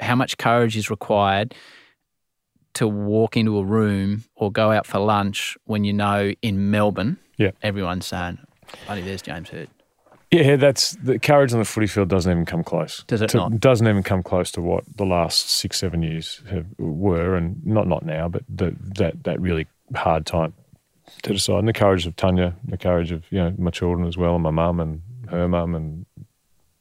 how 0.00 0.14
much 0.14 0.36
courage 0.38 0.76
is 0.76 0.90
required 0.90 1.54
to 2.74 2.86
walk 2.86 3.36
into 3.36 3.56
a 3.58 3.64
room 3.64 4.24
or 4.34 4.52
go 4.52 4.70
out 4.70 4.86
for 4.86 4.98
lunch 4.98 5.56
when 5.64 5.84
you 5.84 5.92
know 5.94 6.32
in 6.42 6.70
Melbourne, 6.70 7.16
Yeah. 7.38 7.52
everyone's 7.62 8.04
saying, 8.06 8.38
"Buddy, 8.86 9.00
there's 9.00 9.22
James 9.22 9.48
Hird." 9.48 9.68
Yeah, 10.30 10.56
that's 10.56 10.92
the 10.96 11.18
courage 11.18 11.52
on 11.52 11.60
the 11.60 11.64
footy 11.64 11.86
field 11.86 12.08
doesn't 12.08 12.30
even 12.30 12.44
come 12.44 12.62
close. 12.64 13.04
Does 13.06 13.22
it 13.22 13.30
to, 13.30 13.36
not? 13.38 13.60
Doesn't 13.60 13.86
even 13.86 14.02
come 14.02 14.22
close 14.22 14.50
to 14.52 14.60
what 14.60 14.84
the 14.96 15.06
last 15.06 15.48
six, 15.48 15.78
seven 15.78 16.02
years 16.02 16.42
have, 16.50 16.66
were, 16.78 17.36
and 17.36 17.64
not 17.64 17.86
not 17.86 18.04
now, 18.04 18.28
but 18.28 18.42
the, 18.48 18.76
that 18.96 19.24
that 19.24 19.40
really 19.40 19.66
hard 19.94 20.26
time 20.26 20.52
to 21.22 21.32
decide. 21.32 21.58
And 21.58 21.68
the 21.68 21.72
courage 21.72 22.06
of 22.06 22.16
Tanya, 22.16 22.54
the 22.64 22.78
courage 22.78 23.12
of 23.12 23.24
you 23.30 23.38
know 23.38 23.54
my 23.58 23.70
children 23.70 24.06
as 24.06 24.16
well, 24.16 24.34
and 24.34 24.42
my 24.42 24.50
mum 24.50 24.80
and 24.80 25.02
her 25.28 25.48
mum 25.48 25.74
and 25.74 26.06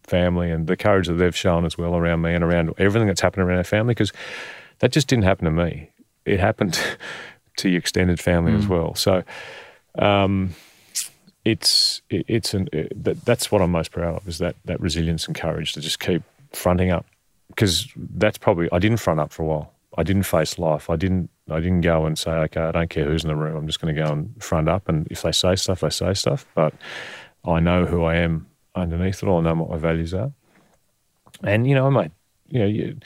family, 0.04 0.52
and 0.52 0.68
the 0.68 0.78
courage 0.78 1.08
that 1.08 1.14
they've 1.14 1.36
shown 1.36 1.66
as 1.66 1.78
well 1.78 1.96
around 1.96 2.22
me 2.22 2.34
and 2.34 2.44
around 2.44 2.74
everything 2.78 3.08
that's 3.08 3.22
happened 3.22 3.44
around 3.44 3.58
our 3.58 3.64
family, 3.64 3.94
because 3.94 4.14
that 4.80 4.92
just 4.92 5.08
didn't 5.08 5.24
happen 5.24 5.46
to 5.46 5.52
me. 5.52 5.90
It 6.26 6.40
happened 6.40 6.80
to 7.58 7.70
your 7.70 7.80
extended 7.80 8.20
family 8.20 8.54
as 8.54 8.68
well. 8.68 8.96
So. 8.96 9.24
Um, 9.98 10.54
it's 11.46 12.02
it, 12.10 12.26
it's 12.28 12.54
an 12.54 12.68
it, 12.74 13.04
that, 13.04 13.24
that's 13.24 13.52
what 13.52 13.62
I'm 13.62 13.72
most 13.72 13.92
proud 13.92 14.18
of 14.18 14.28
is 14.28 14.40
that 14.40 14.56
that 14.66 14.82
resilience 14.82 15.28
and 15.28 15.36
courage 15.36 15.74
to 15.74 15.80
just 15.80 16.00
keep 16.00 16.24
fronting 16.52 16.92
up 16.92 17.06
because 17.50 17.88
that's 17.96 18.38
probably 18.38 18.68
I 18.72 18.80
didn't 18.80 18.98
front 18.98 19.20
up 19.20 19.32
for 19.32 19.44
a 19.44 19.46
while. 19.46 19.72
I 19.98 20.04
didn't 20.04 20.24
face 20.24 20.60
life. 20.60 20.90
I 20.90 20.96
didn't 20.96 21.30
I 21.50 21.60
didn't 21.60 21.82
go 21.82 22.06
and 22.06 22.18
say 22.18 22.32
okay 22.32 22.62
I 22.62 22.72
don't 22.72 22.90
care 22.90 23.06
who's 23.06 23.24
in 23.24 23.30
the 23.30 23.36
room. 23.36 23.56
I'm 23.56 23.68
just 23.68 23.80
going 23.80 23.96
to 23.96 24.02
go 24.02 24.12
and 24.12 24.44
front 24.44 24.70
up 24.70 24.90
and 24.90 25.08
if 25.10 25.22
they 25.22 25.32
say 25.32 25.56
stuff 25.56 25.82
they 25.82 25.90
say 25.90 26.14
stuff. 26.14 26.46
But 26.56 26.74
I 27.46 27.60
know 27.60 27.86
who 27.86 28.04
I 28.04 28.16
am 28.16 28.48
underneath 28.76 29.24
it 29.24 29.28
all. 29.28 29.40
I 29.40 29.42
know 29.42 29.56
what 29.56 29.70
my 29.70 29.78
values 29.78 30.14
are. 30.14 30.32
And 31.44 31.68
you 31.68 31.76
know 31.76 31.86
I 31.86 31.90
might 31.90 32.12
you 32.48 32.60
know 32.60 32.66
you 32.66 32.98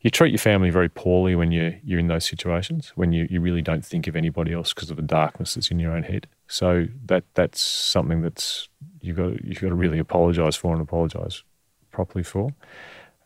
you 0.00 0.10
treat 0.10 0.30
your 0.30 0.38
family 0.38 0.70
very 0.70 0.88
poorly 0.88 1.34
when 1.34 1.52
you 1.52 1.78
you're 1.84 1.98
in 1.98 2.06
those 2.06 2.24
situations 2.24 2.92
when 2.94 3.12
you, 3.12 3.26
you 3.30 3.40
really 3.40 3.62
don't 3.62 3.84
think 3.84 4.06
of 4.06 4.16
anybody 4.16 4.52
else 4.52 4.72
because 4.72 4.90
of 4.90 4.96
the 4.96 5.02
darkness 5.02 5.54
that's 5.54 5.70
in 5.70 5.78
your 5.78 5.92
own 5.92 6.02
head. 6.02 6.26
So 6.48 6.86
that 7.06 7.24
that's 7.34 7.60
something 7.60 8.22
that's 8.22 8.68
you've 9.00 9.16
got 9.16 9.44
you've 9.44 9.60
got 9.60 9.68
to 9.68 9.74
really 9.74 9.98
apologise 9.98 10.56
for 10.56 10.72
and 10.72 10.82
apologise 10.82 11.42
properly 11.90 12.22
for, 12.22 12.50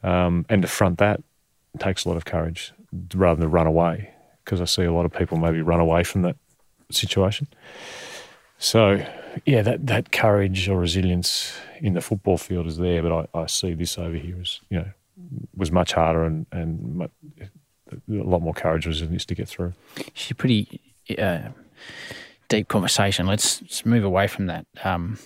um, 0.02 0.46
and 0.48 0.62
to 0.62 0.68
front 0.68 0.98
that 0.98 1.20
takes 1.78 2.04
a 2.04 2.08
lot 2.08 2.16
of 2.16 2.24
courage 2.24 2.72
rather 3.14 3.40
than 3.40 3.50
run 3.50 3.66
away 3.66 4.10
because 4.44 4.60
I 4.60 4.64
see 4.64 4.82
a 4.82 4.92
lot 4.92 5.04
of 5.04 5.12
people 5.12 5.38
maybe 5.38 5.62
run 5.62 5.80
away 5.80 6.04
from 6.04 6.22
that 6.22 6.36
situation. 6.90 7.48
So 8.58 9.04
yeah, 9.46 9.62
that 9.62 9.86
that 9.86 10.12
courage 10.12 10.68
or 10.68 10.78
resilience 10.78 11.56
in 11.80 11.94
the 11.94 12.00
football 12.00 12.38
field 12.38 12.66
is 12.66 12.76
there, 12.76 13.02
but 13.02 13.28
I, 13.34 13.40
I 13.42 13.46
see 13.46 13.74
this 13.74 13.98
over 13.98 14.16
here 14.16 14.38
as 14.40 14.60
you 14.70 14.78
know 14.78 14.88
was 15.56 15.70
much 15.70 15.92
harder 15.92 16.24
and 16.24 16.46
and 16.52 16.96
mu- 16.96 17.08
a 17.92 18.24
lot 18.24 18.42
more 18.42 18.54
courage 18.54 18.86
was 18.86 19.00
resilience 19.00 19.24
to 19.26 19.34
get 19.34 19.48
through. 19.48 19.72
She's 20.12 20.30
a 20.30 20.34
pretty 20.34 20.80
uh, 21.18 21.48
deep 22.48 22.68
conversation. 22.68 23.26
Let's, 23.26 23.60
let's 23.62 23.86
move 23.86 24.04
away 24.04 24.26
from 24.26 24.46
that. 24.46 24.66
Um, 24.82 25.18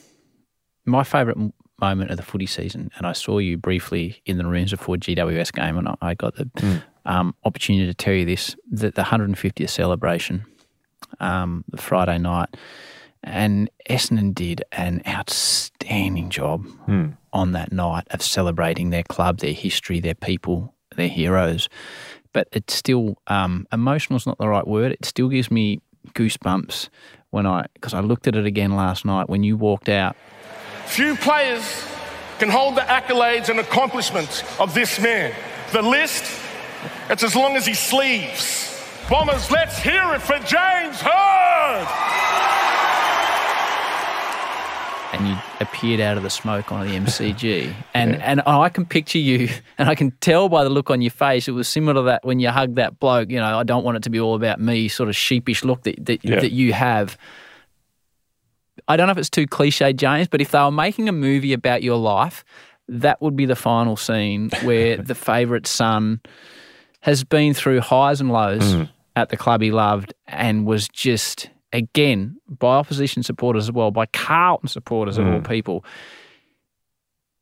my 0.85 1.05
favourite 1.05 1.53
moment 1.81 2.11
of 2.11 2.17
the 2.17 2.23
footy 2.23 2.47
season, 2.47 2.91
and 2.97 3.07
I 3.07 3.13
saw 3.13 3.39
you 3.39 3.57
briefly 3.57 4.21
in 4.27 4.39
the 4.39 4.47
rooms 4.47 4.73
before 4.73 4.97
GWS 4.97 5.53
game, 5.53 5.79
and 5.79 5.89
I, 5.89 5.95
I 6.01 6.15
got 6.15 6.35
the 6.35 6.83
um, 7.09 7.35
opportunity 7.45 7.87
to 7.87 7.95
tell 7.95 8.15
you 8.15 8.25
this: 8.25 8.55
that 8.71 8.95
the 8.95 9.03
150th 9.03 9.69
celebration, 9.69 10.45
um, 11.19 11.65
the 11.69 11.79
Friday 11.79 12.19
night, 12.19 12.57
and 13.25 13.69
Essendon 13.91 14.35
did 14.35 14.63
an 14.73 15.03
outstanding 15.07 16.31
job 16.31 16.67
on 17.33 17.53
that 17.53 17.73
night 17.73 18.07
of 18.11 18.23
celebrating 18.23 18.91
their 18.91 19.03
club, 19.03 19.39
their 19.39 19.53
history, 19.53 20.01
their 20.01 20.15
people, 20.15 20.75
their 20.97 21.09
heroes. 21.09 21.69
But 22.33 22.49
it's 22.53 22.75
still 22.75 23.17
um, 23.27 23.67
emotional 23.73 24.19
is 24.19 24.27
not 24.27 24.39
the 24.39 24.49
right 24.49 24.67
word. 24.67 24.93
It 24.93 25.05
still 25.05 25.29
gives 25.29 25.51
me 25.51 25.81
goosebumps 26.15 26.89
when 27.31 27.47
I 27.47 27.67
because 27.75 27.95
I 27.95 28.01
looked 28.01 28.27
at 28.29 28.37
it 28.37 28.47
again 28.47 28.77
last 28.77 29.05
night 29.05 29.29
when 29.29 29.43
you 29.43 29.57
walked 29.57 29.89
out. 29.89 30.17
Few 30.87 31.17
players 31.17 31.85
can 32.39 32.49
hold 32.49 32.77
the 32.77 32.83
accolades 32.83 33.49
and 33.49 33.59
accomplishments 33.59 34.43
of 34.61 34.75
this 34.75 35.01
man. 35.01 35.35
The 35.73 35.83
list, 35.83 36.25
it's 37.11 37.23
as 37.23 37.35
long 37.37 37.57
as 37.57 37.67
his 37.67 37.79
sleeves. 37.79 38.65
Bombers, 39.09 39.51
let's 39.51 39.79
hear 39.79 40.03
it 40.15 40.21
for 40.21 40.39
James 40.41 41.01
Hird! 41.01 41.89
and 45.15 45.27
you 45.27 45.35
appeared 45.61 46.01
out 46.01 46.19
of 46.19 46.23
the 46.23 46.29
smoke 46.31 46.71
on 46.71 46.87
the 46.87 46.95
MCG. 46.95 47.73
And 47.95 48.23
and 48.23 48.43
I 48.47 48.69
can 48.69 48.85
picture 48.85 49.19
you, 49.19 49.49
and 49.79 49.89
I 49.89 49.95
can 49.95 50.11
tell 50.21 50.49
by 50.49 50.63
the 50.65 50.71
look 50.71 50.91
on 50.91 51.01
your 51.01 51.11
face, 51.11 51.49
it 51.49 51.53
was 51.53 51.67
similar 51.69 51.95
to 51.95 52.03
that 52.03 52.25
when 52.25 52.39
you 52.41 52.51
hugged 52.51 52.77
that 52.77 53.01
bloke. 53.01 53.31
You 53.31 53.39
know, 53.41 53.59
I 53.59 53.63
don't 53.65 53.85
want 53.85 53.97
it 53.97 54.03
to 54.05 54.11
be 54.11 54.21
all 54.21 54.35
about 54.35 54.61
me, 54.61 54.89
sort 54.89 55.09
of 55.09 55.17
sheepish 55.17 55.65
look 55.65 55.83
that 55.83 56.05
that, 56.07 56.25
Yeah. 56.25 56.41
that 56.41 56.53
you 56.53 56.73
have. 56.75 57.17
I 58.87 58.97
don't 58.97 59.07
know 59.07 59.13
if 59.13 59.19
it's 59.19 59.31
too 59.31 59.47
cliche, 59.47 59.93
James, 59.93 60.29
but 60.29 60.41
if 60.41 60.51
they 60.53 60.59
were 60.61 60.71
making 60.71 61.09
a 61.09 61.13
movie 61.13 61.53
about 61.53 61.83
your 61.83 61.97
life, 61.99 62.45
that 62.89 63.21
would 63.21 63.35
be 63.37 63.45
the 63.47 63.57
final 63.57 63.97
scene 63.97 64.51
where 64.63 64.97
the 65.11 65.15
favourite 65.15 65.67
son 65.67 66.21
has 67.01 67.25
been 67.25 67.55
through 67.55 67.81
highs 67.81 68.21
and 68.21 68.31
lows 68.33 68.77
at 69.17 69.29
the 69.31 69.37
club 69.37 69.61
he 69.63 69.71
loved 69.71 70.15
and 70.27 70.67
was 70.67 70.89
just 70.89 71.51
again 71.73 72.37
by 72.49 72.77
opposition 72.77 73.23
supporters 73.23 73.65
as 73.65 73.73
well, 73.73 73.91
by 73.91 74.07
Carlton 74.07 74.69
supporters 74.69 75.19
of 75.19 75.27
all 75.27 75.41
people, 75.41 75.85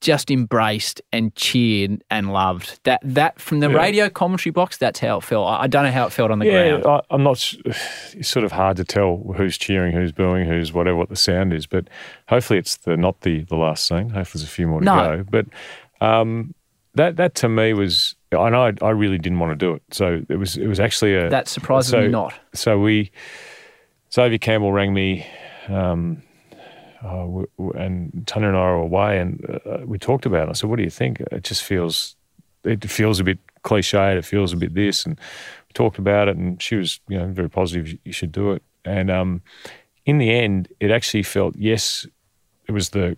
just 0.02 0.30
embraced 0.30 1.00
and 1.10 1.34
cheered 1.34 2.04
and 2.10 2.32
loved. 2.32 2.78
That 2.84 3.00
that 3.02 3.40
from 3.40 3.60
the 3.60 3.70
radio 3.70 4.08
commentary 4.10 4.50
box, 4.52 4.76
that's 4.76 5.00
how 5.00 5.16
it 5.18 5.24
felt. 5.24 5.48
I, 5.48 5.62
I 5.62 5.66
don't 5.68 5.84
know 5.84 5.90
how 5.90 6.06
it 6.06 6.12
felt 6.12 6.30
on 6.30 6.38
the 6.38 6.46
Yeah, 6.46 6.78
ground. 6.78 6.86
I, 6.86 7.00
I'm 7.14 7.22
not. 7.22 7.54
It's 7.64 8.28
sort 8.28 8.44
of 8.44 8.52
hard 8.52 8.76
to 8.76 8.84
tell 8.84 9.32
who's 9.36 9.56
cheering, 9.56 9.92
who's 9.94 10.12
booing, 10.12 10.46
who's 10.46 10.72
whatever 10.72 10.96
what 10.98 11.08
the 11.08 11.16
sound 11.16 11.52
is. 11.54 11.66
But 11.66 11.88
hopefully, 12.28 12.58
it's 12.58 12.76
the 12.76 12.96
not 12.96 13.22
the 13.22 13.44
the 13.44 13.56
last 13.56 13.86
scene. 13.88 14.10
Hopefully, 14.10 14.40
there's 14.42 14.50
a 14.50 14.52
few 14.52 14.66
more 14.68 14.80
to 14.80 14.84
No. 14.84 14.94
go. 14.94 15.24
But 15.30 15.46
um, 16.06 16.54
that 16.94 17.16
that 17.16 17.34
to 17.36 17.48
me 17.48 17.72
was. 17.72 18.15
I 18.32 18.50
know 18.50 18.66
I, 18.66 18.72
I 18.82 18.90
really 18.90 19.18
didn't 19.18 19.38
want 19.38 19.52
to 19.52 19.56
do 19.56 19.74
it. 19.74 19.82
So 19.90 20.22
it 20.28 20.36
was 20.36 20.56
it 20.56 20.66
was 20.66 20.80
actually 20.80 21.14
a 21.14 21.28
That 21.30 21.48
surprises 21.48 21.90
so, 21.90 22.00
me 22.02 22.08
not. 22.08 22.34
So 22.54 22.78
we, 22.78 23.10
Xavier 24.12 24.38
Campbell 24.38 24.72
rang 24.72 24.92
me. 24.92 25.26
Um, 25.68 26.22
uh, 27.04 27.08
w- 27.08 27.46
w- 27.58 27.72
and 27.78 28.26
Tanya 28.26 28.48
and 28.48 28.56
I 28.56 28.60
were 28.60 28.74
away, 28.74 29.20
and 29.20 29.60
uh, 29.64 29.78
we 29.84 29.98
talked 29.98 30.26
about 30.26 30.48
it. 30.48 30.50
I 30.50 30.52
said, 30.54 30.70
"What 30.70 30.76
do 30.76 30.82
you 30.82 30.90
think?" 30.90 31.20
It 31.20 31.44
just 31.44 31.62
feels, 31.62 32.16
it 32.64 32.88
feels 32.90 33.20
a 33.20 33.24
bit 33.24 33.38
cliched. 33.62 34.16
It 34.16 34.24
feels 34.24 34.52
a 34.52 34.56
bit 34.56 34.74
this, 34.74 35.06
and 35.06 35.16
we 35.16 35.72
talked 35.74 35.98
about 35.98 36.28
it. 36.28 36.36
And 36.36 36.60
she 36.60 36.76
was, 36.76 37.00
you 37.08 37.18
know, 37.18 37.26
very 37.26 37.50
positive. 37.50 37.96
You 38.04 38.12
should 38.12 38.32
do 38.32 38.52
it. 38.52 38.62
And 38.84 39.10
um, 39.10 39.42
in 40.04 40.18
the 40.18 40.30
end, 40.30 40.68
it 40.80 40.90
actually 40.90 41.22
felt 41.22 41.54
yes. 41.56 42.06
It 42.66 42.72
was 42.72 42.90
the, 42.90 43.16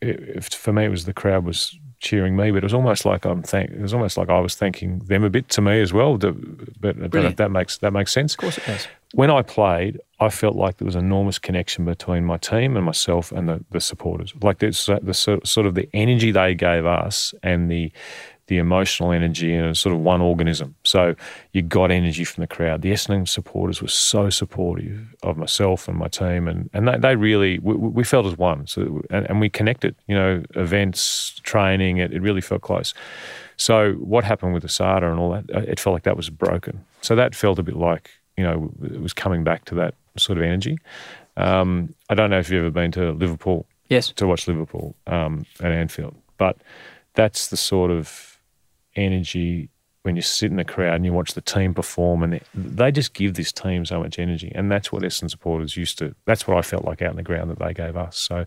it, 0.00 0.54
for 0.54 0.72
me, 0.72 0.84
it 0.84 0.88
was 0.88 1.04
the 1.04 1.12
crowd 1.12 1.44
was 1.44 1.78
cheering 2.00 2.34
me, 2.34 2.50
but 2.50 2.58
it 2.58 2.62
was 2.64 2.74
almost 2.74 3.04
like 3.04 3.24
I'm 3.24 3.42
thank. 3.42 3.70
It 3.70 3.80
was 3.80 3.94
almost 3.94 4.16
like 4.16 4.30
I 4.30 4.40
was 4.40 4.54
thanking 4.54 4.98
them 5.00 5.22
a 5.22 5.30
bit 5.30 5.48
to 5.50 5.60
me 5.60 5.80
as 5.80 5.92
well. 5.92 6.18
To, 6.18 6.32
but 6.80 6.96
I 6.96 7.06
don't 7.06 7.22
know 7.22 7.28
if 7.28 7.36
that 7.36 7.50
makes 7.50 7.78
that 7.78 7.92
makes 7.92 8.12
sense. 8.12 8.34
Of 8.34 8.38
course 8.38 8.58
it 8.58 8.66
does. 8.66 8.88
When 9.12 9.30
I 9.30 9.42
played, 9.42 10.00
I 10.18 10.28
felt 10.28 10.56
like 10.56 10.78
there 10.78 10.86
was 10.86 10.94
an 10.94 11.04
enormous 11.04 11.38
connection 11.38 11.84
between 11.84 12.24
my 12.24 12.36
team 12.36 12.76
and 12.76 12.86
myself 12.86 13.32
and 13.32 13.48
the, 13.48 13.64
the 13.70 13.80
supporters. 13.80 14.32
Like 14.40 14.58
this, 14.58 14.88
uh, 14.88 14.98
the 15.02 15.14
sort 15.14 15.46
sort 15.46 15.66
of 15.66 15.74
the 15.74 15.88
energy 15.92 16.30
they 16.30 16.54
gave 16.54 16.86
us 16.86 17.34
and 17.42 17.70
the 17.70 17.92
the 18.50 18.58
emotional 18.58 19.12
energy 19.12 19.54
and 19.54 19.78
sort 19.78 19.94
of 19.94 20.00
one 20.00 20.20
organism. 20.20 20.74
So 20.82 21.14
you 21.52 21.62
got 21.62 21.90
energy 21.90 22.24
from 22.24 22.42
the 22.42 22.48
crowd. 22.48 22.82
The 22.82 22.90
Essendon 22.92 23.26
supporters 23.28 23.80
were 23.80 23.88
so 23.88 24.28
supportive 24.28 25.14
of 25.22 25.36
myself 25.38 25.88
and 25.88 25.96
my 25.96 26.08
team, 26.08 26.48
and 26.48 26.68
and 26.74 26.86
they, 26.88 26.98
they 26.98 27.16
really 27.16 27.58
we, 27.60 27.74
we 27.74 28.04
felt 28.04 28.26
as 28.26 28.36
one. 28.36 28.66
So 28.66 29.02
and, 29.10 29.24
and 29.30 29.40
we 29.40 29.48
connected. 29.48 29.94
You 30.08 30.16
know, 30.16 30.42
events, 30.56 31.40
training. 31.44 31.98
It, 31.98 32.12
it 32.12 32.20
really 32.20 32.40
felt 32.42 32.62
close. 32.62 32.92
So 33.56 33.92
what 33.94 34.24
happened 34.24 34.52
with 34.54 34.62
the 34.62 34.68
ASADA 34.68 35.10
and 35.10 35.18
all 35.20 35.30
that? 35.32 35.44
uh, 35.54 35.60
It 35.60 35.78
felt 35.80 35.94
like 35.94 36.02
that 36.04 36.16
was 36.16 36.28
broken. 36.30 36.84
So 37.02 37.14
that 37.14 37.34
felt 37.34 37.58
a 37.58 37.62
bit 37.62 37.76
like 37.76 38.10
you 38.36 38.44
know 38.44 38.70
it 38.82 39.00
was 39.00 39.12
coming 39.12 39.44
back 39.44 39.64
to 39.66 39.74
that 39.76 39.94
sort 40.16 40.38
of 40.38 40.44
energy. 40.44 40.78
Um, 41.36 41.94
I 42.10 42.14
don't 42.14 42.30
know 42.30 42.38
if 42.40 42.50
you've 42.50 42.60
ever 42.64 42.70
been 42.70 42.90
to 42.92 43.12
Liverpool 43.12 43.64
Yes. 43.88 44.12
to 44.16 44.26
watch 44.26 44.46
Liverpool 44.48 44.94
um, 45.06 45.46
at 45.60 45.72
Anfield, 45.72 46.14
but 46.38 46.56
that's 47.14 47.48
the 47.48 47.56
sort 47.56 47.90
of 47.90 48.29
energy 48.96 49.68
when 50.02 50.16
you 50.16 50.22
sit 50.22 50.50
in 50.50 50.56
the 50.56 50.64
crowd 50.64 50.94
and 50.94 51.04
you 51.04 51.12
watch 51.12 51.34
the 51.34 51.42
team 51.42 51.74
perform, 51.74 52.22
and 52.22 52.32
they, 52.32 52.42
they 52.54 52.90
just 52.90 53.12
give 53.12 53.34
this 53.34 53.52
team 53.52 53.84
so 53.84 54.00
much 54.00 54.18
energy, 54.18 54.50
and 54.54 54.70
that's 54.70 54.90
what 54.90 55.02
Essendon 55.02 55.30
supporters 55.30 55.76
used 55.76 55.98
to. 55.98 56.14
That's 56.24 56.46
what 56.46 56.56
I 56.56 56.62
felt 56.62 56.84
like 56.84 57.02
out 57.02 57.10
in 57.10 57.16
the 57.16 57.22
ground 57.22 57.50
that 57.50 57.58
they 57.58 57.74
gave 57.74 57.96
us. 57.96 58.18
So 58.18 58.46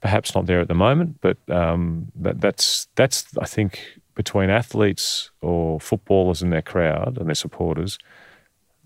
perhaps 0.00 0.34
not 0.34 0.46
there 0.46 0.60
at 0.60 0.68
the 0.68 0.74
moment, 0.74 1.20
but 1.20 1.36
um, 1.48 2.12
that, 2.16 2.40
that's 2.40 2.86
that's 2.94 3.26
I 3.38 3.46
think 3.46 3.80
between 4.14 4.50
athletes 4.50 5.30
or 5.40 5.80
footballers 5.80 6.42
and 6.42 6.52
their 6.52 6.62
crowd 6.62 7.16
and 7.18 7.28
their 7.28 7.34
supporters, 7.34 7.98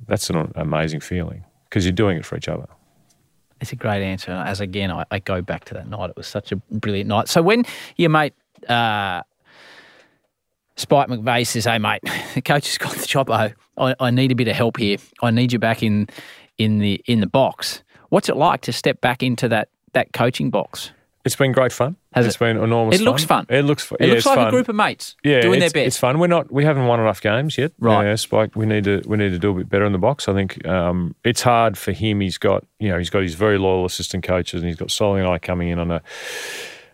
that's 0.06 0.30
an 0.30 0.52
amazing 0.54 1.00
feeling 1.00 1.44
because 1.68 1.84
you're 1.84 1.92
doing 1.92 2.16
it 2.16 2.24
for 2.24 2.36
each 2.36 2.48
other. 2.48 2.68
It's 3.60 3.72
a 3.72 3.76
great 3.76 4.02
answer. 4.02 4.30
As 4.30 4.60
again, 4.60 4.90
I, 4.90 5.04
I 5.10 5.18
go 5.18 5.40
back 5.42 5.64
to 5.66 5.74
that 5.74 5.88
night. 5.88 6.10
It 6.10 6.16
was 6.16 6.26
such 6.26 6.52
a 6.52 6.56
brilliant 6.56 7.08
night. 7.08 7.28
So 7.28 7.42
when 7.42 7.64
your 7.96 8.10
mate 8.10 8.34
uh, 8.68 9.22
Spike 10.76 11.08
McVeigh 11.08 11.46
says, 11.46 11.64
"Hey 11.64 11.78
mate, 11.78 12.02
the 12.34 12.42
coach 12.42 12.66
has 12.66 12.78
got 12.78 12.94
the 12.94 13.06
job. 13.06 13.30
I, 13.30 13.54
I 13.78 14.10
need 14.10 14.32
a 14.32 14.34
bit 14.34 14.48
of 14.48 14.56
help 14.56 14.76
here. 14.78 14.98
I 15.22 15.30
need 15.30 15.52
you 15.52 15.58
back 15.58 15.82
in 15.82 16.08
in 16.58 16.78
the 16.78 17.02
in 17.06 17.20
the 17.20 17.26
box. 17.26 17.82
What's 18.10 18.28
it 18.28 18.36
like 18.36 18.60
to 18.62 18.72
step 18.72 19.00
back 19.00 19.22
into 19.22 19.48
that 19.48 19.68
that 19.92 20.12
coaching 20.12 20.50
box? 20.50 20.90
It's 21.24 21.34
been 21.34 21.50
great 21.50 21.72
fun. 21.72 21.96
Has 22.12 22.24
It's 22.24 22.36
it? 22.36 22.38
been 22.38 22.56
enormous. 22.56 23.00
It 23.00 23.02
looks 23.02 23.24
fun. 23.24 23.46
It 23.48 23.62
looks 23.62 23.82
fun. 23.82 23.96
It 23.98 24.06
yeah, 24.06 24.14
looks 24.14 24.26
like 24.26 24.36
fun. 24.36 24.46
a 24.46 24.50
group 24.50 24.68
of 24.68 24.76
mates 24.76 25.16
yeah, 25.24 25.40
doing 25.40 25.58
their 25.58 25.70
best. 25.70 25.86
It's 25.88 25.98
fun. 25.98 26.20
We're 26.20 26.28
not. 26.28 26.52
We 26.52 26.64
haven't 26.64 26.86
won 26.86 27.00
enough 27.00 27.20
games 27.20 27.58
yet. 27.58 27.72
Right. 27.80 28.04
Yeah, 28.04 28.14
Spike. 28.14 28.54
We 28.54 28.64
need 28.64 28.84
to. 28.84 29.02
We 29.06 29.16
need 29.16 29.30
to 29.30 29.38
do 29.40 29.50
a 29.50 29.54
bit 29.54 29.68
better 29.68 29.84
in 29.86 29.92
the 29.92 29.98
box. 29.98 30.28
I 30.28 30.34
think 30.34 30.64
um, 30.64 31.16
it's 31.24 31.42
hard 31.42 31.76
for 31.76 31.90
him. 31.90 32.20
He's 32.20 32.38
got. 32.38 32.64
You 32.78 32.90
know, 32.90 32.98
he's 32.98 33.10
got 33.10 33.22
his 33.22 33.34
very 33.34 33.58
loyal 33.58 33.84
assistant 33.86 34.22
coaches, 34.22 34.60
and 34.60 34.68
he's 34.68 34.78
got 34.78 34.92
Solly 34.92 35.20
and 35.20 35.28
I 35.28 35.38
coming 35.38 35.68
in 35.68 35.80
on 35.80 35.90
a 35.90 36.00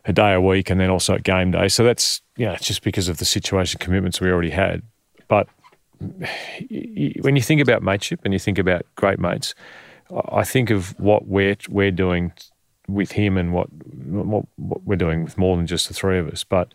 a 0.04 0.12
day 0.12 0.32
a 0.32 0.40
week, 0.40 0.70
and 0.70 0.80
then 0.80 0.90
also 0.90 1.14
at 1.14 1.22
game 1.22 1.50
day. 1.52 1.68
So 1.68 1.84
that's 1.84 2.22
you 2.36 2.46
know, 2.46 2.52
it's 2.52 2.66
just 2.66 2.82
because 2.82 3.08
of 3.08 3.18
the 3.18 3.24
situation 3.24 3.78
commitments 3.78 4.20
we 4.20 4.30
already 4.30 4.50
had. 4.50 4.82
But 5.28 5.48
when 7.20 7.36
you 7.36 7.42
think 7.42 7.60
about 7.60 7.82
mateship 7.82 8.20
and 8.24 8.32
you 8.32 8.38
think 8.40 8.58
about 8.58 8.84
great 8.96 9.18
mates, 9.18 9.54
I 10.10 10.40
I 10.40 10.44
think 10.44 10.70
of 10.70 10.98
what 10.98 11.26
we're 11.26 11.56
we're 11.68 11.90
doing 11.92 12.32
with 12.88 13.12
him 13.12 13.36
and 13.36 13.52
what 13.52 13.68
what, 13.72 14.46
what 14.56 14.82
we're 14.84 14.96
doing 14.96 15.24
with 15.24 15.38
more 15.38 15.56
than 15.56 15.66
just 15.66 15.88
the 15.88 15.94
three 15.94 16.18
of 16.18 16.28
us. 16.28 16.44
But 16.44 16.72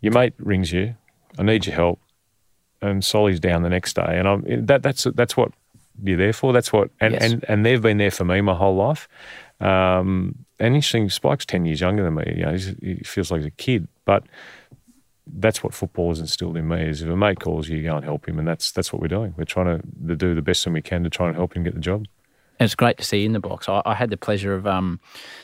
your 0.00 0.12
mate 0.12 0.34
rings 0.38 0.72
you, 0.72 0.94
I 1.38 1.42
need 1.42 1.66
your 1.66 1.74
help, 1.74 1.98
and 2.80 3.04
Solly's 3.04 3.40
down 3.40 3.62
the 3.62 3.70
next 3.70 3.94
day, 3.96 4.18
and 4.18 4.28
I'm 4.28 4.66
that 4.66 4.82
that's 4.82 5.04
that's 5.14 5.36
what 5.36 5.52
you're 6.02 6.16
there 6.18 6.32
for. 6.32 6.52
That's 6.52 6.72
what 6.72 6.90
and 7.00 7.14
Yes. 7.14 7.32
and, 7.32 7.44
and 7.48 7.66
they've 7.66 7.82
been 7.82 7.98
there 7.98 8.10
for 8.10 8.24
me 8.24 8.40
my 8.40 8.54
whole 8.54 8.76
life. 8.76 9.08
Um, 9.60 10.43
and 10.58 10.74
interesting, 10.74 11.08
Spike's 11.10 11.46
ten 11.46 11.64
years 11.64 11.80
younger 11.80 12.02
than 12.02 12.14
me. 12.14 12.34
You 12.36 12.44
know, 12.44 12.56
he 12.56 13.02
feels 13.04 13.30
like 13.30 13.44
a 13.44 13.50
kid, 13.50 13.88
but 14.04 14.24
that's 15.26 15.62
what 15.64 15.74
football 15.74 16.10
has 16.10 16.20
instilled 16.20 16.56
in 16.56 16.68
me. 16.68 16.88
Is 16.88 17.02
if 17.02 17.08
a 17.08 17.16
mate 17.16 17.40
calls 17.40 17.68
you, 17.68 17.78
you 17.78 17.84
go 17.84 17.96
and 17.96 18.04
help 18.04 18.28
him, 18.28 18.38
and 18.38 18.46
that's 18.46 18.72
that's 18.72 18.92
what 18.92 19.00
we're 19.00 19.08
doing. 19.08 19.34
We're 19.36 19.44
trying 19.44 19.80
to 19.80 20.16
do 20.16 20.34
the 20.34 20.42
best 20.42 20.64
thing 20.64 20.72
we 20.72 20.82
can 20.82 21.02
to 21.04 21.10
try 21.10 21.28
and 21.28 21.36
help 21.36 21.56
him 21.56 21.62
get 21.62 21.74
the 21.74 21.80
job. 21.80 22.06
And 22.60 22.66
it's 22.66 22.74
great 22.76 22.98
to 22.98 23.04
see 23.04 23.18
you 23.20 23.26
in 23.26 23.32
the 23.32 23.40
box. 23.40 23.68
I, 23.68 23.82
I 23.84 23.94
had 23.94 24.10
the 24.10 24.16
pleasure 24.16 24.54
of 24.54 24.66
um, 24.66 25.00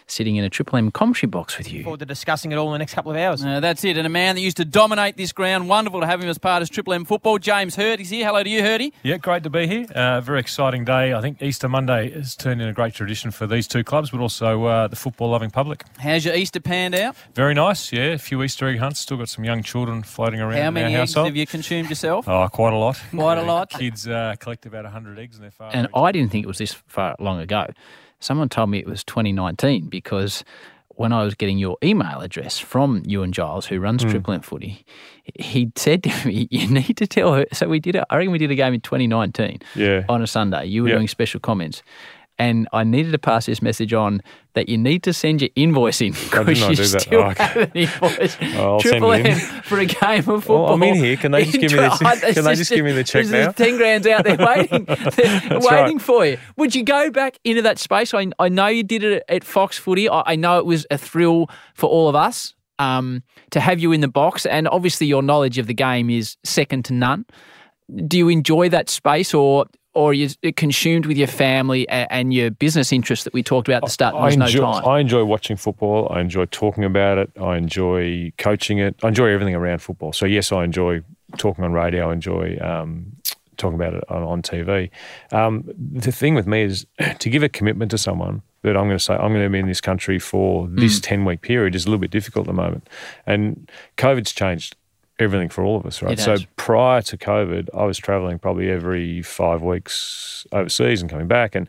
sitting 0.06 0.36
in 0.36 0.44
a 0.44 0.48
Triple 0.50 0.78
M 0.78 0.90
commentary 0.92 1.28
box 1.28 1.58
with 1.58 1.72
you. 1.72 1.82
forward 1.82 2.00
to 2.00 2.06
discussing 2.06 2.52
it 2.52 2.56
all 2.56 2.68
in 2.68 2.72
the 2.72 2.78
next 2.78 2.94
couple 2.94 3.11
of 3.11 3.16
hours. 3.18 3.44
Uh, 3.44 3.58
that's 3.61 3.84
it. 3.84 3.96
And 3.96 4.06
a 4.06 4.11
man 4.11 4.36
that 4.36 4.42
used 4.42 4.56
to 4.58 4.64
dominate 4.64 5.16
this 5.16 5.32
ground. 5.32 5.68
Wonderful 5.68 6.00
to 6.00 6.06
have 6.06 6.22
him 6.22 6.28
as 6.28 6.38
part 6.38 6.62
of 6.62 6.70
Triple 6.70 6.92
M 6.92 7.04
football. 7.04 7.38
James 7.38 7.74
Hird 7.76 8.00
is 8.00 8.11
here. 8.11 8.24
Hello 8.26 8.42
to 8.42 8.48
you, 8.48 8.62
Hirdy. 8.62 8.92
Yeah, 9.02 9.16
great 9.16 9.42
to 9.42 9.50
be 9.50 9.66
here. 9.66 9.86
Uh, 9.94 10.20
very 10.20 10.38
exciting 10.40 10.84
day. 10.84 11.12
I 11.12 11.20
think 11.20 11.42
Easter 11.42 11.68
Monday 11.68 12.11
has 12.11 12.36
turned 12.36 12.61
into 12.61 12.70
a 12.70 12.74
great 12.74 12.94
tradition 12.94 13.30
for 13.32 13.46
these 13.46 13.66
two 13.66 13.82
clubs, 13.82 14.11
but 14.11 14.20
also 14.20 14.64
uh, 14.64 14.86
the 14.86 14.96
football 14.96 15.30
loving 15.30 15.50
public. 15.50 15.84
How's 15.98 16.24
your 16.24 16.34
Easter 16.34 16.61
panned 16.61 16.94
out? 16.94 17.16
Very 17.34 17.54
nice, 17.54 17.92
yeah. 17.92 18.12
A 18.12 18.18
few 18.18 18.42
Easter 18.44 18.68
egg 18.68 18.78
hunts. 18.78 19.00
Still 19.00 19.16
got 19.16 19.28
some 19.28 19.44
young 19.44 19.62
children 19.64 20.04
floating 20.04 20.40
around 20.40 20.61
How 20.61 20.68
in 20.68 20.74
many 20.74 20.94
our 20.94 21.02
eggs 21.02 21.11
household. 21.14 21.26
have 21.26 21.36
you 21.36 21.46
consumed 21.46 21.88
yourself? 21.88 22.28
Oh, 22.28 22.46
quite 22.52 22.72
a 22.72 22.76
lot. 22.76 23.00
Quite 23.11 23.38
a 23.38 23.42
lot. 23.42 23.70
Kids 23.70 24.06
uh, 24.06 24.34
collect 24.38 24.64
about 24.66 24.84
100 24.84 25.18
eggs 25.18 25.34
in 25.36 25.42
their 25.42 25.50
farm. 25.50 25.70
And 25.74 25.88
I 25.94 26.12
didn't 26.12 26.30
think 26.30 26.44
it 26.44 26.48
was 26.48 26.58
this 26.58 26.74
far 26.74 26.99
long 27.18 27.40
ago. 27.40 27.66
Someone 28.20 28.48
told 28.48 28.68
me 28.70 28.78
it 28.78 28.86
was 28.86 29.03
2019 29.05 29.88
because 29.88 30.44
when 30.90 31.12
I 31.12 31.24
was 31.24 31.34
getting 31.34 31.57
your 31.57 31.78
email 31.82 32.20
address 32.20 32.59
from 32.59 33.03
you 33.07 33.22
and 33.22 33.32
Giles, 33.32 33.64
who 33.66 33.80
runs 33.80 34.03
Hmm. 34.03 34.11
Triple 34.11 34.34
M 34.34 34.40
Footy, 34.42 34.84
he 35.38 35.72
said 35.76 36.03
to 36.03 36.28
me, 36.28 36.46
"You 36.51 36.68
need 36.68 36.96
to 36.98 37.07
tell 37.07 37.32
her." 37.34 37.46
So 37.55 37.68
we 37.68 37.80
did. 37.80 37.96
it. 37.96 38.05
I 38.11 38.16
reckon 38.16 38.32
we 38.32 38.38
did 38.38 38.51
a 38.51 38.55
game 38.55 38.74
in 38.74 38.80
2019 38.82 39.61
Yeah. 39.74 40.05
on 40.11 40.20
a 40.22 40.26
Sunday. 40.26 40.66
You 40.66 40.82
were 40.82 40.88
Yeah. 40.90 40.96
doing 40.96 41.09
special 41.09 41.40
comments. 41.40 41.82
And 42.41 42.66
I 42.72 42.84
needed 42.84 43.12
to 43.12 43.18
pass 43.18 43.45
this 43.45 43.61
message 43.61 43.93
on 43.93 44.22
that 44.55 44.66
you 44.70 44.78
need 44.78 45.03
to 45.03 45.12
send 45.12 45.43
your 45.43 45.51
invoice 45.57 46.01
in 46.01 46.12
because 46.30 46.59
you 46.78 46.84
still 46.86 47.20
Oh, 47.20 47.24
okay. 47.30 47.43
have 47.45 47.57
an 47.59 47.70
invoice. 47.74 48.36
Oh, 48.57 48.80
Triple. 48.80 49.12
M 49.12 49.36
for 49.62 49.78
a 49.78 49.84
game 49.84 50.20
of 50.20 50.24
football. 50.24 50.64
Well, 50.64 50.72
I'm 50.72 50.82
in 50.82 50.95
here. 50.95 51.16
Can 51.18 51.32
they 51.32 51.45
just 51.45 51.61
give 51.61 51.72
me 51.72 51.78
the- 51.78 51.91
Try- 51.99 52.32
can 52.32 52.45
they 52.45 52.55
just 52.55 52.70
give 52.70 52.84
me 52.84 52.93
the 52.93 53.05
check 53.05 53.26
now? 53.26 53.30
There's 53.53 53.55
ten 53.57 53.76
grand's 53.76 54.07
out 54.07 54.24
there 54.24 54.38
waiting, 54.38 54.86
waiting 54.88 55.61
right. 55.61 56.01
for 56.01 56.24
you. 56.24 56.38
Would 56.57 56.74
you 56.74 56.82
go 56.82 57.11
back 57.11 57.38
into 57.45 57.61
that 57.62 57.78
space? 57.78 58.14
I, 58.14 58.28
I 58.38 58.49
know 58.49 58.68
you 58.68 58.82
did 58.84 59.05
it 59.05 59.22
at 59.28 59.45
Fox 59.45 59.76
Footy. 59.78 60.09
I, 60.09 60.22
I 60.24 60.36
know 60.36 60.59
it 60.59 60.64
was 60.66 60.86
a 60.91 60.97
thrill 60.99 61.51
for 61.74 61.88
all 61.91 62.09
of 62.09 62.14
us 62.16 62.55
um, 62.78 63.22
to 63.51 63.61
have 63.61 63.80
you 63.80 63.93
in 63.93 64.01
the 64.01 64.09
box, 64.09 64.47
and 64.47 64.66
obviously 64.68 65.07
your 65.07 65.22
knowledge 65.22 65.59
of 65.59 65.66
the 65.66 65.74
game 65.74 66.09
is 66.09 66.36
second 66.45 66.86
to 66.86 66.95
none. 66.95 67.26
Do 68.07 68.16
you 68.16 68.28
enjoy 68.28 68.70
that 68.70 68.88
space, 68.88 69.34
or 69.34 69.66
or 69.95 70.11
are 70.11 70.14
you 70.14 70.28
consumed 70.57 71.07
with 71.07 71.16
your 71.16 71.26
family 71.26 71.88
and, 71.88 72.32
your 72.32 72.51
business 72.51 72.93
interests 72.93 73.24
that 73.24 73.32
we 73.32 73.43
talked 73.43 73.66
about 73.68 73.78
at 73.78 73.86
the 73.86 73.91
start? 73.91 74.14
I 74.14 74.30
There's 74.30 74.55
enjoy, 74.55 74.61
no 74.61 74.72
time. 74.80 74.88
I 74.88 75.01
enjoy 75.01 75.24
watching 75.24 75.57
football. 75.57 76.09
I 76.11 76.20
enjoy 76.20 76.47
talking 76.47 76.84
about 76.84 77.18
it. 77.18 77.30
I 77.41 77.57
enjoy 77.57 78.32
coaching 78.38 78.78
it. 78.78 78.95
I 79.03 79.09
enjoy 79.09 79.26
everything 79.26 79.55
around 79.55 79.80
football. 79.80 80.12
So 80.12 80.26
yes, 80.26 80.53
I 80.53 80.64
enjoy 80.64 81.03
talking 81.38 81.64
on 81.64 81.72
radio. 81.72 82.11
I 82.11 82.12
enjoy 82.12 82.57
um, 82.61 83.12
talking 83.57 83.74
about 83.74 83.95
it 83.95 84.05
on, 84.09 84.22
on 84.22 84.43
TV. 84.43 84.91
Um, 85.32 85.64
the 85.76 86.12
thing 86.12 86.34
with 86.34 86.47
me 86.47 86.62
is 86.62 86.86
to 87.18 87.28
give 87.28 87.43
a 87.43 87.49
commitment 87.49 87.91
to 87.91 87.99
someone 87.99 88.43
that 88.62 88.76
I'm 88.76 88.86
going 88.86 88.99
to 88.99 89.03
say 89.03 89.14
I'm 89.14 89.32
going 89.32 89.43
to 89.45 89.49
be 89.49 89.59
in 89.59 89.66
this 89.66 89.80
country 89.80 90.18
for 90.18 90.68
this 90.68 91.01
Mm. 91.01 91.03
ten 91.03 91.24
week 91.24 91.41
period 91.41 91.74
is 91.74 91.86
a 91.86 91.88
little 91.88 92.01
bit 92.01 92.11
difficult 92.11 92.45
at 92.45 92.49
the 92.49 92.53
moment, 92.53 92.88
and 93.26 93.70
COVID's 93.97 94.32
changed 94.32 94.76
everything 95.21 95.49
for 95.49 95.64
all 95.64 95.77
of 95.77 95.87
us, 95.87 96.03
right? 96.03 96.12
It 96.12 96.21
So 96.21 96.33
has. 96.33 96.47
prior 96.57 97.03
to 97.03 97.16
COVID, 97.16 97.68
I 97.75 97.85
was 97.85 97.99
traveling 97.99 98.39
probably 98.39 98.71
every 98.71 99.23
five 99.23 99.62
weeks 99.62 100.47
overseas 100.53 101.01
and 101.01 101.11
coming 101.11 101.29
back, 101.29 101.55
and 101.55 101.68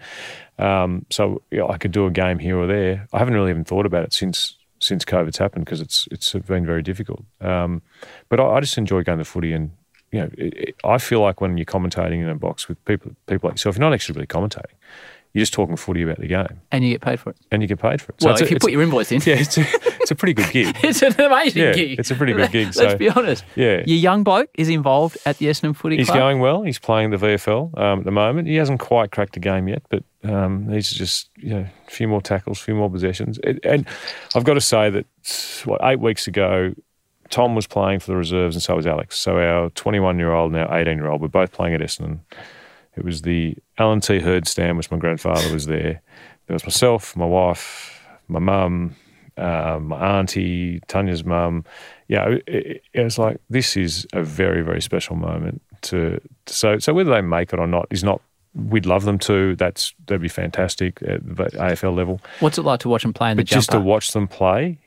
um, 0.57 1.05
so 1.09 1.41
you 1.51 1.59
know, 1.59 1.69
I 1.69 1.77
could 1.77 1.91
do 1.91 2.05
a 2.05 2.11
game 2.11 2.39
here 2.39 2.57
or 2.57 2.67
there. 2.67 3.07
I 3.13 3.19
haven't 3.19 3.33
really 3.33 3.49
even 3.51 3.63
thought 3.65 3.85
about 3.85 4.03
it 4.03 4.13
since 4.13 4.57
since 4.79 5.05
COVID's 5.05 5.37
happened 5.37 5.65
because 5.65 5.81
it's 5.81 6.07
it's 6.11 6.33
been 6.33 6.65
very 6.65 6.81
difficult. 6.81 7.23
Um, 7.39 7.81
but 8.29 8.39
I, 8.39 8.45
I 8.45 8.59
just 8.61 8.77
enjoy 8.77 9.03
going 9.03 9.19
to 9.19 9.25
footy, 9.25 9.53
and 9.53 9.71
you 10.11 10.19
know, 10.21 10.29
it, 10.37 10.53
it, 10.69 10.75
I 10.83 10.97
feel 10.97 11.21
like 11.21 11.39
when 11.41 11.57
you're 11.57 11.65
commentating 11.65 12.21
in 12.21 12.29
a 12.29 12.35
box 12.35 12.67
with 12.67 12.83
people 12.85 13.11
people 13.27 13.49
like 13.49 13.55
yourself, 13.55 13.75
you're 13.77 13.81
not 13.87 13.93
actually 13.93 14.15
really 14.15 14.27
commentating. 14.27 14.75
You're 15.33 15.43
just 15.43 15.53
talking 15.53 15.77
footy 15.77 16.01
about 16.01 16.19
the 16.19 16.27
game, 16.27 16.59
and 16.71 16.83
you 16.83 16.91
get 16.91 17.01
paid 17.01 17.19
for 17.19 17.29
it. 17.29 17.37
and 17.51 17.61
you 17.61 17.67
get 17.67 17.79
paid 17.79 18.01
for 18.01 18.11
it. 18.11 18.17
well, 18.21 18.35
if 18.35 18.41
a- 18.41 18.49
you 18.53 18.59
put 18.59 18.71
your 18.71 18.81
invoice 18.81 19.11
in, 19.13 19.21
yeah, 19.25 19.35
it's 19.35 19.57
a, 19.57 19.61
it's 20.01 20.11
a 20.11 20.15
pretty 20.15 20.33
good 20.33 20.51
gig. 20.51 20.75
it's 20.83 21.01
an 21.01 21.13
amazing 21.21 21.61
Yeah, 21.63 21.71
gig. 21.73 21.99
it's 21.99 22.11
a 22.11 22.15
pretty 22.15 22.33
good 22.33 22.51
gig, 22.51 22.69
Let's 22.75 22.95
be 22.95 23.09
honest. 23.09 23.45
Yeah. 23.55 23.83
Your 23.85 23.97
young 23.97 24.23
bloke 24.23 24.49
is 24.55 24.67
involved 24.67 25.17
at 25.25 25.37
the 25.37 25.45
Essendon 25.45 25.73
Footy 25.75 25.95
He's 25.97 26.07
Club. 26.07 26.17
He's 26.17 26.21
going 26.21 26.39
well. 26.39 26.63
He's 26.63 26.79
playing 26.79 27.11
the 27.11 27.17
VFL 27.17 27.77
um, 27.79 27.99
at 27.99 28.05
the 28.05 28.11
moment. 28.11 28.47
He 28.49 28.55
hasn't 28.55 28.81
quite 28.81 29.11
cracked 29.11 29.33
the 29.33 29.39
game 29.39 29.69
yet, 29.69 29.83
but 29.89 30.03
um, 30.23 30.67
he's 30.69 30.91
just 30.91 31.29
you 31.37 31.51
know 31.51 31.65
a 31.87 31.91
few 31.91 32.07
more 32.09 32.21
tackles, 32.21 32.59
a 32.59 32.63
few 32.63 32.75
more 32.75 32.89
possessions. 32.89 33.39
It, 33.43 33.59
and 33.63 33.87
I've 34.35 34.43
got 34.43 34.55
to 34.55 34.61
say 34.61 34.89
that 34.89 35.05
what 35.65 35.79
eight 35.83 35.99
weeks 36.01 36.27
ago, 36.27 36.73
Tom 37.29 37.55
was 37.55 37.67
playing 37.67 37.99
for 37.99 38.07
the 38.11 38.17
reserves, 38.17 38.57
and 38.57 38.61
so 38.61 38.75
was 38.75 38.85
Alex. 38.85 39.17
So 39.17 39.37
our 39.37 39.69
21 39.69 40.19
year 40.19 40.33
old 40.33 40.51
and 40.53 40.61
our 40.61 40.77
18 40.77 40.97
year 40.97 41.07
old 41.07 41.21
were 41.21 41.29
both 41.29 41.53
playing 41.53 41.73
at 41.73 41.79
Essendon. 41.79 42.19
It 42.95 43.05
was 43.05 43.21
the 43.21 43.55
Alan 43.77 44.01
T. 44.01 44.19
Hird 44.19 44.47
stand, 44.47 44.77
which 44.77 44.91
my 44.91 44.97
grandfather 44.97 45.51
was 45.53 45.65
there. 45.65 46.01
There 46.47 46.53
was 46.53 46.63
myself, 46.63 47.15
my 47.15 47.25
wife, 47.25 48.05
my 48.27 48.39
mum, 48.39 48.95
uh, 49.37 49.79
my 49.81 50.19
auntie, 50.19 50.81
Tanya's 50.87 51.23
mum. 51.23 51.63
Yeah, 52.07 52.29
it, 52.29 52.43
it, 52.47 52.83
it 52.93 53.03
was 53.03 53.17
like 53.17 53.39
this 53.49 53.77
is 53.77 54.05
a 54.13 54.23
very, 54.23 54.61
very 54.61 54.81
special 54.81 55.15
moment. 55.15 55.61
To 55.83 56.19
so 56.45 56.77
so 56.79 56.93
whether 56.93 57.11
they 57.11 57.21
make 57.21 57.53
it 57.53 57.59
or 57.59 57.67
not 57.67 57.87
is 57.89 58.03
not. 58.03 58.21
We'd 58.53 58.85
love 58.85 59.05
them 59.05 59.17
to. 59.19 59.55
That's 59.55 59.93
that'd 60.07 60.21
be 60.21 60.27
fantastic 60.27 61.01
at 61.03 61.25
the 61.25 61.45
AFL 61.45 61.95
level. 61.95 62.19
What's 62.41 62.57
it 62.57 62.63
like 62.63 62.81
to 62.81 62.89
watch 62.89 63.03
them 63.03 63.13
play 63.13 63.31
in 63.31 63.37
the 63.37 63.43
But 63.43 63.47
just 63.47 63.71
to 63.71 63.79
watch 63.79 64.11
them 64.11 64.27
play 64.27 64.77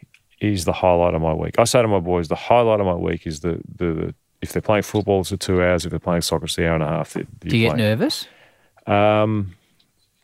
is 0.41 0.67
the 0.67 0.73
highlight 0.75 1.15
of 1.15 1.23
my 1.23 1.33
week. 1.33 1.59
I 1.59 1.65
say 1.65 1.81
to 1.81 1.89
my 1.89 2.01
boys, 2.01 2.29
the 2.29 2.35
highlight 2.35 2.81
of 2.81 2.87
my 2.87 2.95
week 2.95 3.27
is 3.27 3.41
the 3.41 3.63
the, 3.77 3.93
the 3.93 4.15
if 4.45 4.53
they're 4.53 4.63
playing 4.63 4.83
football, 4.85 5.21
it's 5.23 5.33
two 5.39 5.61
hours. 5.63 5.85
If 5.85 5.91
they're 5.91 5.99
playing 5.99 6.23
soccer, 6.23 6.45
it's 6.45 6.57
the 6.57 6.67
hour 6.69 6.75
and 6.75 6.83
a 6.85 6.89
half. 6.89 7.15
That 7.15 7.41
Do 7.41 7.57
you 7.57 7.69
get 7.69 7.77
nervous? 7.77 8.27
Um, 8.87 9.57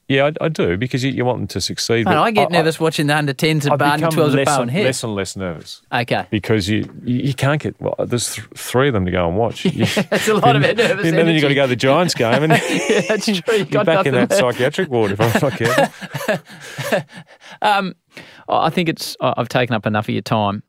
yeah, 0.09 0.27
I, 0.41 0.45
I 0.47 0.49
do 0.49 0.77
because 0.77 1.05
you, 1.05 1.13
you 1.13 1.25
want 1.25 1.39
them 1.39 1.47
to 1.47 1.61
succeed. 1.61 2.05
Man, 2.05 2.15
but 2.17 2.21
I 2.21 2.31
get 2.33 2.51
nervous 2.51 2.81
watching 2.81 3.07
the 3.07 3.17
under 3.17 3.33
10s 3.33 3.65
and 3.71 3.79
Barney 3.79 4.03
12s 4.03 4.41
at 4.41 4.47
Bowen 4.47 4.69
less 4.75 5.05
and 5.05 5.15
less 5.15 5.37
nervous 5.37 5.83
Okay. 5.93 6.27
because 6.31 6.69
you 6.69 6.79
you, 7.05 7.19
you 7.27 7.35
can't 7.35 7.63
get. 7.63 7.81
Well, 7.81 7.95
there's 8.07 8.35
th- 8.35 8.49
three 8.57 8.89
of 8.89 8.95
them 8.95 9.05
to 9.05 9.13
go 9.13 9.29
and 9.29 9.37
watch. 9.37 9.65
You- 9.65 9.87
That's 10.11 10.27
a 10.27 10.35
lot 10.35 10.57
of 10.57 10.65
and- 10.65 10.77
nervous 10.77 11.07
And 11.07 11.17
then 11.17 11.29
you 11.29 11.41
got 11.41 11.49
to 11.49 11.55
go 11.55 11.63
to 11.63 11.69
the 11.69 11.77
Giants 11.77 12.15
game, 12.15 12.43
and 12.43 12.53
yeah, 12.53 13.01
that's 13.09 13.25
true. 13.27 13.35
You 13.35 13.43
you're 13.59 13.65
got 13.67 13.87
back 13.87 14.05
in 14.07 14.15
that 14.15 14.31
left. 14.31 14.41
psychiatric 14.41 14.91
ward 14.91 15.13
if 15.13 15.21
I'm 15.21 15.41
not 15.41 15.53
careful. 15.57 16.39
Um, 17.63 17.95
I 18.49 18.71
think 18.71 18.89
it's. 18.89 19.17
I've 19.21 19.49
taken 19.49 19.75
up 19.77 19.87
enough 19.87 20.09
of 20.09 20.13
your 20.15 20.23
time. 20.23 20.65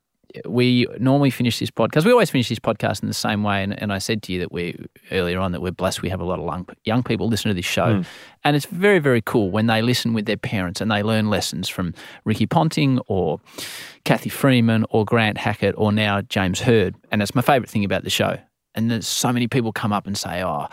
We 0.46 0.88
normally 1.00 1.30
finish 1.30 1.60
this 1.60 1.72
podcast. 1.72 2.06
We 2.06 2.12
always 2.12 2.30
finish 2.30 2.50
this 2.50 2.60
podcast 2.60 3.02
in 3.02 3.08
the 3.08 3.14
same 3.14 3.44
way, 3.44 3.64
and, 3.64 3.80
and 3.82 3.92
I 3.92 3.98
said 3.98 4.24
to 4.24 4.34
you 4.34 4.40
that 4.40 4.52
we 4.52 4.78
earlier 5.12 5.40
on 5.40 5.52
that 5.52 5.62
we're 5.62 5.72
blessed. 5.72 6.02
We 6.02 6.10
have 6.10 6.22
a 6.22 6.26
lot 6.26 6.40
of 6.40 6.46
young, 6.46 6.68
young 6.86 7.04
people 7.04 7.28
listen 7.28 7.50
to 7.50 7.56
this 7.56 7.66
show, 7.66 7.98
Hmm. 7.98 8.02
and 8.44 8.56
it's 8.56 8.66
very 8.66 9.00
very 9.00 9.22
cool 9.22 9.52
when 9.52 9.68
they 9.68 9.82
listen 9.82 10.14
with 10.14 10.26
their 10.26 10.38
parents 10.38 10.82
and 10.82 10.90
they 10.92 11.04
learn 11.04 11.30
lessons 11.30 11.68
from 11.70 11.94
Ricky 12.26 12.46
Ponting 12.48 13.00
or 13.08 13.40
Cathy 14.06 14.30
Freeman 14.30 14.86
or 14.90 15.06
Grant 15.06 15.38
Hackett 15.38 15.76
or 15.78 15.92
now 15.92 16.22
James 16.22 16.62
Hird, 16.62 16.96
and 17.12 17.22
it's 17.22 17.36
my 17.36 17.42
favourite 17.42 17.70
thing 17.70 17.84
about 17.86 18.04
the 18.04 18.10
show. 18.10 18.38
And 18.74 18.90
there's 18.90 19.08
so 19.08 19.34
many 19.34 19.48
people 19.48 19.72
come 19.74 19.92
up 19.94 20.08
and 20.08 20.18
say, 20.18 20.44
"Oh." 20.44 20.68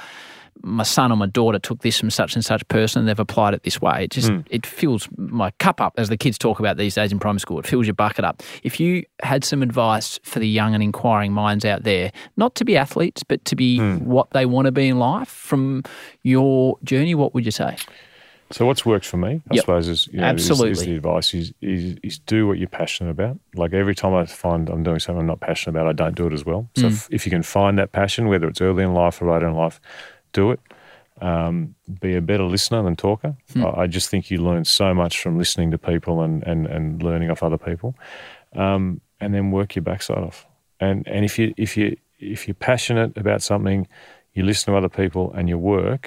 My 0.63 0.83
son 0.83 1.13
or 1.13 1.17
my 1.17 1.27
daughter 1.27 1.59
took 1.59 1.83
this 1.83 1.99
from 2.01 2.11
such 2.11 2.35
and 2.35 2.45
such 2.45 2.67
person 2.69 3.01
and 3.01 3.09
they've 3.09 3.19
applied 3.19 3.55
it 3.55 3.63
this 3.63 3.81
way. 3.81 4.05
It 4.05 4.11
just 4.11 4.31
Mm. 4.31 4.45
it 4.51 4.67
fills 4.67 5.09
my 5.17 5.51
cup 5.59 5.81
up, 5.81 5.95
as 5.99 6.09
the 6.09 6.17
kids 6.17 6.37
talk 6.39 6.59
about 6.59 6.77
these 6.77 6.95
days 6.95 7.13
in 7.13 7.19
primary 7.19 7.41
school. 7.41 7.59
It 7.61 7.67
fills 7.67 7.87
your 7.87 7.95
bucket 7.95 8.25
up. 8.25 8.43
If 8.63 8.81
you 8.81 9.05
had 9.23 9.45
some 9.45 9.63
advice 9.63 10.19
for 10.25 10.39
the 10.41 10.49
young 10.49 10.75
and 10.75 10.83
inquiring 10.83 11.33
minds 11.33 11.65
out 11.65 11.85
there, 11.85 12.11
not 12.37 12.55
to 12.57 12.65
be 12.65 12.77
athletes, 12.77 13.23
but 13.23 13.45
to 13.47 13.57
be 13.57 13.79
Hmm. 13.79 14.05
what 14.05 14.31
they 14.33 14.47
want 14.47 14.67
to 14.67 14.73
be 14.73 14.89
in 14.89 14.99
life 14.99 15.29
from 15.29 15.83
your 16.23 16.77
journey, 16.85 17.15
what 17.15 17.35
would 17.35 17.45
you 17.45 17.53
say? 17.53 17.77
So 18.51 18.65
what's 18.65 18.87
worked 18.87 19.05
for 19.05 19.19
me, 19.19 19.43
I 19.51 19.55
Yep. 19.57 19.61
suppose, 19.65 19.89
is, 19.89 20.09
you 20.11 20.21
know, 20.21 20.31
is- 20.33 20.45
Is, 20.45 20.51
Absolutely. 20.51 20.87
the 20.87 20.97
advice 20.97 21.35
is, 21.35 21.53
is 21.61 21.97
is 22.03 22.19
do 22.21 22.47
what 22.47 22.57
you're 22.59 22.67
passionate 22.67 23.11
about. 23.11 23.39
Like 23.55 23.75
every 23.75 23.95
time 23.95 24.15
I 24.15 24.25
find 24.25 24.71
I'm 24.71 24.83
doing 24.83 25.01
something 25.01 25.21
I'm 25.21 25.27
not 25.27 25.41
passionate 25.41 25.77
about, 25.79 25.87
I 25.87 25.93
don't 25.93 26.15
do 26.17 26.27
it 26.27 26.33
as 26.33 26.47
well. 26.47 26.71
So 26.75 26.85
Mm. 26.87 26.93
if, 26.93 27.09
if 27.11 27.27
you 27.27 27.31
can 27.31 27.43
find 27.43 27.79
that 27.79 27.93
passion, 27.93 28.27
whether 28.27 28.49
it's 28.49 28.63
early 28.63 28.85
in 28.85 28.95
life 28.95 29.21
or 29.21 29.31
later 29.31 29.47
in 29.49 29.55
life, 29.55 29.81
do 30.41 30.51
it. 30.53 30.61
Um, 31.20 31.74
be 32.01 32.14
a 32.14 32.20
better 32.20 32.45
listener 32.45 32.82
than 32.84 32.95
talker. 32.95 33.34
Hmm. 33.53 33.66
I, 33.66 33.70
I 33.82 33.86
just 33.89 34.09
think 34.09 34.30
you 34.30 34.39
learn 34.39 34.64
so 34.64 34.95
much 34.95 35.20
from 35.20 35.36
listening 35.36 35.70
to 35.72 35.78
people 35.78 36.22
and 36.22 36.45
and, 36.51 36.66
and 36.66 37.03
learning 37.03 37.30
off 37.30 37.43
other 37.43 37.59
people, 37.59 37.95
um, 38.55 39.01
and 39.20 39.34
then 39.34 39.51
work 39.51 39.74
your 39.74 39.82
backside 39.82 40.24
off. 40.28 40.47
And 40.80 41.07
and 41.09 41.24
if 41.24 41.39
you 41.39 41.55
if 41.57 41.76
you 41.76 41.97
if 42.18 42.47
you're 42.47 42.62
passionate 42.72 43.16
about 43.16 43.43
something, 43.43 43.89
you 44.34 44.45
listen 44.45 44.72
to 44.72 44.78
other 44.78 44.89
people 44.89 45.32
and 45.32 45.49
you 45.49 45.59
work 45.59 46.05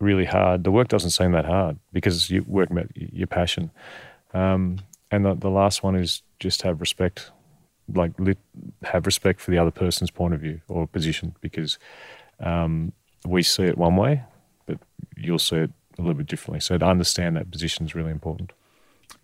really 0.00 0.24
hard. 0.24 0.64
The 0.64 0.70
work 0.70 0.88
doesn't 0.88 1.10
seem 1.10 1.32
that 1.32 1.44
hard 1.44 1.78
because 1.92 2.30
you're 2.30 2.44
working 2.46 2.78
about 2.78 2.90
your 2.94 3.26
passion. 3.26 3.70
Um, 4.32 4.78
and 5.10 5.24
the, 5.24 5.34
the 5.34 5.50
last 5.50 5.82
one 5.82 5.96
is 5.96 6.22
just 6.38 6.62
have 6.62 6.80
respect, 6.80 7.30
like 7.92 8.12
lit, 8.18 8.38
have 8.82 9.06
respect 9.06 9.40
for 9.40 9.50
the 9.50 9.58
other 9.58 9.70
person's 9.70 10.10
point 10.10 10.34
of 10.34 10.40
view 10.40 10.60
or 10.68 10.86
position 10.86 11.34
because 11.40 11.78
um, 12.40 12.92
we 13.26 13.42
see 13.42 13.64
it 13.64 13.78
one 13.78 13.96
way, 13.96 14.22
but 14.66 14.78
you'll 15.16 15.38
see 15.38 15.56
it 15.56 15.70
a 15.98 16.02
little 16.02 16.14
bit 16.14 16.26
differently. 16.26 16.60
So 16.60 16.78
to 16.78 16.86
understand 16.86 17.36
that 17.36 17.50
position 17.50 17.86
is 17.86 17.94
really 17.94 18.10
important. 18.10 18.52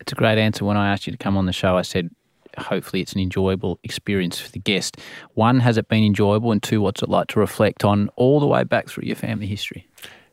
It's 0.01 0.13
a 0.13 0.17
great 0.17 0.39
answer. 0.39 0.65
When 0.65 0.77
I 0.77 0.93
asked 0.93 1.07
you 1.07 1.13
to 1.13 1.19
come 1.19 1.37
on 1.37 1.47
the 1.47 1.53
show, 1.53 1.77
I 1.77 1.83
said, 1.83 2.11
hopefully 2.59 3.03
it's 3.03 3.13
an 3.13 3.21
enjoyable 3.21 3.79
experience 3.83 4.39
for 4.41 4.51
the 4.51 4.59
guest. 4.59 4.99
One, 5.35 5.61
has 5.61 5.77
it 5.77 5.89
been 5.89 6.05
enjoyable? 6.05 6.53
And 6.53 6.63
two, 6.63 6.81
what's 6.81 7.03
it 7.03 7.09
like 7.09 7.29
to 7.29 7.41
reflect 7.41 7.85
on 7.85 8.09
all 8.17 8.41
the 8.41 8.47
way 8.47 8.65
back 8.65 8.89
through 8.89 9.05
your 9.05 9.17
family 9.17 9.47
history? 9.47 9.87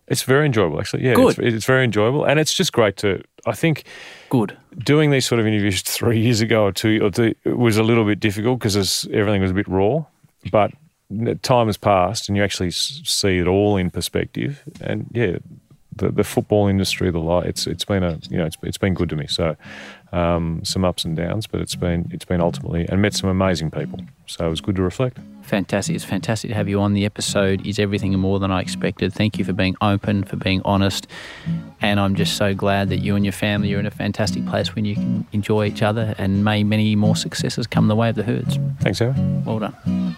It's 0.08 0.24
very 0.24 0.46
enjoyable, 0.46 0.80
actually. 0.80 1.06
Yeah, 1.06 1.14
Good. 1.14 1.40
It's, 1.40 1.56
it's 1.56 1.66
very 1.66 1.86
enjoyable, 1.86 2.26
and 2.26 2.38
it's 2.40 2.54
just 2.54 2.74
great 2.74 2.98
to. 2.98 3.24
I 3.46 3.54
think 3.54 3.86
good 4.30 4.58
doing 4.78 5.10
these 5.10 5.26
sort 5.26 5.40
of 5.40 5.48
interviews 5.48 5.82
three 5.86 6.20
years 6.20 6.42
ago 6.42 6.66
or 6.66 6.72
two 6.72 7.04
or 7.04 7.10
two 7.10 7.34
it 7.44 7.58
was 7.58 7.78
a 7.78 7.84
little 7.84 8.06
bit 8.06 8.20
difficult 8.20 8.60
because 8.60 9.08
everything 9.12 9.42
was 9.42 9.52
a 9.52 9.54
bit 9.54 9.68
raw, 9.68 10.04
but 10.52 10.72
time 11.42 11.68
has 11.68 11.78
passed 11.78 12.28
and 12.30 12.38
you 12.38 12.44
actually 12.44 12.72
see 12.72 13.40
it 13.40 13.48
all 13.48 13.78
in 13.78 13.90
perspective. 13.90 14.64
And 14.82 15.08
yeah, 15.12 15.38
the 15.96 16.10
the 16.12 16.24
football 16.24 16.68
industry, 16.68 17.12
the 17.12 17.20
light, 17.20 17.46
it's 17.46 17.68
it's 17.68 17.86
been 17.86 18.04
a 18.04 18.20
you 18.30 18.38
know 18.38 18.46
it's 18.46 18.58
it's 18.64 18.78
been 18.78 18.94
good 18.94 19.10
to 19.10 19.16
me. 19.16 19.28
So 19.28 19.56
um, 20.12 20.62
some 20.64 20.86
ups 20.86 21.06
and 21.06 21.16
downs, 21.16 21.48
but 21.48 21.62
it's 21.62 21.76
been 21.76 22.10
it's 22.12 22.26
been 22.26 22.42
ultimately 22.42 22.88
and 22.90 23.02
met 23.02 23.14
some 23.14 23.30
amazing 23.30 23.72
people. 23.72 24.00
So 24.26 24.46
it 24.46 24.50
was 24.50 24.62
good 24.62 24.76
to 24.78 24.82
reflect. 24.82 25.18
Fantastic. 25.44 25.96
It's 25.96 26.06
fantastic 26.06 26.50
to 26.50 26.56
have 26.56 26.70
you 26.70 26.80
on. 26.80 26.94
The 26.94 27.06
episode 27.06 27.66
is 27.66 27.80
everything 27.80 28.14
and 28.14 28.22
more 28.22 28.40
than 28.40 28.52
I 28.52 28.62
expected. 28.62 29.14
Thank 29.14 29.38
you 29.38 29.44
for 29.44 29.54
being 29.54 29.76
open, 29.82 30.24
for 30.24 30.38
being 30.38 30.62
honest. 30.64 31.08
And 31.82 32.00
I'm 32.00 32.16
just 32.16 32.38
so 32.38 32.54
glad 32.54 32.90
that 32.90 33.00
you 33.00 33.16
and 33.16 33.26
your 33.26 33.34
family 33.34 33.74
are 33.74 33.80
in 33.80 33.86
a 33.86 33.92
fantastic 33.92 34.46
place 34.46 34.76
when 34.76 34.86
you 34.86 34.96
can 34.96 35.28
enjoy 35.34 35.66
each 35.66 35.82
other. 35.82 36.16
And 36.18 36.46
may 36.46 36.64
many 36.64 36.96
more 36.96 37.16
successes 37.16 37.68
come 37.68 37.88
the 37.88 37.96
way 37.96 38.10
of 38.10 38.16
the 38.16 38.24
Hirds. 38.24 38.60
Thanks, 38.80 39.00
Harry. 39.00 39.14
Well 39.46 39.60
done. 39.60 40.11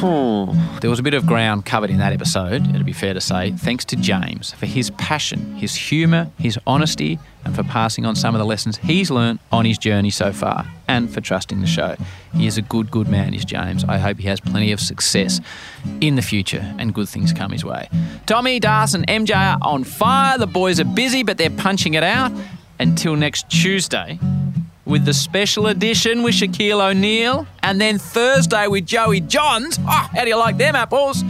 Hmm. 0.00 0.78
There 0.78 0.90
was 0.90 1.00
a 1.00 1.02
bit 1.02 1.14
of 1.14 1.26
ground 1.26 1.66
covered 1.66 1.90
in 1.90 1.98
that 1.98 2.12
episode, 2.12 2.68
it'd 2.70 2.86
be 2.86 2.92
fair 2.92 3.14
to 3.14 3.20
say, 3.20 3.50
thanks 3.50 3.84
to 3.86 3.96
James 3.96 4.52
for 4.52 4.66
his 4.66 4.90
passion, 4.90 5.56
his 5.56 5.74
humour, 5.74 6.30
his 6.38 6.56
honesty, 6.68 7.18
and 7.44 7.52
for 7.52 7.64
passing 7.64 8.06
on 8.06 8.14
some 8.14 8.32
of 8.32 8.38
the 8.38 8.44
lessons 8.44 8.76
he's 8.76 9.10
learnt 9.10 9.40
on 9.50 9.64
his 9.64 9.76
journey 9.76 10.10
so 10.10 10.32
far, 10.32 10.64
and 10.86 11.12
for 11.12 11.20
trusting 11.20 11.60
the 11.60 11.66
show. 11.66 11.96
He 12.32 12.46
is 12.46 12.56
a 12.56 12.62
good, 12.62 12.92
good 12.92 13.08
man, 13.08 13.34
is 13.34 13.44
James. 13.44 13.82
I 13.84 13.98
hope 13.98 14.18
he 14.18 14.28
has 14.28 14.38
plenty 14.38 14.70
of 14.70 14.78
success 14.78 15.40
in 16.00 16.14
the 16.14 16.22
future 16.22 16.72
and 16.78 16.94
good 16.94 17.08
things 17.08 17.32
come 17.32 17.50
his 17.50 17.64
way. 17.64 17.88
Tommy, 18.26 18.60
Das, 18.60 18.94
and 18.94 19.04
MJ 19.08 19.34
are 19.34 19.58
on 19.62 19.82
fire. 19.82 20.38
The 20.38 20.46
boys 20.46 20.78
are 20.78 20.84
busy, 20.84 21.24
but 21.24 21.38
they're 21.38 21.50
punching 21.50 21.94
it 21.94 22.04
out. 22.04 22.30
Until 22.80 23.16
next 23.16 23.50
Tuesday, 23.50 24.20
with 24.88 25.04
the 25.04 25.12
special 25.12 25.66
edition 25.66 26.22
with 26.22 26.34
Shaquille 26.34 26.80
O'Neal, 26.80 27.46
and 27.62 27.78
then 27.78 27.98
Thursday 27.98 28.66
with 28.66 28.86
Joey 28.86 29.20
Johns. 29.20 29.78
Oh, 29.82 30.08
how 30.12 30.22
do 30.24 30.28
you 30.28 30.36
like 30.38 30.56
them 30.56 30.74
apples? 30.74 31.22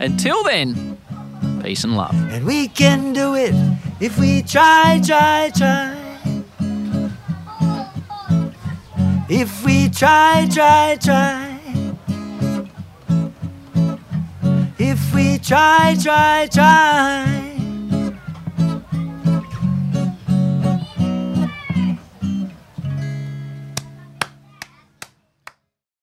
Until 0.00 0.42
then, 0.42 0.96
peace 1.62 1.84
and 1.84 1.94
love. 1.94 2.14
And 2.32 2.46
we 2.46 2.68
can 2.68 3.12
do 3.12 3.34
it 3.34 3.54
if 4.00 4.18
we 4.18 4.42
try, 4.42 5.00
try, 5.04 5.52
try. 5.54 5.98
If 9.28 9.64
we 9.64 9.88
try, 9.90 10.48
try, 10.50 10.96
try. 11.00 11.58
If 14.78 15.14
we 15.14 15.38
try, 15.38 15.96
try, 16.02 16.48
try. 16.50 17.51